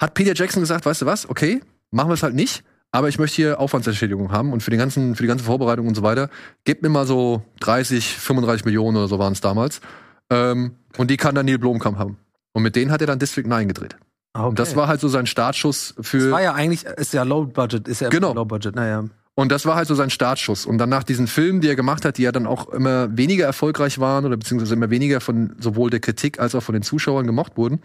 Hat 0.00 0.14
Peter 0.14 0.34
Jackson 0.34 0.62
gesagt, 0.62 0.86
weißt 0.86 1.02
du 1.02 1.06
was, 1.06 1.28
okay, 1.28 1.60
machen 1.90 2.08
wir 2.08 2.14
es 2.14 2.22
halt 2.22 2.34
nicht. 2.34 2.64
Aber 2.90 3.10
ich 3.10 3.18
möchte 3.18 3.36
hier 3.36 3.60
Aufwandsentschädigung 3.60 4.32
haben 4.32 4.54
und 4.54 4.62
für, 4.62 4.70
den 4.70 4.78
ganzen, 4.78 5.14
für 5.14 5.22
die 5.22 5.28
ganze 5.28 5.44
Vorbereitung 5.44 5.86
und 5.86 5.94
so 5.94 6.02
weiter, 6.02 6.30
gebt 6.64 6.82
mir 6.82 6.88
mal 6.88 7.06
so 7.06 7.42
30, 7.60 8.16
35 8.16 8.64
Millionen 8.64 8.96
oder 8.96 9.08
so 9.08 9.18
waren 9.18 9.34
es 9.34 9.42
damals. 9.42 9.82
Ähm, 10.30 10.76
und 10.96 11.10
die 11.10 11.18
kann 11.18 11.34
dann 11.34 11.44
Neil 11.44 11.58
Blomkamp 11.58 11.98
haben. 11.98 12.16
Und 12.52 12.62
mit 12.62 12.74
denen 12.74 12.90
hat 12.90 13.02
er 13.02 13.06
dann 13.06 13.18
District 13.18 13.46
9 13.46 13.68
gedreht. 13.68 13.96
Okay. 14.32 14.46
Und 14.46 14.58
das 14.58 14.76
war 14.76 14.88
halt 14.88 15.00
so 15.00 15.08
sein 15.08 15.26
Startschuss 15.26 15.94
für. 16.00 16.18
Das 16.18 16.30
war 16.30 16.42
ja 16.42 16.54
eigentlich, 16.54 16.84
ist 16.84 17.12
ja 17.12 17.24
Low 17.24 17.44
Budget, 17.44 17.86
ist 17.86 18.00
ja 18.00 18.08
genau. 18.08 18.32
Low 18.32 18.46
Budget, 18.46 18.74
naja. 18.74 19.04
Und 19.38 19.52
das 19.52 19.66
war 19.66 19.76
halt 19.76 19.86
so 19.86 19.94
sein 19.94 20.10
Startschuss. 20.10 20.66
Und 20.66 20.78
dann 20.78 20.88
nach 20.88 21.04
diesen 21.04 21.28
Filmen, 21.28 21.60
die 21.60 21.68
er 21.68 21.76
gemacht 21.76 22.04
hat, 22.04 22.18
die 22.18 22.22
ja 22.22 22.32
dann 22.32 22.44
auch 22.44 22.70
immer 22.70 23.16
weniger 23.16 23.46
erfolgreich 23.46 24.00
waren 24.00 24.24
oder 24.24 24.36
beziehungsweise 24.36 24.74
immer 24.74 24.90
weniger 24.90 25.20
von 25.20 25.54
sowohl 25.60 25.90
der 25.90 26.00
Kritik 26.00 26.40
als 26.40 26.56
auch 26.56 26.62
von 26.64 26.72
den 26.72 26.82
Zuschauern 26.82 27.24
gemocht 27.24 27.56
wurden, 27.56 27.80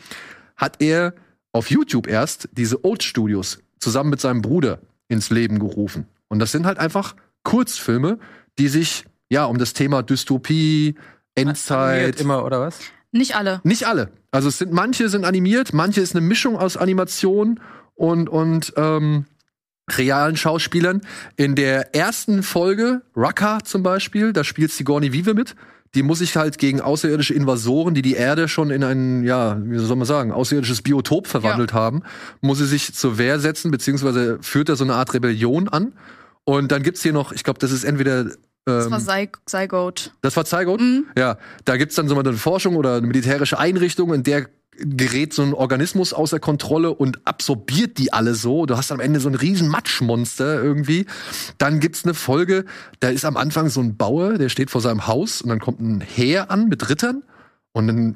hat 0.56 0.82
er 0.82 1.14
auf 1.52 1.70
YouTube 1.70 2.08
erst 2.08 2.50
diese 2.54 2.84
Old 2.84 3.04
Studios 3.04 3.60
zusammen 3.78 4.10
mit 4.10 4.20
seinem 4.20 4.42
Bruder 4.42 4.80
ins 5.10 5.30
Leben 5.30 5.60
gerufen. 5.60 6.08
Und 6.28 6.40
das 6.40 6.52
sind 6.52 6.66
halt 6.66 6.80
einfach 6.80 7.16
Kurzfilme, 7.44 8.18
die 8.58 8.68
sich 8.68 9.06
ja 9.30 9.46
um 9.46 9.60
das 9.60 9.74
Thema 9.74 10.02
Dystopie, 10.02 10.96
Endzeit 11.36 12.20
immer 12.20 12.44
oder 12.46 12.62
was? 12.62 12.80
Nicht 13.12 13.36
alle. 13.36 13.62
Nicht 13.64 13.86
alle. 13.86 14.10
Also 14.32 14.48
es 14.48 14.58
sind 14.58 14.72
manche 14.72 15.08
sind 15.08 15.24
animiert, 15.24 15.72
manche 15.72 16.02
ist 16.02 16.16
eine 16.16 16.26
Mischung 16.26 16.58
aus 16.58 16.78
Animation 16.78 17.60
und 17.94 18.28
und 18.28 18.74
ähm, 18.76 19.26
realen 19.90 20.38
Schauspielern. 20.38 21.02
In 21.36 21.56
der 21.56 21.96
ersten 21.96 22.44
Folge, 22.44 23.02
Rucker 23.16 23.60
zum 23.64 23.84
Beispiel, 23.84 24.34
da 24.34 24.44
spielt 24.44 24.72
Sigourney 24.72 25.14
Vive 25.14 25.34
mit. 25.34 25.56
Die 25.96 26.02
muss 26.02 26.20
sich 26.20 26.36
halt 26.36 26.58
gegen 26.58 26.82
außerirdische 26.82 27.36
Invasoren, 27.36 27.94
die 27.94 28.02
die 28.02 28.16
Erde 28.16 28.48
schon 28.48 28.72
in 28.72 28.84
ein, 28.84 29.24
ja, 29.24 29.62
wie 29.64 29.78
soll 29.78 29.96
man 29.96 30.08
sagen, 30.08 30.32
außerirdisches 30.32 30.82
Biotop 30.82 31.28
verwandelt 31.28 31.72
ja. 31.72 31.78
haben, 31.78 32.02
muss 32.42 32.58
sie 32.58 32.66
sich 32.66 32.96
zur 32.96 33.20
Wehr 33.20 33.40
setzen, 33.40 33.70
beziehungsweise 33.70 34.40
führt 34.42 34.70
da 34.70 34.76
so 34.76 34.84
eine 34.84 34.96
Art 34.96 35.14
Rebellion 35.14 35.70
an. 35.70 35.94
Und 36.46 36.72
dann 36.72 36.82
gibt's 36.82 37.04
hier 37.04 37.14
noch, 37.14 37.32
ich 37.32 37.44
glaube, 37.44 37.60
das 37.60 37.72
ist 37.72 37.84
entweder 37.84 38.26
das 38.66 38.90
war 38.90 39.18
ähm, 39.18 39.30
Zygote. 39.46 40.12
Das 40.22 40.36
war 40.36 40.46
Zygote? 40.46 40.84
Mhm. 40.84 41.06
Ja. 41.18 41.38
Da 41.66 41.78
gibt's 41.78 41.96
dann 41.96 42.08
so 42.08 42.16
mal 42.16 42.26
eine 42.26 42.38
Forschung 42.38 42.76
oder 42.76 42.96
eine 42.98 43.08
militärische 43.08 43.60
Einrichtung, 43.60 44.14
in 44.14 44.24
der 44.24 44.48
gerät 44.78 45.34
so 45.34 45.44
ein 45.44 45.54
Organismus 45.54 46.14
außer 46.14 46.40
Kontrolle 46.40 46.94
und 46.94 47.26
absorbiert 47.28 47.98
die 47.98 48.12
alle 48.14 48.34
so. 48.36 48.66
Du 48.66 48.78
hast 48.78 48.92
am 48.92 49.00
Ende 49.00 49.20
so 49.20 49.30
ein 49.30 49.36
riesen 49.36 49.68
Matschmonster 49.68 50.64
irgendwie. 50.64 51.06
Dann 51.58 51.80
gibt's 51.80 52.04
eine 52.04 52.14
Folge, 52.14 52.66
da 53.00 53.10
ist 53.10 53.26
am 53.26 53.38
Anfang 53.38 53.70
so 53.70 53.82
ein 53.82 53.98
Bauer, 53.98 54.38
der 54.38 54.50
steht 54.50 54.72
vor 54.72 54.82
seinem 54.82 55.08
Haus 55.08 55.42
und 55.42 55.50
dann 55.50 55.60
kommt 55.60 55.80
ein 55.80 56.02
Heer 56.02 56.50
an 56.50 56.70
mit 56.70 56.90
Rittern 56.90 57.24
und 57.74 57.88
dann 57.88 58.16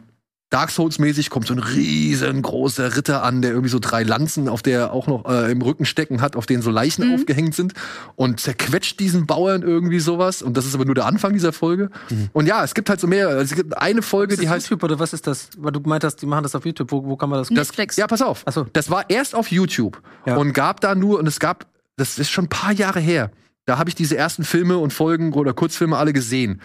Dark 0.49 0.71
Souls-mäßig 0.71 1.29
kommt 1.29 1.45
so 1.47 1.53
ein 1.53 1.59
riesengroßer 1.59 2.95
Ritter 2.95 3.21
an, 3.21 3.41
der 3.41 3.51
irgendwie 3.51 3.69
so 3.69 3.79
drei 3.79 4.03
Lanzen 4.03 4.47
auf 4.47 4.61
der 4.61 4.93
auch 4.93 5.07
noch 5.07 5.25
äh, 5.25 5.51
im 5.51 5.61
Rücken 5.61 5.83
stecken 5.83 6.21
hat, 6.21 6.37
auf 6.37 6.45
denen 6.45 6.61
so 6.61 6.71
Leichen 6.71 7.05
mhm. 7.05 7.15
aufgehängt 7.15 7.53
sind 7.53 7.73
und 8.15 8.39
zerquetscht 8.39 8.97
diesen 9.01 9.25
Bauern 9.25 9.61
irgendwie 9.61 9.99
sowas. 9.99 10.41
Und 10.41 10.55
das 10.55 10.65
ist 10.65 10.73
aber 10.73 10.85
nur 10.85 10.95
der 10.95 11.05
Anfang 11.05 11.33
dieser 11.33 11.51
Folge. 11.51 11.89
Mhm. 12.09 12.29
Und 12.31 12.47
ja, 12.47 12.63
es 12.63 12.73
gibt 12.73 12.89
halt 12.89 13.01
so 13.01 13.07
mehr. 13.07 13.27
Also 13.27 13.41
es 13.41 13.55
gibt 13.55 13.77
eine 13.77 14.01
Folge, 14.01 14.35
ist 14.35 14.41
die 14.41 14.47
heißt. 14.47 14.69
YouTube 14.69 14.83
oder 14.83 14.99
was 14.99 15.11
ist 15.11 15.27
das? 15.27 15.49
Weil 15.57 15.73
du 15.73 15.81
gemeint 15.81 16.05
hast, 16.05 16.17
die 16.21 16.25
machen 16.25 16.43
das 16.43 16.55
auf 16.55 16.65
YouTube. 16.65 16.93
Wo, 16.93 17.03
wo 17.03 17.17
kann 17.17 17.29
man 17.29 17.39
das? 17.39 17.49
Netflix. 17.49 17.97
ja, 17.97 18.07
pass 18.07 18.21
auf. 18.21 18.43
Ach 18.45 18.53
so. 18.53 18.67
Das 18.71 18.89
war 18.89 19.09
erst 19.09 19.35
auf 19.35 19.51
YouTube 19.51 20.01
ja. 20.25 20.37
und 20.37 20.53
gab 20.53 20.79
da 20.79 20.95
nur, 20.95 21.19
und 21.19 21.27
es 21.27 21.41
gab, 21.41 21.65
das 21.97 22.17
ist 22.17 22.29
schon 22.29 22.45
ein 22.45 22.49
paar 22.49 22.71
Jahre 22.71 23.01
her. 23.01 23.31
Da 23.65 23.77
habe 23.77 23.89
ich 23.89 23.95
diese 23.95 24.15
ersten 24.15 24.45
Filme 24.45 24.77
und 24.77 24.93
Folgen 24.93 25.33
oder 25.33 25.53
Kurzfilme 25.53 25.97
alle 25.97 26.13
gesehen. 26.13 26.61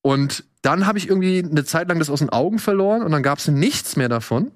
Und 0.00 0.44
dann 0.66 0.86
habe 0.86 0.98
ich 0.98 1.08
irgendwie 1.08 1.44
eine 1.48 1.64
Zeit 1.64 1.88
lang 1.88 2.00
das 2.00 2.10
aus 2.10 2.18
den 2.18 2.30
Augen 2.30 2.58
verloren 2.58 3.02
und 3.02 3.12
dann 3.12 3.22
gab 3.22 3.38
es 3.38 3.46
nichts 3.46 3.94
mehr 3.94 4.08
davon. 4.08 4.50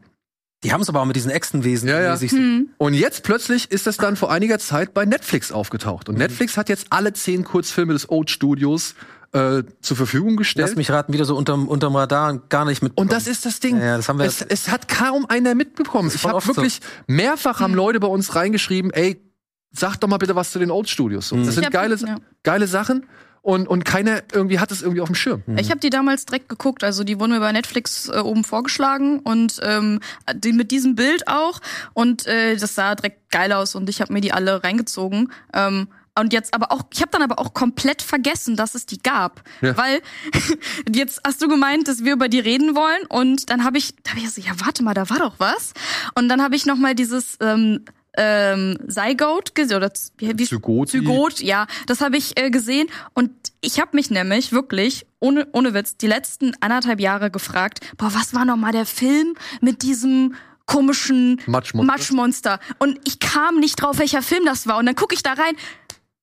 Die 0.64 0.72
haben 0.72 0.82
es 0.82 0.88
aber 0.88 1.00
auch 1.00 1.06
mit 1.06 1.14
diesen 1.14 1.30
Echsenwesen. 1.30 1.88
Ja, 1.88 2.00
ja. 2.00 2.20
Hm. 2.20 2.70
Und 2.78 2.94
jetzt 2.94 3.22
plötzlich 3.22 3.70
ist 3.70 3.86
das 3.86 3.96
dann 3.96 4.16
vor 4.16 4.30
einiger 4.30 4.58
Zeit 4.58 4.92
bei 4.92 5.06
Netflix 5.06 5.52
aufgetaucht. 5.52 6.08
Und 6.08 6.16
mhm. 6.16 6.22
Netflix 6.22 6.56
hat 6.56 6.68
jetzt 6.68 6.88
alle 6.90 7.12
zehn 7.12 7.44
Kurzfilme 7.44 7.92
des 7.92 8.10
Old 8.10 8.28
Studios 8.28 8.96
äh, 9.32 9.62
zur 9.80 9.96
Verfügung 9.96 10.36
gestellt. 10.36 10.68
Lass 10.68 10.76
mich 10.76 10.90
raten, 10.90 11.12
wieder 11.12 11.24
so 11.24 11.36
unterm, 11.36 11.68
unterm 11.68 11.94
Radar 11.94 12.30
und 12.30 12.50
gar 12.50 12.64
nicht 12.64 12.82
mit. 12.82 12.98
Und 12.98 13.12
das 13.12 13.28
ist 13.28 13.46
das 13.46 13.60
Ding. 13.60 13.80
Ja, 13.80 13.96
das 13.96 14.08
haben 14.08 14.18
wir 14.18 14.26
es, 14.26 14.42
es 14.42 14.68
hat 14.68 14.88
kaum 14.88 15.26
einer 15.26 15.54
mitbekommen. 15.54 16.10
Ich 16.12 16.24
habe 16.24 16.44
wirklich 16.44 16.74
so. 16.74 16.80
mehrfach 17.06 17.60
haben 17.60 17.70
hm. 17.70 17.76
Leute 17.76 18.00
bei 18.00 18.08
uns 18.08 18.34
reingeschrieben, 18.34 18.90
ey, 18.90 19.22
sag 19.70 19.96
doch 19.98 20.08
mal 20.08 20.18
bitte 20.18 20.34
was 20.34 20.50
zu 20.50 20.58
den 20.58 20.72
Old 20.72 20.88
Studios. 20.88 21.32
Mhm. 21.32 21.46
Das 21.46 21.54
sind 21.54 21.70
geile, 21.70 21.94
ja. 21.94 22.16
geile 22.42 22.66
Sachen 22.66 23.06
und, 23.42 23.68
und 23.68 23.84
keiner 23.84 24.22
irgendwie 24.32 24.58
hat 24.58 24.70
es 24.70 24.82
irgendwie 24.82 25.00
auf 25.00 25.08
dem 25.08 25.14
Schirm. 25.14 25.42
Ich 25.56 25.70
habe 25.70 25.80
die 25.80 25.90
damals 25.90 26.26
direkt 26.26 26.48
geguckt, 26.48 26.84
also 26.84 27.04
die 27.04 27.18
wurden 27.18 27.32
mir 27.32 27.40
bei 27.40 27.52
Netflix 27.52 28.08
äh, 28.08 28.18
oben 28.18 28.44
vorgeschlagen 28.44 29.20
und 29.20 29.58
ähm, 29.62 30.00
die 30.34 30.52
mit 30.52 30.70
diesem 30.70 30.94
Bild 30.94 31.26
auch 31.26 31.60
und 31.94 32.26
äh, 32.26 32.56
das 32.56 32.74
sah 32.74 32.94
direkt 32.94 33.30
geil 33.30 33.52
aus 33.52 33.74
und 33.74 33.88
ich 33.88 34.00
habe 34.00 34.12
mir 34.12 34.20
die 34.20 34.32
alle 34.32 34.62
reingezogen. 34.62 35.32
Ähm, 35.54 35.88
und 36.18 36.32
jetzt 36.32 36.54
aber 36.54 36.72
auch, 36.72 36.82
ich 36.92 37.00
habe 37.00 37.10
dann 37.12 37.22
aber 37.22 37.38
auch 37.38 37.54
komplett 37.54 38.02
vergessen, 38.02 38.56
dass 38.56 38.74
es 38.74 38.84
die 38.84 38.98
gab, 38.98 39.42
ja. 39.62 39.76
weil 39.76 40.02
jetzt 40.94 41.20
hast 41.24 41.40
du 41.40 41.48
gemeint, 41.48 41.88
dass 41.88 42.04
wir 42.04 42.12
über 42.12 42.28
die 42.28 42.40
reden 42.40 42.74
wollen 42.74 43.06
und 43.08 43.48
dann 43.48 43.64
habe 43.64 43.78
ich, 43.78 43.94
da 44.02 44.10
habe 44.10 44.20
ich 44.20 44.30
so, 44.30 44.40
ja 44.40 44.52
warte 44.58 44.82
mal, 44.82 44.92
da 44.92 45.08
war 45.08 45.18
doch 45.18 45.34
was 45.38 45.72
und 46.14 46.28
dann 46.28 46.42
habe 46.42 46.56
ich 46.56 46.66
noch 46.66 46.76
mal 46.76 46.94
dieses 46.94 47.38
ähm, 47.40 47.84
ähm, 48.16 48.76
Zygote 48.88 49.52
gesehen 49.54 49.76
oder 49.76 49.92
wie, 50.18 50.44
Zygot, 50.44 50.88
Zygot, 50.88 51.40
ja, 51.40 51.66
das 51.86 52.00
habe 52.00 52.16
ich 52.16 52.38
äh, 52.38 52.50
gesehen 52.50 52.88
und 53.14 53.30
ich 53.60 53.80
habe 53.80 53.90
mich 53.94 54.10
nämlich 54.10 54.52
wirklich 54.52 55.06
ohne 55.20 55.46
ohne 55.52 55.74
Witz 55.74 55.96
die 55.96 56.06
letzten 56.06 56.52
anderthalb 56.60 57.00
Jahre 57.00 57.30
gefragt, 57.30 57.80
boah, 57.96 58.12
was 58.14 58.34
war 58.34 58.44
noch 58.44 58.56
mal 58.56 58.72
der 58.72 58.86
Film 58.86 59.34
mit 59.60 59.82
diesem 59.82 60.34
komischen 60.66 61.40
Matschmonster. 61.46 61.92
Matschmonster 61.92 62.60
und 62.78 62.98
ich 63.06 63.18
kam 63.20 63.58
nicht 63.60 63.80
drauf, 63.80 63.98
welcher 63.98 64.22
Film 64.22 64.44
das 64.44 64.66
war 64.66 64.78
und 64.78 64.86
dann 64.86 64.96
gucke 64.96 65.14
ich 65.14 65.22
da 65.22 65.34
rein. 65.34 65.54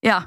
Ja, 0.03 0.25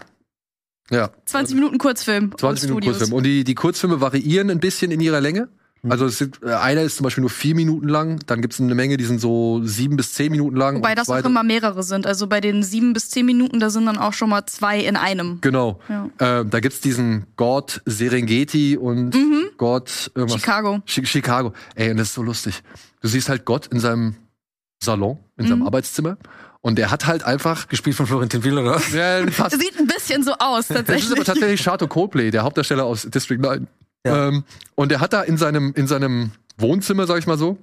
ja. 0.90 1.10
20 1.24 1.54
Minuten 1.54 1.78
Kurzfilm. 1.78 2.34
20 2.36 2.68
Minuten 2.68 2.86
Kurzfilm. 2.86 3.12
Und 3.12 3.22
die, 3.22 3.44
die 3.44 3.54
Kurzfilme 3.54 4.00
variieren 4.00 4.50
ein 4.50 4.60
bisschen 4.60 4.90
in 4.90 5.00
ihrer 5.00 5.20
Länge. 5.20 5.48
Mhm. 5.82 5.92
Also 5.92 6.06
es 6.06 6.18
sind, 6.18 6.40
äh, 6.42 6.52
einer 6.52 6.82
ist 6.82 6.96
zum 6.96 7.04
Beispiel 7.04 7.22
nur 7.22 7.30
vier 7.30 7.54
Minuten 7.54 7.88
lang, 7.88 8.20
dann 8.26 8.40
gibt 8.42 8.54
es 8.54 8.60
eine 8.60 8.74
Menge, 8.74 8.96
die 8.96 9.04
sind 9.04 9.20
so 9.20 9.60
sieben 9.64 9.96
bis 9.96 10.12
zehn 10.12 10.30
Minuten 10.30 10.56
lang. 10.56 10.76
Wobei 10.76 10.94
das 10.94 11.08
auch 11.08 11.24
immer 11.24 11.42
mehrere 11.42 11.82
sind. 11.82 12.06
Also 12.06 12.26
bei 12.26 12.40
den 12.40 12.62
sieben 12.62 12.92
bis 12.92 13.08
zehn 13.10 13.24
Minuten, 13.24 13.60
da 13.60 13.70
sind 13.70 13.86
dann 13.86 13.98
auch 13.98 14.12
schon 14.12 14.28
mal 14.28 14.44
zwei 14.46 14.80
in 14.80 14.96
einem. 14.96 15.38
Genau. 15.40 15.80
Ja. 15.88 16.40
Äh, 16.40 16.44
da 16.44 16.60
gibt's 16.60 16.80
diesen 16.80 17.26
God 17.36 17.80
Serengeti 17.86 18.76
und 18.76 19.14
mhm. 19.14 19.50
God 19.56 20.10
irgendwas. 20.14 20.40
Chicago. 20.40 20.82
Ch 20.86 21.00
Chicago. 21.04 21.52
Ey, 21.74 21.90
und 21.90 21.96
das 21.96 22.08
ist 22.08 22.14
so 22.14 22.22
lustig. 22.22 22.62
Du 23.00 23.08
siehst 23.08 23.28
halt 23.28 23.44
Gott 23.44 23.66
in 23.68 23.80
seinem 23.80 24.16
Salon, 24.82 25.18
in 25.36 25.44
mhm. 25.44 25.48
seinem 25.48 25.62
Arbeitszimmer. 25.66 26.18
Und 26.62 26.76
der 26.76 26.90
hat 26.90 27.06
halt 27.06 27.24
einfach. 27.24 27.68
Gespielt 27.68 27.96
von 27.96 28.06
Florentin 28.06 28.44
Will, 28.44 28.58
oder? 28.58 28.80
Ja, 28.92 29.26
fast. 29.30 29.58
Sieht 29.58 29.78
ein 29.78 29.86
bisschen 29.86 30.22
so 30.22 30.32
aus, 30.32 30.68
tatsächlich. 30.68 30.96
Das 30.96 31.04
ist 31.04 31.12
aber 31.12 31.24
tatsächlich 31.24 31.62
Chateau 31.62 31.86
Coldplay, 31.86 32.30
der 32.30 32.42
Hauptdarsteller 32.42 32.84
aus 32.84 33.02
District 33.02 33.38
9. 33.38 33.66
Ja. 34.04 34.28
Ähm, 34.28 34.44
und 34.74 34.92
er 34.92 35.00
hat 35.00 35.12
da 35.12 35.22
in 35.22 35.36
seinem, 35.36 35.72
in 35.74 35.86
seinem 35.86 36.32
Wohnzimmer, 36.56 37.06
sag 37.06 37.18
ich 37.18 37.26
mal 37.26 37.38
so, 37.38 37.58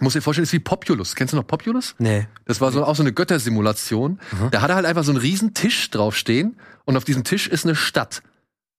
muss 0.00 0.12
dir 0.12 0.20
vorstellen, 0.20 0.44
ist 0.44 0.52
wie 0.52 0.58
Populus. 0.58 1.14
Kennst 1.14 1.32
du 1.32 1.38
noch 1.38 1.46
Populus? 1.46 1.94
Nee. 1.98 2.26
Das 2.44 2.60
war 2.60 2.70
so 2.70 2.84
auch 2.84 2.96
so 2.96 3.02
eine 3.02 3.12
Göttersimulation. 3.12 4.20
Mhm. 4.32 4.50
Da 4.50 4.60
hat 4.60 4.70
er 4.70 4.76
halt 4.76 4.86
einfach 4.86 5.04
so 5.04 5.12
einen 5.12 5.20
riesen 5.20 5.54
Tisch 5.54 5.90
draufstehen 5.90 6.58
und 6.84 6.96
auf 6.96 7.04
diesem 7.04 7.24
Tisch 7.24 7.48
ist 7.48 7.64
eine 7.64 7.74
Stadt. 7.74 8.22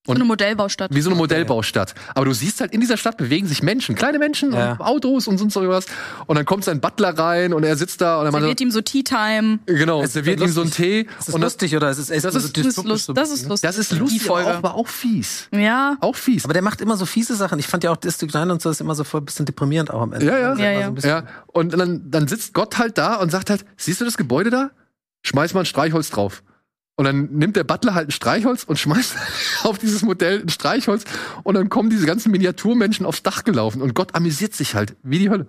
Und 0.05 0.15
so 0.15 0.21
eine 0.21 0.25
Modellbaustadt. 0.25 0.95
Wie 0.95 1.01
so 1.01 1.09
eine 1.09 1.17
Modellbaustadt. 1.17 1.93
Aber 2.15 2.25
du 2.25 2.33
siehst 2.33 2.61
halt, 2.61 2.73
in 2.73 2.79
dieser 2.79 2.95
Stadt 2.95 3.17
bewegen 3.17 3.45
sich 3.45 3.61
Menschen, 3.61 3.93
kleine 3.93 4.19
Menschen 4.19 4.53
ja. 4.53 4.71
und 4.73 4.81
Autos 4.81 5.27
und 5.27 5.37
sonst 5.37 5.53
so 5.53 5.67
was. 5.67 5.85
Und 6.27 6.37
dann 6.37 6.45
kommt 6.45 6.63
sein 6.63 6.79
Butler 6.79 7.17
rein 7.17 7.53
und 7.53 7.63
er 7.63 7.75
sitzt 7.75 7.99
da 7.99 8.21
und 8.21 8.27
er 8.27 8.31
serviert 8.31 8.61
ihm 8.61 8.71
so 8.71 8.79
Tea 8.79 9.03
Time. 9.03 9.59
Genau, 9.65 10.01
es 10.01 10.13
serviert 10.13 10.39
ihm 10.39 10.47
so 10.47 10.61
einen 10.61 10.71
Tee. 10.71 11.01
Ist 11.01 11.27
das 11.27 11.35
und 11.35 11.41
lustig 11.41 11.75
oder 11.75 11.89
ist 11.89 11.97
es 11.97 12.09
echt 12.09 12.23
das, 12.23 12.35
ist, 12.35 12.55
das, 12.55 12.65
ist 12.65 12.85
lust, 12.85 13.11
das 13.13 13.31
ist 13.31 13.49
lustig. 13.49 13.67
Das 13.67 13.77
ist 13.77 13.91
lustig, 13.91 14.29
aber 14.29 14.39
auch, 14.39 14.47
aber 14.47 14.75
auch 14.75 14.87
fies. 14.87 15.49
Ja. 15.51 15.97
Auch 15.99 16.15
fies. 16.15 16.45
Aber 16.45 16.53
der 16.53 16.61
macht 16.61 16.79
immer 16.79 16.95
so 16.95 17.05
fiese 17.05 17.35
Sachen. 17.35 17.59
Ich 17.59 17.67
fand 17.67 17.83
ja 17.83 17.91
auch 17.91 17.97
District 17.97 18.31
9 18.33 18.49
und 18.49 18.61
so 18.61 18.69
ist 18.69 18.79
immer 18.79 18.95
so 18.95 19.03
voll 19.03 19.19
ein 19.19 19.25
bisschen 19.25 19.45
deprimierend 19.45 19.91
auch 19.91 20.01
am 20.01 20.13
Ende. 20.13 20.25
Ja, 20.25 20.39
ja. 20.39 20.55
ja, 20.55 20.71
ja. 20.71 20.93
So 20.95 21.05
ja. 21.05 21.23
Und 21.47 21.77
dann, 21.77 22.09
dann 22.09 22.29
sitzt 22.29 22.53
Gott 22.53 22.77
halt 22.77 22.97
da 22.97 23.15
und 23.15 23.29
sagt 23.29 23.49
halt, 23.49 23.65
siehst 23.75 23.99
du 23.99 24.05
das 24.05 24.15
Gebäude 24.15 24.51
da? 24.51 24.71
Schmeiß 25.23 25.53
mal 25.53 25.61
ein 25.61 25.65
Streichholz 25.65 26.09
drauf. 26.11 26.43
Und 26.99 27.05
dann 27.05 27.29
nimmt 27.31 27.55
der 27.55 27.63
Butler 27.63 27.93
halt 27.93 28.09
ein 28.09 28.11
Streichholz 28.11 28.63
und 28.63 28.79
schmeißt 28.79 29.15
auf 29.63 29.77
dieses 29.77 30.01
Modell 30.01 30.41
ein 30.41 30.49
Streichholz 30.49 31.03
und 31.43 31.53
dann 31.53 31.69
kommen 31.69 31.91
diese 31.91 32.07
ganzen 32.07 32.31
Miniaturmenschen 32.31 33.05
aufs 33.05 33.21
Dach 33.21 33.43
gelaufen 33.43 33.83
und 33.83 33.93
Gott 33.93 34.15
amüsiert 34.15 34.55
sich 34.55 34.73
halt 34.73 34.95
wie 35.03 35.19
die 35.19 35.29
Hölle. 35.29 35.45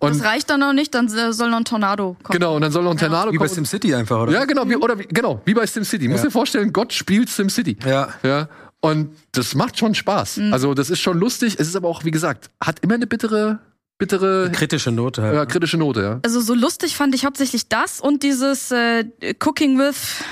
Und 0.00 0.16
das 0.16 0.24
reicht 0.24 0.50
dann 0.50 0.60
noch 0.60 0.74
nicht, 0.74 0.94
dann 0.94 1.08
soll 1.08 1.48
noch 1.48 1.56
ein 1.56 1.64
Tornado 1.64 2.16
kommen. 2.22 2.38
Genau, 2.38 2.56
und 2.56 2.60
dann 2.60 2.72
soll 2.72 2.82
noch 2.82 2.90
ein 2.90 2.98
Tornado 2.98 3.16
ja. 3.16 3.24
kommen. 3.24 3.34
Wie 3.34 3.38
bei 3.38 3.48
SimCity 3.48 3.94
einfach, 3.94 4.20
oder? 4.20 4.32
Ja, 4.32 4.44
genau, 4.44 4.68
wie, 4.68 4.76
oder 4.76 4.98
wie, 4.98 5.06
genau, 5.06 5.40
wie 5.46 5.54
bei 5.54 5.64
SimCity. 5.66 6.04
Ja. 6.04 6.10
Muss 6.10 6.20
dir 6.20 6.30
vorstellen, 6.30 6.74
Gott 6.74 6.92
spielt 6.92 7.30
SimCity. 7.30 7.78
Ja. 7.86 8.08
Ja. 8.22 8.48
Und 8.80 9.16
das 9.30 9.54
macht 9.54 9.78
schon 9.78 9.94
Spaß. 9.94 10.38
Mhm. 10.38 10.52
Also, 10.52 10.74
das 10.74 10.90
ist 10.90 11.00
schon 11.00 11.18
lustig. 11.18 11.56
Es 11.58 11.68
ist 11.68 11.76
aber 11.76 11.88
auch, 11.88 12.04
wie 12.04 12.10
gesagt, 12.10 12.50
hat 12.60 12.80
immer 12.80 12.94
eine 12.94 13.06
bittere 13.06 13.60
bittere 13.98 14.50
kritische 14.52 14.90
Note 14.90 15.22
halt. 15.22 15.34
ja 15.34 15.46
kritische 15.46 15.76
Note 15.76 16.02
ja 16.02 16.20
also 16.24 16.40
so 16.40 16.54
lustig 16.54 16.96
fand 16.96 17.14
ich 17.14 17.24
hauptsächlich 17.24 17.68
das 17.68 18.00
und 18.00 18.24
dieses 18.24 18.72
äh, 18.72 19.04
Cooking 19.38 19.78
with 19.78 20.24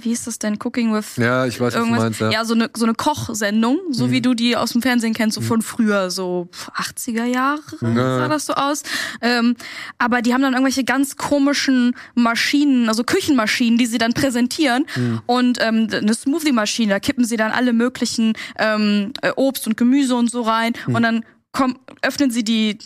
wie 0.00 0.12
ist 0.12 0.26
das 0.26 0.38
denn? 0.38 0.58
Cooking 0.62 0.92
with. 0.92 1.16
Ja, 1.16 1.46
ich 1.46 1.60
weiß, 1.60 1.74
irgendwas. 1.74 1.98
was 1.98 2.04
meinst. 2.04 2.20
Ja, 2.20 2.30
ja 2.30 2.44
so 2.44 2.54
eine 2.54 2.70
so 2.74 2.84
eine 2.84 2.94
Kochsendung, 2.94 3.78
so 3.90 4.06
mhm. 4.06 4.10
wie 4.10 4.20
du 4.20 4.34
die 4.34 4.56
aus 4.56 4.72
dem 4.72 4.82
Fernsehen 4.82 5.14
kennst, 5.14 5.34
so 5.34 5.40
mhm. 5.40 5.46
von 5.46 5.62
früher, 5.62 6.10
so 6.10 6.48
80er 6.74 7.24
Jahre 7.24 7.60
mhm. 7.80 7.96
sah 7.96 8.28
das 8.28 8.46
so 8.46 8.54
aus. 8.54 8.82
Ähm, 9.20 9.56
aber 9.98 10.22
die 10.22 10.34
haben 10.34 10.42
dann 10.42 10.54
irgendwelche 10.54 10.84
ganz 10.84 11.16
komischen 11.16 11.94
Maschinen, 12.14 12.88
also 12.88 13.04
Küchenmaschinen, 13.04 13.78
die 13.78 13.86
sie 13.86 13.98
dann 13.98 14.12
präsentieren. 14.12 14.86
Mhm. 14.96 15.22
Und 15.26 15.58
ähm, 15.60 15.88
eine 15.90 16.14
Smoothie-Maschine, 16.14 16.90
da 16.90 17.00
kippen 17.00 17.24
sie 17.24 17.36
dann 17.36 17.52
alle 17.52 17.72
möglichen 17.72 18.34
ähm, 18.58 19.12
äh, 19.22 19.32
Obst 19.36 19.66
und 19.66 19.76
Gemüse 19.76 20.14
und 20.14 20.30
so 20.30 20.42
rein. 20.42 20.72
Mhm. 20.86 20.94
Und 20.94 21.02
dann 21.02 21.24
kommen, 21.52 21.78
öffnen 22.02 22.30
sie 22.30 22.44
die 22.44 22.78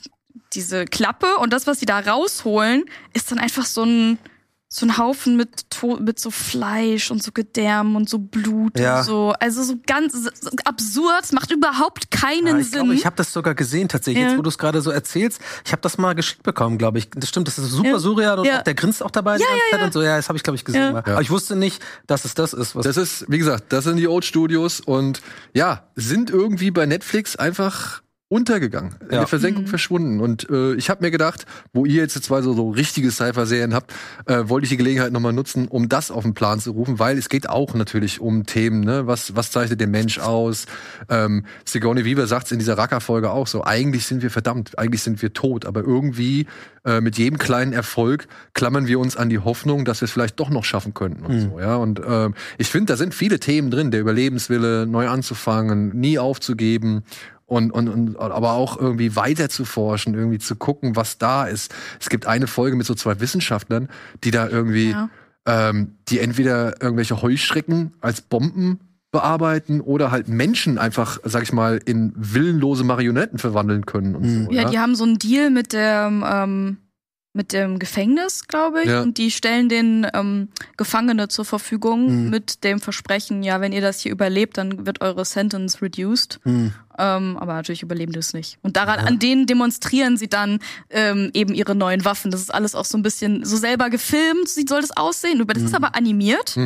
diese 0.53 0.85
Klappe 0.87 1.37
und 1.39 1.53
das, 1.53 1.67
was 1.67 1.81
sie 1.81 1.87
da 1.87 1.99
rausholen, 1.99 2.85
ist 3.13 3.31
dann 3.31 3.39
einfach 3.39 3.67
so 3.67 3.83
ein 3.83 4.19
so 4.77 4.85
ein 4.85 4.99
Haufen 4.99 5.37
mit 5.37 5.49
mit 6.01 6.19
so 6.19 6.31
Fleisch 6.31 7.11
und 7.11 7.23
so 7.23 7.33
Gedärm 7.33 7.97
und 7.97 8.09
so 8.09 8.19
Blut 8.19 8.79
ja. 8.79 8.99
und 8.99 9.05
so. 9.05 9.35
Also 9.41 9.63
so 9.63 9.75
ganz 9.87 10.13
so 10.13 10.29
absurd, 10.65 11.33
macht 11.33 11.51
überhaupt 11.51 12.11
keinen 12.11 12.47
ja, 12.47 12.59
ich 12.59 12.71
Sinn. 12.71 12.81
Glaube, 12.81 12.95
ich 12.95 13.07
habe 13.07 13.17
das 13.17 13.33
sogar 13.33 13.55
gesehen 13.55 13.89
tatsächlich, 13.89 14.23
ja. 14.23 14.31
jetzt 14.31 14.39
wo 14.39 14.43
du 14.43 14.49
es 14.49 14.59
gerade 14.59 14.83
so 14.83 14.91
erzählst. 14.91 15.41
Ich 15.65 15.73
habe 15.73 15.81
das 15.81 15.97
mal 15.97 16.15
geschickt 16.15 16.43
bekommen, 16.43 16.77
glaube 16.77 16.99
ich. 16.99 17.09
Das 17.11 17.29
stimmt, 17.31 17.49
das 17.49 17.59
ist 17.59 17.71
super 17.71 18.01
surreal 18.01 18.39
und 18.39 18.51
auch, 18.51 18.63
der 18.63 18.75
grinst 18.75 19.03
auch 19.03 19.11
dabei 19.11 19.39
die 19.39 19.45
ganze 19.45 19.71
Zeit 19.71 19.83
und 19.83 19.93
so. 19.95 20.03
Ja, 20.03 20.17
das 20.17 20.29
habe 20.29 20.37
ich 20.37 20.43
glaube 20.43 20.57
ich 20.57 20.65
gesehen. 20.65 20.95
Aber 20.95 21.23
ich 21.23 21.31
wusste 21.31 21.57
nicht, 21.57 21.83
dass 22.07 22.25
es 22.27 22.35
das 22.35 22.53
ist. 22.53 22.77
Was 22.77 22.85
das 22.85 22.99
ist, 22.99 23.25
wie 23.29 23.39
gesagt, 23.39 23.73
das 23.73 23.85
sind 23.85 23.97
die 23.97 24.09
Old 24.09 24.25
Studios 24.25 24.81
und 24.81 25.23
ja, 25.55 25.85
sind 25.95 26.31
irgendwie 26.31 26.71
bei 26.71 26.85
Netflix 26.85 27.37
einfach 27.37 28.03
untergegangen, 28.29 28.97
in 29.03 29.11
der 29.11 29.29
Versenkung 29.29 29.65
mhm. 29.65 29.69
verschwunden. 29.69 30.21
Und 30.21 30.51
äh, 30.51 30.75
ich 30.75 30.91
habe 30.91 31.05
mir 31.05 31.13
gedacht, 31.13 31.47
wo 31.73 31.87
ihr 31.87 32.03
jetzt 32.03 32.21
zwei 32.25 32.43
so, 32.43 32.55
so 32.55 32.71
richtige 32.71 33.13
Cypher-Serien 33.13 33.73
habt, 33.73 33.95
äh, 34.27 34.49
wollte 34.49 34.65
ich 34.65 34.71
die 34.71 34.77
Gelegenheit 34.77 35.13
nochmal 35.13 35.33
nutzen, 35.33 35.69
um 35.69 35.89
das 35.89 36.11
auf 36.11 36.25
den 36.25 36.35
Plan 36.35 36.59
zu 36.59 36.73
rufen, 36.73 36.99
weil 36.99 37.19
es 37.19 37.29
geht 37.29 37.49
auch 37.49 37.75
natürlich 37.75 38.21
um 38.21 38.45
Themen, 38.45 38.81
ne? 38.81 39.07
Was, 39.07 39.37
was 39.37 39.53
zeichnet 39.53 39.79
der 39.81 39.87
Mensch 39.87 40.19
aus? 40.19 40.67
Ähm, 41.09 41.45
Sigourney 41.65 42.05
Weaver 42.05 42.27
sagt 42.27 42.47
es 42.47 42.53
in 42.53 42.59
dieser 42.59 42.77
Racker-Folge 42.77 43.31
auch 43.31 43.47
so, 43.47 43.63
eigentlich 43.63 44.07
sind 44.07 44.23
wir 44.23 44.31
verdammt, 44.31 44.77
eigentlich 44.77 45.03
sind 45.03 45.23
wir 45.23 45.33
tot, 45.33 45.65
aber 45.65 45.83
irgendwie 45.83 46.47
äh, 46.85 47.01
mit 47.01 47.19
jedem 47.19 47.39
kleinen 47.39 47.73
Erfolg 47.73 48.27
klammern 48.55 48.89
wir 48.89 48.99
uns 48.99 49.17
an 49.17 49.29
die 49.29 49.39
Hoffnung, 49.39 49.85
dass 49.85 50.01
wir 50.01 50.07
es 50.07 50.11
vielleicht 50.11 50.41
doch 50.41 50.51
noch 50.51 50.65
schaffen 50.65 50.95
könnten 50.95 51.25
und 51.25 51.35
mhm. 51.37 51.41
so, 51.43 51.61
ja. 51.61 51.77
Und 51.77 52.01
äh, 52.01 52.31
ich 52.59 52.69
finde, 52.71 52.93
da 52.93 52.97
sind 52.97 53.15
viele 53.15 53.39
Themen 53.39 53.71
drin, 53.71 53.93
der 53.93 54.01
Überlebenswille, 54.01 54.85
neu 54.85 55.07
anzufangen, 55.09 55.91
nie 55.91 56.19
aufzugeben 56.19 57.05
und, 57.47 57.71
und, 57.71 57.89
und 57.89 58.17
aber 58.19 58.53
auch 58.53 58.79
irgendwie 58.79 59.17
weiter 59.17 59.49
zu 59.49 59.65
forschen, 59.65 60.15
irgendwie 60.15 60.39
zu 60.39 60.57
gucken, 60.57 60.97
was 60.97 61.19
da 61.19 61.45
ist. 61.45 61.75
Es 62.01 62.09
gibt 62.09 62.27
eine 62.27 62.47
Folge 62.47 62.77
mit 62.77 62.87
so 62.87 62.95
zwei 62.95 63.21
Wissenschaftlern, 63.21 63.89
die 64.25 64.33
da 64.33 64.49
irgendwie, 64.49 64.91
ja. 64.91 65.09
ähm, 65.47 65.93
die 66.09 66.19
entweder 66.19 66.83
irgendwelche 66.83 67.23
Heuschrecken 67.23 67.95
als 68.01 68.21
Bomben 68.21 68.81
bearbeiten 69.13 69.81
oder 69.81 70.11
halt 70.11 70.29
Menschen 70.29 70.77
einfach, 70.77 71.19
sag 71.23 71.45
ich 71.45 71.53
mal, 71.53 71.81
in 71.85 72.13
willenlose 72.17 72.85
Marionetten 72.85 73.39
verwandeln 73.39 73.87
können 73.87 74.17
und 74.17 74.23
mhm. 74.25 74.45
so. 74.47 74.51
Ja, 74.51 74.63
ja, 74.63 74.71
die 74.71 74.79
haben 74.79 74.97
so 74.97 75.05
einen 75.05 75.19
Deal 75.19 75.51
mit 75.51 75.73
der 75.73 76.11
ähm, 76.11 76.79
mit 77.37 77.53
dem 77.53 77.79
Gefängnis, 77.79 78.49
glaube 78.49 78.83
ich. 78.83 78.89
Ja. 78.89 79.03
Und 79.03 79.19
die 79.19 79.31
stellen 79.31 79.69
den 79.69 80.07
ähm, 80.15 80.49
Gefangene 80.77 81.29
zur 81.29 81.45
Verfügung 81.45 82.25
mhm. 82.25 82.31
mit 82.31 82.65
dem 82.65 82.81
Versprechen, 82.81 83.43
ja, 83.43 83.61
wenn 83.61 83.73
ihr 83.73 83.81
das 83.81 84.01
hier 84.01 84.13
überlebt, 84.13 84.59
dann 84.59 84.87
wird 84.87 85.01
eure 85.01 85.25
Sentence 85.25 85.81
reduced. 85.83 86.41
Mhm. 86.45 86.73
Ähm, 86.99 87.37
aber 87.37 87.53
natürlich 87.53 87.83
überleben 87.83 88.13
die 88.13 88.19
es 88.19 88.33
nicht. 88.33 88.59
Und 88.63 88.77
daran, 88.77 89.01
ja. 89.01 89.05
an 89.05 89.19
denen 89.19 89.47
demonstrieren 89.47 90.17
sie 90.17 90.29
dann 90.29 90.61
ähm, 90.89 91.31
eben 91.35 91.55
ihre 91.55 91.75
neuen 91.75 92.05
Waffen. 92.05 92.31
Das 92.31 92.41
ist 92.41 92.53
alles 92.53 92.75
auch 92.75 92.87
so 92.87 92.97
ein 92.97 93.03
bisschen 93.03 93.45
so 93.45 93.57
selber 93.57 93.91
gefilmt, 93.91 94.49
soll 94.49 94.81
das 94.81 94.97
aussehen. 94.97 95.47
Das 95.47 95.59
mhm. 95.59 95.67
ist 95.67 95.75
aber 95.75 95.95
animiert. 95.95 96.57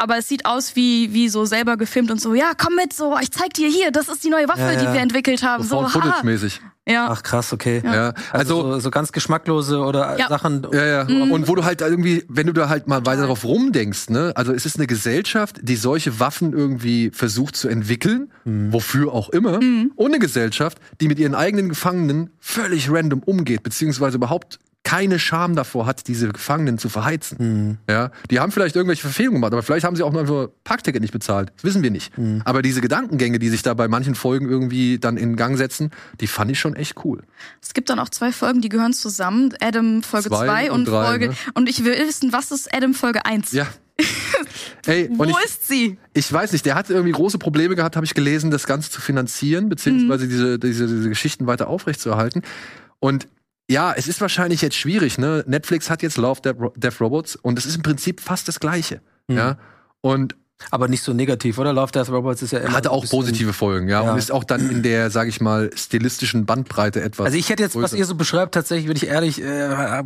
Aber 0.00 0.16
es 0.16 0.28
sieht 0.28 0.46
aus 0.46 0.76
wie 0.76 1.12
wie 1.12 1.28
so 1.28 1.44
selber 1.44 1.76
gefilmt 1.76 2.10
und 2.10 2.20
so 2.20 2.34
ja 2.34 2.52
komm 2.56 2.74
mit 2.74 2.92
so 2.92 3.18
ich 3.20 3.30
zeig 3.30 3.52
dir 3.54 3.68
hier 3.68 3.90
das 3.90 4.08
ist 4.08 4.24
die 4.24 4.30
neue 4.30 4.48
Waffe 4.48 4.60
ja, 4.60 4.72
ja. 4.72 4.80
die 4.80 4.92
wir 4.94 5.00
entwickelt 5.00 5.42
haben 5.42 5.62
so, 5.62 5.82
so 5.82 5.88
Footage 5.88 6.24
mäßig 6.24 6.60
ja. 6.90 7.08
Ach 7.08 7.22
krass, 7.22 7.52
okay. 7.52 7.82
Ja. 7.84 7.94
ja. 7.94 8.14
Also, 8.32 8.62
also 8.62 8.72
so, 8.72 8.80
so, 8.80 8.90
ganz 8.90 9.12
geschmacklose 9.12 9.78
oder 9.78 10.18
ja. 10.18 10.28
Sachen. 10.28 10.66
Ja, 10.72 10.84
ja. 10.84 11.04
Mhm. 11.04 11.30
Und 11.30 11.48
wo 11.48 11.54
du 11.54 11.64
halt 11.64 11.82
irgendwie, 11.82 12.24
wenn 12.28 12.46
du 12.46 12.52
da 12.52 12.68
halt 12.68 12.88
mal 12.88 13.06
weiter 13.06 13.22
darauf 13.22 13.44
rumdenkst, 13.44 14.10
ne, 14.10 14.32
also 14.34 14.52
es 14.52 14.66
ist 14.66 14.76
eine 14.76 14.86
Gesellschaft, 14.86 15.60
die 15.62 15.76
solche 15.76 16.18
Waffen 16.18 16.52
irgendwie 16.52 17.10
versucht 17.10 17.54
zu 17.56 17.68
entwickeln, 17.68 18.32
mhm. 18.44 18.72
wofür 18.72 19.12
auch 19.12 19.28
immer, 19.28 19.60
mhm. 19.60 19.92
und 19.94 20.10
eine 20.10 20.18
Gesellschaft, 20.18 20.78
die 21.00 21.08
mit 21.08 21.18
ihren 21.18 21.34
eigenen 21.34 21.68
Gefangenen 21.68 22.30
völlig 22.40 22.90
random 22.90 23.22
umgeht, 23.22 23.62
beziehungsweise 23.62 24.16
überhaupt 24.16 24.58
keine 24.82 25.18
Scham 25.18 25.54
davor 25.54 25.86
hat, 25.86 26.08
diese 26.08 26.28
Gefangenen 26.28 26.78
zu 26.78 26.88
verheizen. 26.88 27.36
Mhm. 27.38 27.78
Ja, 27.88 28.10
die 28.30 28.40
haben 28.40 28.50
vielleicht 28.50 28.76
irgendwelche 28.76 29.02
Verfehlungen 29.02 29.40
gemacht, 29.40 29.52
aber 29.52 29.62
vielleicht 29.62 29.84
haben 29.84 29.94
sie 29.94 30.02
auch 30.02 30.12
nur 30.12 30.22
einfach 30.22 30.48
Parkticket 30.64 31.02
nicht 31.02 31.12
bezahlt. 31.12 31.52
Das 31.56 31.64
wissen 31.64 31.82
wir 31.82 31.90
nicht. 31.90 32.16
Mhm. 32.16 32.42
Aber 32.44 32.62
diese 32.62 32.80
Gedankengänge, 32.80 33.38
die 33.38 33.50
sich 33.50 33.62
da 33.62 33.74
bei 33.74 33.88
manchen 33.88 34.14
Folgen 34.14 34.48
irgendwie 34.48 34.98
dann 34.98 35.16
in 35.16 35.36
Gang 35.36 35.58
setzen, 35.58 35.90
die 36.20 36.26
fand 36.26 36.50
ich 36.50 36.58
schon 36.58 36.76
echt 36.76 37.04
cool. 37.04 37.22
Es 37.62 37.74
gibt 37.74 37.90
dann 37.90 37.98
auch 37.98 38.08
zwei 38.08 38.32
Folgen, 38.32 38.62
die 38.62 38.70
gehören 38.70 38.94
zusammen. 38.94 39.54
Adam 39.60 40.02
Folge 40.02 40.30
2 40.30 40.70
und, 40.70 40.80
und 40.80 40.84
drei, 40.86 41.06
Folge. 41.06 41.28
Ne? 41.28 41.34
Und 41.54 41.68
ich 41.68 41.84
will 41.84 41.96
wissen, 41.98 42.32
was 42.32 42.50
ist 42.50 42.74
Adam 42.74 42.94
Folge 42.94 43.26
1? 43.26 43.52
Ja. 43.52 43.66
Ey, 44.86 45.10
Wo 45.12 45.24
ich, 45.24 45.36
ist 45.44 45.68
sie? 45.68 45.98
Ich 46.14 46.32
weiß 46.32 46.52
nicht, 46.52 46.64
der 46.64 46.74
hat 46.74 46.88
irgendwie 46.88 47.12
große 47.12 47.38
Probleme 47.38 47.76
gehabt, 47.76 47.96
habe 47.96 48.06
ich 48.06 48.14
gelesen, 48.14 48.50
das 48.50 48.66
Ganze 48.66 48.90
zu 48.90 49.02
finanzieren, 49.02 49.68
beziehungsweise 49.68 50.24
mhm. 50.24 50.30
diese, 50.30 50.58
diese, 50.58 50.86
diese 50.86 51.08
Geschichten 51.10 51.46
weiter 51.46 51.68
aufrechtzuerhalten. 51.68 52.42
Und 52.98 53.28
ja, 53.70 53.92
es 53.92 54.08
ist 54.08 54.20
wahrscheinlich 54.20 54.62
jetzt 54.62 54.76
schwierig, 54.76 55.16
ne? 55.16 55.44
Netflix 55.46 55.90
hat 55.90 56.02
jetzt 56.02 56.16
Love 56.16 56.40
Death, 56.76 57.00
Robots 57.00 57.36
und 57.36 57.56
es 57.56 57.66
ist 57.66 57.76
im 57.76 57.82
Prinzip 57.82 58.20
fast 58.20 58.48
das 58.48 58.58
Gleiche. 58.58 59.00
Mhm. 59.28 59.36
Ja. 59.36 59.58
Und 60.00 60.34
aber 60.70 60.88
nicht 60.88 61.02
so 61.02 61.12
negativ, 61.12 61.58
oder? 61.58 61.72
Love 61.72 61.92
Death 61.92 62.10
Robots 62.10 62.42
ist 62.42 62.52
ja 62.52 62.60
immer 62.60 62.72
hatte 62.72 62.90
auch 62.90 63.06
positive 63.08 63.52
Folgen, 63.52 63.88
ja, 63.88 64.04
ja, 64.04 64.12
und 64.12 64.18
ist 64.18 64.32
auch 64.32 64.44
dann 64.44 64.70
in 64.70 64.82
der, 64.82 65.10
sag 65.10 65.28
ich 65.28 65.40
mal, 65.40 65.70
stilistischen 65.74 66.46
Bandbreite 66.46 67.00
etwas. 67.00 67.26
Also 67.26 67.38
ich 67.38 67.48
hätte 67.48 67.62
jetzt, 67.62 67.72
größer. 67.72 67.84
was 67.84 67.92
ihr 67.94 68.04
so 68.04 68.14
beschreibt, 68.14 68.54
tatsächlich, 68.54 68.88
wenn 68.88 68.96
ich 68.96 69.06
ehrlich, 69.06 69.42
äh, 69.42 70.02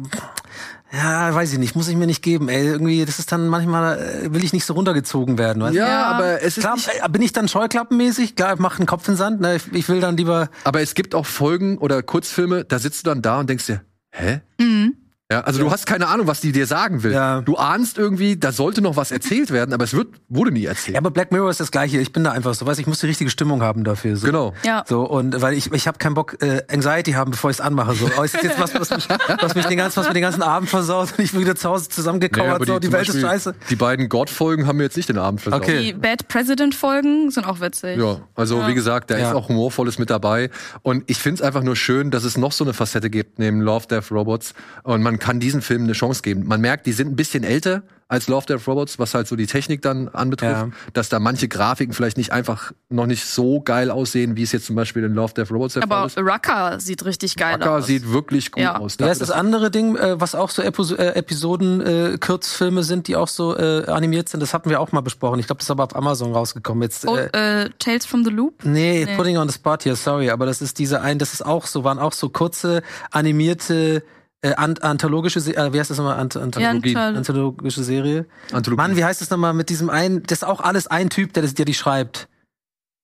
ja, 0.93 1.35
weiß 1.35 1.53
ich 1.53 1.59
nicht, 1.59 1.75
muss 1.75 1.89
ich 1.89 1.97
mir 1.97 2.07
nicht 2.07 2.23
geben. 2.23 2.49
Ey, 2.49 2.67
irgendwie, 2.67 3.05
das 3.05 3.19
ist 3.19 3.33
dann 3.33 3.49
manchmal 3.49 3.99
äh, 3.99 4.33
will 4.33 4.45
ich 4.45 4.53
nicht 4.53 4.65
so 4.65 4.75
runtergezogen 4.75 5.39
werden. 5.39 5.63
Weißt? 5.63 5.75
Ja, 5.75 5.89
ja, 5.89 6.07
aber 6.07 6.43
es 6.43 6.57
ist 6.57 6.61
klar, 6.61 6.77
nicht 6.77 6.89
bin 7.11 7.23
ich 7.23 7.33
dann 7.33 7.49
scheuklappenmäßig. 7.49 8.37
Klar, 8.37 8.55
mach 8.59 8.79
einen 8.79 8.87
Kopf 8.87 9.09
in 9.09 9.15
den 9.15 9.19
Sand. 9.19 9.41
Ne? 9.41 9.57
Ich, 9.57 9.73
ich 9.73 9.89
will 9.89 10.01
dann 10.01 10.17
lieber. 10.17 10.51
Aber 10.63 10.81
es 10.81 10.95
gibt 10.95 11.15
auch 11.15 11.27
Folgen 11.27 11.79
oder 11.79 12.03
Kurzfilme, 12.03 12.65
da 12.65 12.79
sitzt 12.79 13.05
du 13.05 13.11
dann 13.11 13.23
da 13.23 13.41
und 13.41 13.51
denkst 13.51 13.67
dir, 13.67 13.81
hä? 14.13 14.41
Mhm. 14.61 14.95
Ja, 15.33 15.41
also 15.41 15.59
ja. 15.59 15.65
du 15.65 15.71
hast 15.71 15.87
keine 15.87 16.09
Ahnung, 16.09 16.27
was 16.27 16.43
die 16.43 16.53
dir 16.53 16.67
sagen 16.67 17.03
will. 17.03 17.13
Ja. 17.13 17.41
Du 17.41 17.57
ahnst 17.57 17.97
irgendwie, 17.97 18.37
da 18.37 18.53
sollte 18.53 18.83
noch 18.83 18.97
was 18.97 19.11
erzählt 19.11 19.51
werden, 19.51 19.73
aber 19.73 19.85
es 19.85 19.95
wird, 19.95 20.09
wurde 20.29 20.53
nie 20.53 20.67
erzählt. 20.67 20.95
Ja, 20.95 21.01
aber 21.01 21.11
Black 21.11 21.33
Mirror 21.33 21.49
ist 21.49 21.61
das 21.61 21.71
gleiche. 21.71 21.99
Ich 21.99 22.13
bin 22.13 22.25
da 22.25 22.33
einfach 22.33 22.53
so, 22.53 22.67
weiß 22.67 22.79
ich 22.79 22.87
muss 22.87 23.01
die 23.01 23.07
richtige 23.07 23.31
Stimmung 23.31 23.63
haben 23.63 23.85
dafür. 23.85 24.17
So. 24.17 24.27
Genau. 24.27 24.53
Ja. 24.65 24.85
So 24.87 25.09
und 25.09 25.41
weil 25.41 25.55
ich 25.55 25.73
ich 25.73 25.87
habe 25.87 25.97
keinen 25.97 26.13
Bock 26.13 26.43
äh, 26.43 26.63
Anxiety 26.71 27.13
haben, 27.13 27.31
bevor 27.31 27.49
ich 27.49 27.57
es 27.57 27.61
anmache. 27.63 27.95
So, 27.95 28.11
oh, 28.19 28.23
ist 28.23 28.35
jetzt 28.43 28.61
was, 28.61 28.75
was 28.75 28.91
mich, 28.91 29.09
was 29.41 29.55
mich 29.55 29.65
den 29.65 29.79
ganzen, 29.79 29.97
was 29.97 30.09
mir 30.09 30.13
den 30.13 30.23
ganzen 30.23 30.43
Abend 30.43 30.69
versaut 30.69 31.13
und 31.17 31.25
ich 31.25 31.33
bin 31.33 31.41
wieder 31.41 31.57
zu 31.57 31.71
Hause 31.71 31.89
zusammengekauert. 31.89 32.61
Nee, 32.61 32.67
so, 32.67 32.79
die, 32.79 32.89
die 32.89 32.93
Welt 32.93 33.07
Beispiel, 33.07 33.21
ist 33.21 33.27
scheiße. 33.27 33.55
Die 33.71 33.77
beiden 33.77 34.11
God-Folgen 34.11 34.67
haben 34.67 34.77
mir 34.77 34.85
jetzt 34.85 34.97
nicht 34.99 35.09
den 35.09 35.19
Abend 35.19 35.41
versaut. 35.41 35.63
Okay. 35.63 35.85
Die 35.85 35.93
Bad 35.95 36.29
President-Folgen 36.29 37.31
sind 37.31 37.47
auch 37.47 37.61
witzig. 37.61 37.99
Ja, 37.99 38.21
also 38.35 38.59
ja. 38.59 38.69
wie 38.69 38.75
gesagt, 38.75 39.11
da 39.11 39.17
ist 39.17 39.35
auch 39.35 39.49
humorvolles 39.49 39.99
mit 39.99 40.11
dabei 40.11 40.51
und 40.83 41.05
ich 41.07 41.17
finde 41.17 41.41
es 41.41 41.47
einfach 41.47 41.63
nur 41.63 41.77
schön, 41.77 42.11
dass 42.11 42.25
es 42.25 42.37
noch 42.37 42.53
so 42.53 42.63
eine 42.63 42.75
Facette 42.75 43.09
gibt 43.09 43.39
neben 43.39 43.63
Love, 43.63 43.87
Death, 43.87 44.13
Robots 44.13 44.53
und 44.83 45.03
man 45.03 45.14
kann 45.19 45.41
diesen 45.41 45.63
Film 45.63 45.85
eine 45.85 45.93
Chance 45.93 46.23
geben. 46.23 46.47
Man 46.47 46.61
merkt, 46.61 46.87
die 46.87 46.93
sind 46.93 47.09
ein 47.09 47.17
bisschen 47.17 47.45
älter 47.45 47.83
als 48.09 48.29
Love 48.29 48.47
Death 48.47 48.69
Robots, 48.69 48.99
was 48.99 49.15
halt 49.15 49.27
so 49.27 49.35
die 49.35 49.47
Technik 49.47 49.83
dann 49.83 50.09
anbetrifft, 50.09 50.53
ja. 50.53 50.69
dass 50.93 51.09
da 51.09 51.19
manche 51.19 51.49
Grafiken 51.49 51.95
vielleicht 51.95 52.17
nicht 52.17 52.33
einfach 52.33 52.73
noch 52.91 53.07
nicht 53.07 53.25
so 53.25 53.61
geil 53.61 53.91
aussehen, 53.91 54.37
wie 54.37 54.43
es 54.43 54.53
jetzt 54.53 54.67
zum 54.67 54.77
Beispiel 54.77 55.05
in 55.05 55.15
Love 55.15 55.33
Death 55.35 55.51
Robots 55.51 55.75
der 55.75 55.83
Aber 55.85 56.09
Fall 56.09 56.25
ist. 56.25 56.33
Rucker 56.33 56.81
sieht 56.81 57.05
richtig 57.05 57.37
geil 57.37 57.55
Rucker 57.55 57.71
aus. 57.71 57.77
Rucker 57.77 57.87
sieht 57.87 58.13
wirklich 58.13 58.53
gut 58.53 58.63
ja. 58.63 58.77
aus. 58.77 58.97
Ja, 59.01 59.09
ist 59.09 59.21
das 59.21 59.31
andere 59.31 59.71
Ding, 59.71 59.97
äh, 59.97 60.21
was 60.21 60.35
auch 60.35 60.51
so 60.51 60.63
äh, 60.63 61.07
Episoden, 61.15 61.81
äh, 61.81 62.19
Kurzfilme 62.19 62.83
sind, 62.83 63.09
die 63.09 63.17
auch 63.17 63.29
so 63.29 63.57
äh, 63.57 63.87
animiert 63.87 64.29
sind, 64.29 64.41
das 64.41 64.53
hatten 64.53 64.69
wir 64.69 64.81
auch 64.81 64.93
mal 64.93 65.01
besprochen. 65.01 65.41
Ich 65.41 65.47
glaube, 65.47 65.59
das 65.59 65.67
ist 65.67 65.71
aber 65.71 65.85
auf 65.85 65.97
Amazon 65.97 66.33
rausgekommen. 66.33 66.83
Jetzt, 66.83 67.09
oh, 67.09 67.17
äh, 67.17 67.71
Tales 67.79 68.07
from 68.07 68.25
the 68.25 68.31
Loop? 68.31 68.65
Nee, 68.65 69.05
nee, 69.07 69.17
Putting 69.17 69.39
on 69.39 69.49
the 69.49 69.55
Spot 69.55 69.79
hier, 69.83 69.97
sorry, 69.97 70.31
aber 70.31 70.47
das 70.47 70.61
ist 70.61 70.79
diese 70.79 71.01
ein, 71.01 71.19
das 71.19 71.33
ist 71.33 71.45
auch 71.45 71.67
so, 71.67 71.85
waren 71.85 71.99
auch 71.99 72.13
so 72.13 72.29
kurze 72.29 72.83
animierte 73.11 74.03
äh, 74.45 74.55
anthologische, 74.57 75.39
äh, 75.41 75.73
wie 75.73 75.81
heißt 75.81 75.91
das 75.91 75.97
nochmal? 75.97 76.19
Anth 76.19 76.37
Anthologie. 76.37 76.93
Ja, 76.93 77.09
anthologische 77.09 77.83
Serie. 77.83 78.27
Anthologie. 78.53 78.83
Mann, 78.83 78.97
wie 78.97 79.05
heißt 79.05 79.21
das 79.23 79.31
nochmal 79.31 79.55
mit 79.55 79.71
diesem 79.71 79.89
einen, 79.89 80.23
das 80.23 80.39
ist 80.39 80.45
auch 80.45 80.61
alles 80.61 80.87
ein 80.87 81.09
Typ, 81.09 81.33
der, 81.33 81.43
das, 81.43 81.55
der 81.55 81.65
die 81.65 81.73
schreibt. 81.73 82.29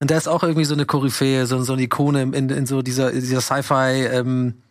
Und 0.01 0.11
der 0.11 0.19
ist 0.19 0.29
auch 0.29 0.43
irgendwie 0.43 0.65
so 0.65 0.75
eine 0.75 0.85
Koryphäe, 0.85 1.47
so, 1.47 1.63
so 1.63 1.73
eine 1.73 1.83
Ikone 1.83 2.23
in, 2.23 2.51
in 2.51 2.67
so 2.67 2.83
dieser, 2.83 3.11
dieser 3.13 3.41
Sci-Fi, 3.41 4.07
ähm, 4.13 4.63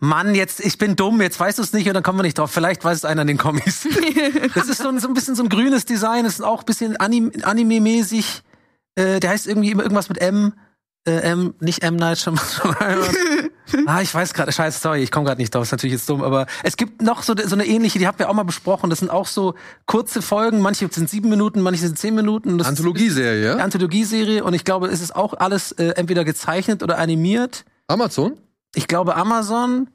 Mann, 0.00 0.34
jetzt, 0.34 0.60
ich 0.60 0.78
bin 0.78 0.96
dumm, 0.96 1.20
jetzt 1.20 1.38
weißt 1.38 1.58
du 1.58 1.62
es 1.62 1.72
nicht 1.72 1.86
und 1.86 1.94
dann 1.94 2.02
kommen 2.02 2.18
wir 2.18 2.22
nicht 2.22 2.38
drauf. 2.38 2.50
Vielleicht 2.50 2.84
weiß 2.84 2.98
es 2.98 3.04
einer 3.04 3.22
in 3.22 3.28
den 3.28 3.38
Comics. 3.38 3.86
das 4.54 4.68
ist 4.68 4.82
so 4.82 4.88
ein, 4.88 4.98
so 4.98 5.08
ein 5.08 5.14
bisschen 5.14 5.34
so 5.34 5.42
ein 5.42 5.48
grünes 5.48 5.84
Design, 5.84 6.24
das 6.24 6.34
ist 6.34 6.42
auch 6.42 6.60
ein 6.60 6.66
bisschen 6.66 6.96
Anime-mäßig. 6.96 8.42
Äh, 8.96 9.20
der 9.20 9.30
heißt 9.30 9.46
irgendwie 9.46 9.72
irgendwas 9.72 10.08
mit 10.08 10.18
M. 10.18 10.54
Äh, 11.06 11.20
M, 11.20 11.54
nicht 11.60 11.82
M 11.84 11.94
Night 11.96 12.18
Shyamalan. 12.18 12.98
ah, 13.86 14.00
ich 14.00 14.12
weiß 14.12 14.34
gerade, 14.34 14.50
scheiße, 14.50 14.80
sorry, 14.80 15.02
ich 15.02 15.12
komme 15.12 15.26
gerade 15.26 15.40
nicht 15.40 15.54
drauf, 15.54 15.62
ist 15.62 15.70
natürlich 15.70 15.94
jetzt 15.94 16.08
dumm, 16.08 16.22
aber 16.22 16.46
es 16.64 16.76
gibt 16.76 17.00
noch 17.00 17.22
so, 17.22 17.34
so 17.36 17.54
eine 17.54 17.64
ähnliche, 17.64 17.98
die 18.00 18.06
haben 18.08 18.18
wir 18.18 18.28
auch 18.28 18.34
mal 18.34 18.42
besprochen, 18.42 18.90
das 18.90 18.98
sind 18.98 19.10
auch 19.10 19.26
so 19.26 19.54
kurze 19.86 20.20
Folgen, 20.20 20.60
manche 20.60 20.88
sind 20.90 21.08
sieben 21.08 21.28
Minuten, 21.28 21.60
manche 21.60 21.80
sind 21.80 21.96
zehn 21.96 22.14
Minuten. 22.14 22.60
Anthologieserie, 22.60 23.44
ja? 23.44 23.56
Anthologieserie 23.56 24.42
und 24.42 24.54
ich 24.54 24.64
glaube, 24.64 24.88
es 24.88 25.00
ist 25.00 25.14
auch 25.14 25.34
alles 25.34 25.72
äh, 25.72 25.90
entweder 25.96 26.24
gezeichnet 26.24 26.82
oder 26.82 26.98
animiert. 26.98 27.64
Amazon? 27.86 28.36
Ich 28.74 28.88
glaube 28.88 29.14
Amazon 29.14 29.88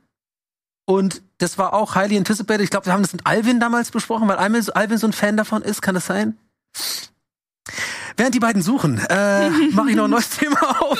und 0.85 1.21
das 1.39 1.57
war 1.57 1.73
auch 1.73 1.95
highly 1.95 2.17
anticipated. 2.17 2.63
Ich 2.63 2.69
glaube, 2.69 2.85
wir 2.85 2.93
haben 2.93 3.01
das 3.01 3.13
mit 3.13 3.25
Alvin 3.25 3.59
damals 3.59 3.91
besprochen, 3.91 4.27
weil 4.29 4.37
Alvin 4.37 4.97
so 4.97 5.07
ein 5.07 5.13
Fan 5.13 5.35
davon 5.35 5.61
ist, 5.61 5.81
kann 5.81 5.95
das 5.95 6.05
sein? 6.05 6.37
Während 8.17 8.35
die 8.35 8.39
beiden 8.39 8.61
suchen, 8.61 8.99
äh, 9.09 9.49
mache 9.71 9.89
ich 9.89 9.95
noch 9.95 10.05
ein 10.05 10.11
neues 10.11 10.29
Thema 10.29 10.81
auf. 10.81 10.99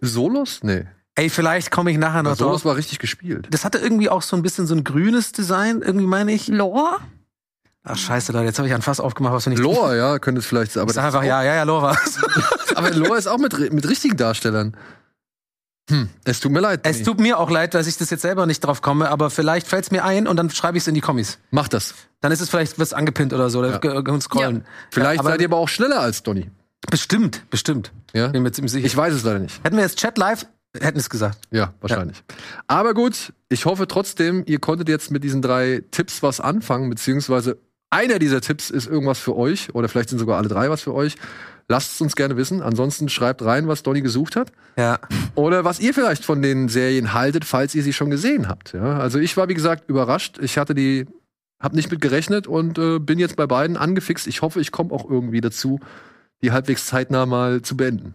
Solos? 0.00 0.60
Nee. 0.62 0.84
Ey, 1.14 1.30
vielleicht 1.30 1.70
komme 1.70 1.90
ich 1.90 1.98
nachher 1.98 2.22
noch 2.22 2.30
drauf. 2.30 2.38
Solos 2.38 2.64
war 2.64 2.76
richtig 2.76 3.00
gespielt. 3.00 3.48
Das 3.50 3.64
hatte 3.64 3.78
irgendwie 3.78 4.08
auch 4.08 4.22
so 4.22 4.36
ein 4.36 4.42
bisschen 4.42 4.66
so 4.66 4.74
ein 4.74 4.84
grünes 4.84 5.32
Design, 5.32 5.82
irgendwie 5.82 6.06
meine 6.06 6.32
ich. 6.32 6.48
Lore? 6.48 6.98
Ach 7.82 7.96
scheiße, 7.96 8.32
Leute, 8.32 8.44
jetzt 8.44 8.58
habe 8.58 8.68
ich 8.68 8.74
ein 8.74 8.82
Fass 8.82 9.00
aufgemacht, 9.00 9.32
was 9.32 9.46
wir 9.46 9.50
nicht. 9.50 9.62
Lore, 9.62 9.96
ja, 9.96 10.18
könnte 10.18 10.40
es 10.40 10.46
vielleicht. 10.46 10.76
Aber 10.76 10.90
ich 10.90 10.94
sag 10.94 11.04
einfach 11.04 11.24
ja, 11.24 11.42
ja, 11.42 11.54
ja, 11.54 11.62
Lore 11.62 11.96
aber 12.74 12.90
Lore 12.90 13.16
ist 13.16 13.26
auch 13.26 13.38
mit, 13.38 13.72
mit 13.72 13.88
richtigen 13.88 14.16
Darstellern. 14.16 14.76
Hm, 15.88 16.08
es 16.24 16.40
tut 16.40 16.52
mir 16.52 16.60
leid. 16.60 16.80
Es 16.82 17.02
tut 17.02 17.18
mir 17.18 17.38
auch 17.38 17.50
leid, 17.50 17.74
dass 17.74 17.86
ich 17.86 17.96
das 17.96 18.10
jetzt 18.10 18.22
selber 18.22 18.46
nicht 18.46 18.60
drauf 18.60 18.82
komme, 18.82 19.08
aber 19.08 19.30
vielleicht 19.30 19.66
fällt 19.66 19.84
es 19.84 19.90
mir 19.90 20.04
ein 20.04 20.26
und 20.26 20.36
dann 20.36 20.50
schreibe 20.50 20.76
ich 20.76 20.84
es 20.84 20.88
in 20.88 20.94
die 20.94 21.00
Kommis. 21.00 21.38
Mach 21.50 21.68
das. 21.68 21.94
Dann 22.20 22.32
ist 22.32 22.40
es 22.40 22.50
vielleicht 22.50 22.78
wird's 22.78 22.92
angepinnt 22.92 23.32
oder 23.32 23.48
so, 23.48 23.60
oder 23.60 23.80
ja. 23.82 24.20
scrollen. 24.20 24.56
Ja. 24.56 24.62
Vielleicht 24.90 25.22
ja, 25.22 25.30
seid 25.30 25.40
ihr 25.40 25.46
aber 25.46 25.56
auch 25.56 25.68
schneller 25.68 26.00
als 26.00 26.22
Donny. 26.22 26.50
Bestimmt, 26.90 27.48
bestimmt. 27.50 27.92
Ja? 28.12 28.28
Bin 28.28 28.42
mir 28.42 28.52
ziemlich 28.52 28.72
sicher. 28.72 28.86
Ich 28.86 28.96
weiß 28.96 29.14
es 29.14 29.24
leider 29.24 29.38
nicht. 29.38 29.62
Hätten 29.64 29.76
wir 29.76 29.82
jetzt 29.82 29.98
Chat 29.98 30.18
live, 30.18 30.46
hätten 30.78 30.98
es 30.98 31.10
gesagt. 31.10 31.38
Ja, 31.50 31.74
wahrscheinlich. 31.80 32.18
Ja. 32.18 32.36
Aber 32.66 32.94
gut, 32.94 33.32
ich 33.48 33.64
hoffe 33.64 33.88
trotzdem, 33.88 34.42
ihr 34.46 34.58
konntet 34.58 34.88
jetzt 34.88 35.10
mit 35.10 35.24
diesen 35.24 35.42
drei 35.42 35.82
Tipps 35.90 36.22
was 36.22 36.40
anfangen, 36.40 36.90
beziehungsweise 36.90 37.58
einer 37.90 38.18
dieser 38.18 38.40
Tipps 38.40 38.70
ist 38.70 38.86
irgendwas 38.86 39.18
für 39.18 39.36
euch, 39.36 39.74
oder 39.74 39.88
vielleicht 39.88 40.10
sind 40.10 40.18
sogar 40.18 40.38
alle 40.38 40.48
drei 40.48 40.70
was 40.70 40.82
für 40.82 40.94
euch. 40.94 41.16
Lasst 41.70 41.92
es 41.92 42.00
uns 42.00 42.16
gerne 42.16 42.36
wissen. 42.38 42.62
Ansonsten 42.62 43.10
schreibt 43.10 43.44
rein, 43.44 43.68
was 43.68 43.82
Donny 43.82 44.00
gesucht 44.00 44.36
hat. 44.36 44.52
Ja. 44.76 44.98
Oder 45.34 45.64
was 45.64 45.80
ihr 45.80 45.92
vielleicht 45.92 46.24
von 46.24 46.40
den 46.40 46.68
Serien 46.68 47.12
haltet, 47.12 47.44
falls 47.44 47.74
ihr 47.74 47.82
sie 47.82 47.92
schon 47.92 48.10
gesehen 48.10 48.48
habt. 48.48 48.72
Ja, 48.72 48.98
also 48.98 49.18
ich 49.18 49.36
war, 49.36 49.48
wie 49.48 49.54
gesagt, 49.54 49.88
überrascht. 49.88 50.38
Ich 50.40 50.56
hatte 50.56 50.74
die, 50.74 51.06
hab 51.60 51.74
nicht 51.74 51.90
mit 51.90 52.00
gerechnet 52.00 52.46
und 52.46 52.78
äh, 52.78 52.98
bin 52.98 53.18
jetzt 53.18 53.36
bei 53.36 53.46
beiden 53.46 53.76
angefixt. 53.76 54.26
Ich 54.26 54.40
hoffe, 54.40 54.60
ich 54.60 54.72
komme 54.72 54.92
auch 54.92 55.08
irgendwie 55.08 55.42
dazu, 55.42 55.78
die 56.42 56.52
halbwegs 56.52 56.86
zeitnah 56.86 57.26
mal 57.26 57.60
zu 57.60 57.76
beenden. 57.76 58.14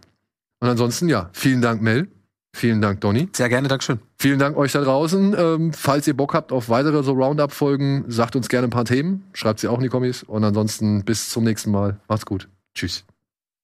Und 0.59 0.69
ansonsten, 0.69 1.07
ja, 1.07 1.29
vielen 1.33 1.61
Dank, 1.61 1.81
Mel. 1.81 2.07
Vielen 2.55 2.81
Dank, 2.81 3.01
Donny. 3.01 3.29
Sehr 3.33 3.49
gerne, 3.49 3.67
Dankeschön. 3.67 3.99
Vielen 4.17 4.39
Dank 4.39 4.57
euch 4.57 4.71
da 4.71 4.81
draußen. 4.81 5.35
Ähm, 5.37 5.73
falls 5.73 6.07
ihr 6.07 6.15
Bock 6.15 6.33
habt 6.33 6.51
auf 6.51 6.69
weitere 6.69 7.03
so 7.03 7.13
Roundup-Folgen, 7.13 8.05
sagt 8.07 8.35
uns 8.35 8.47
gerne 8.47 8.67
ein 8.67 8.71
paar 8.71 8.85
Themen. 8.85 9.25
Schreibt 9.33 9.59
sie 9.59 9.67
auch 9.67 9.77
in 9.77 9.83
die 9.83 9.89
Kommis. 9.89 10.23
Und 10.23 10.43
ansonsten 10.43 11.03
bis 11.03 11.29
zum 11.29 11.43
nächsten 11.43 11.71
Mal. 11.71 11.99
Macht's 12.07 12.25
gut. 12.25 12.47
Tschüss. 12.75 13.05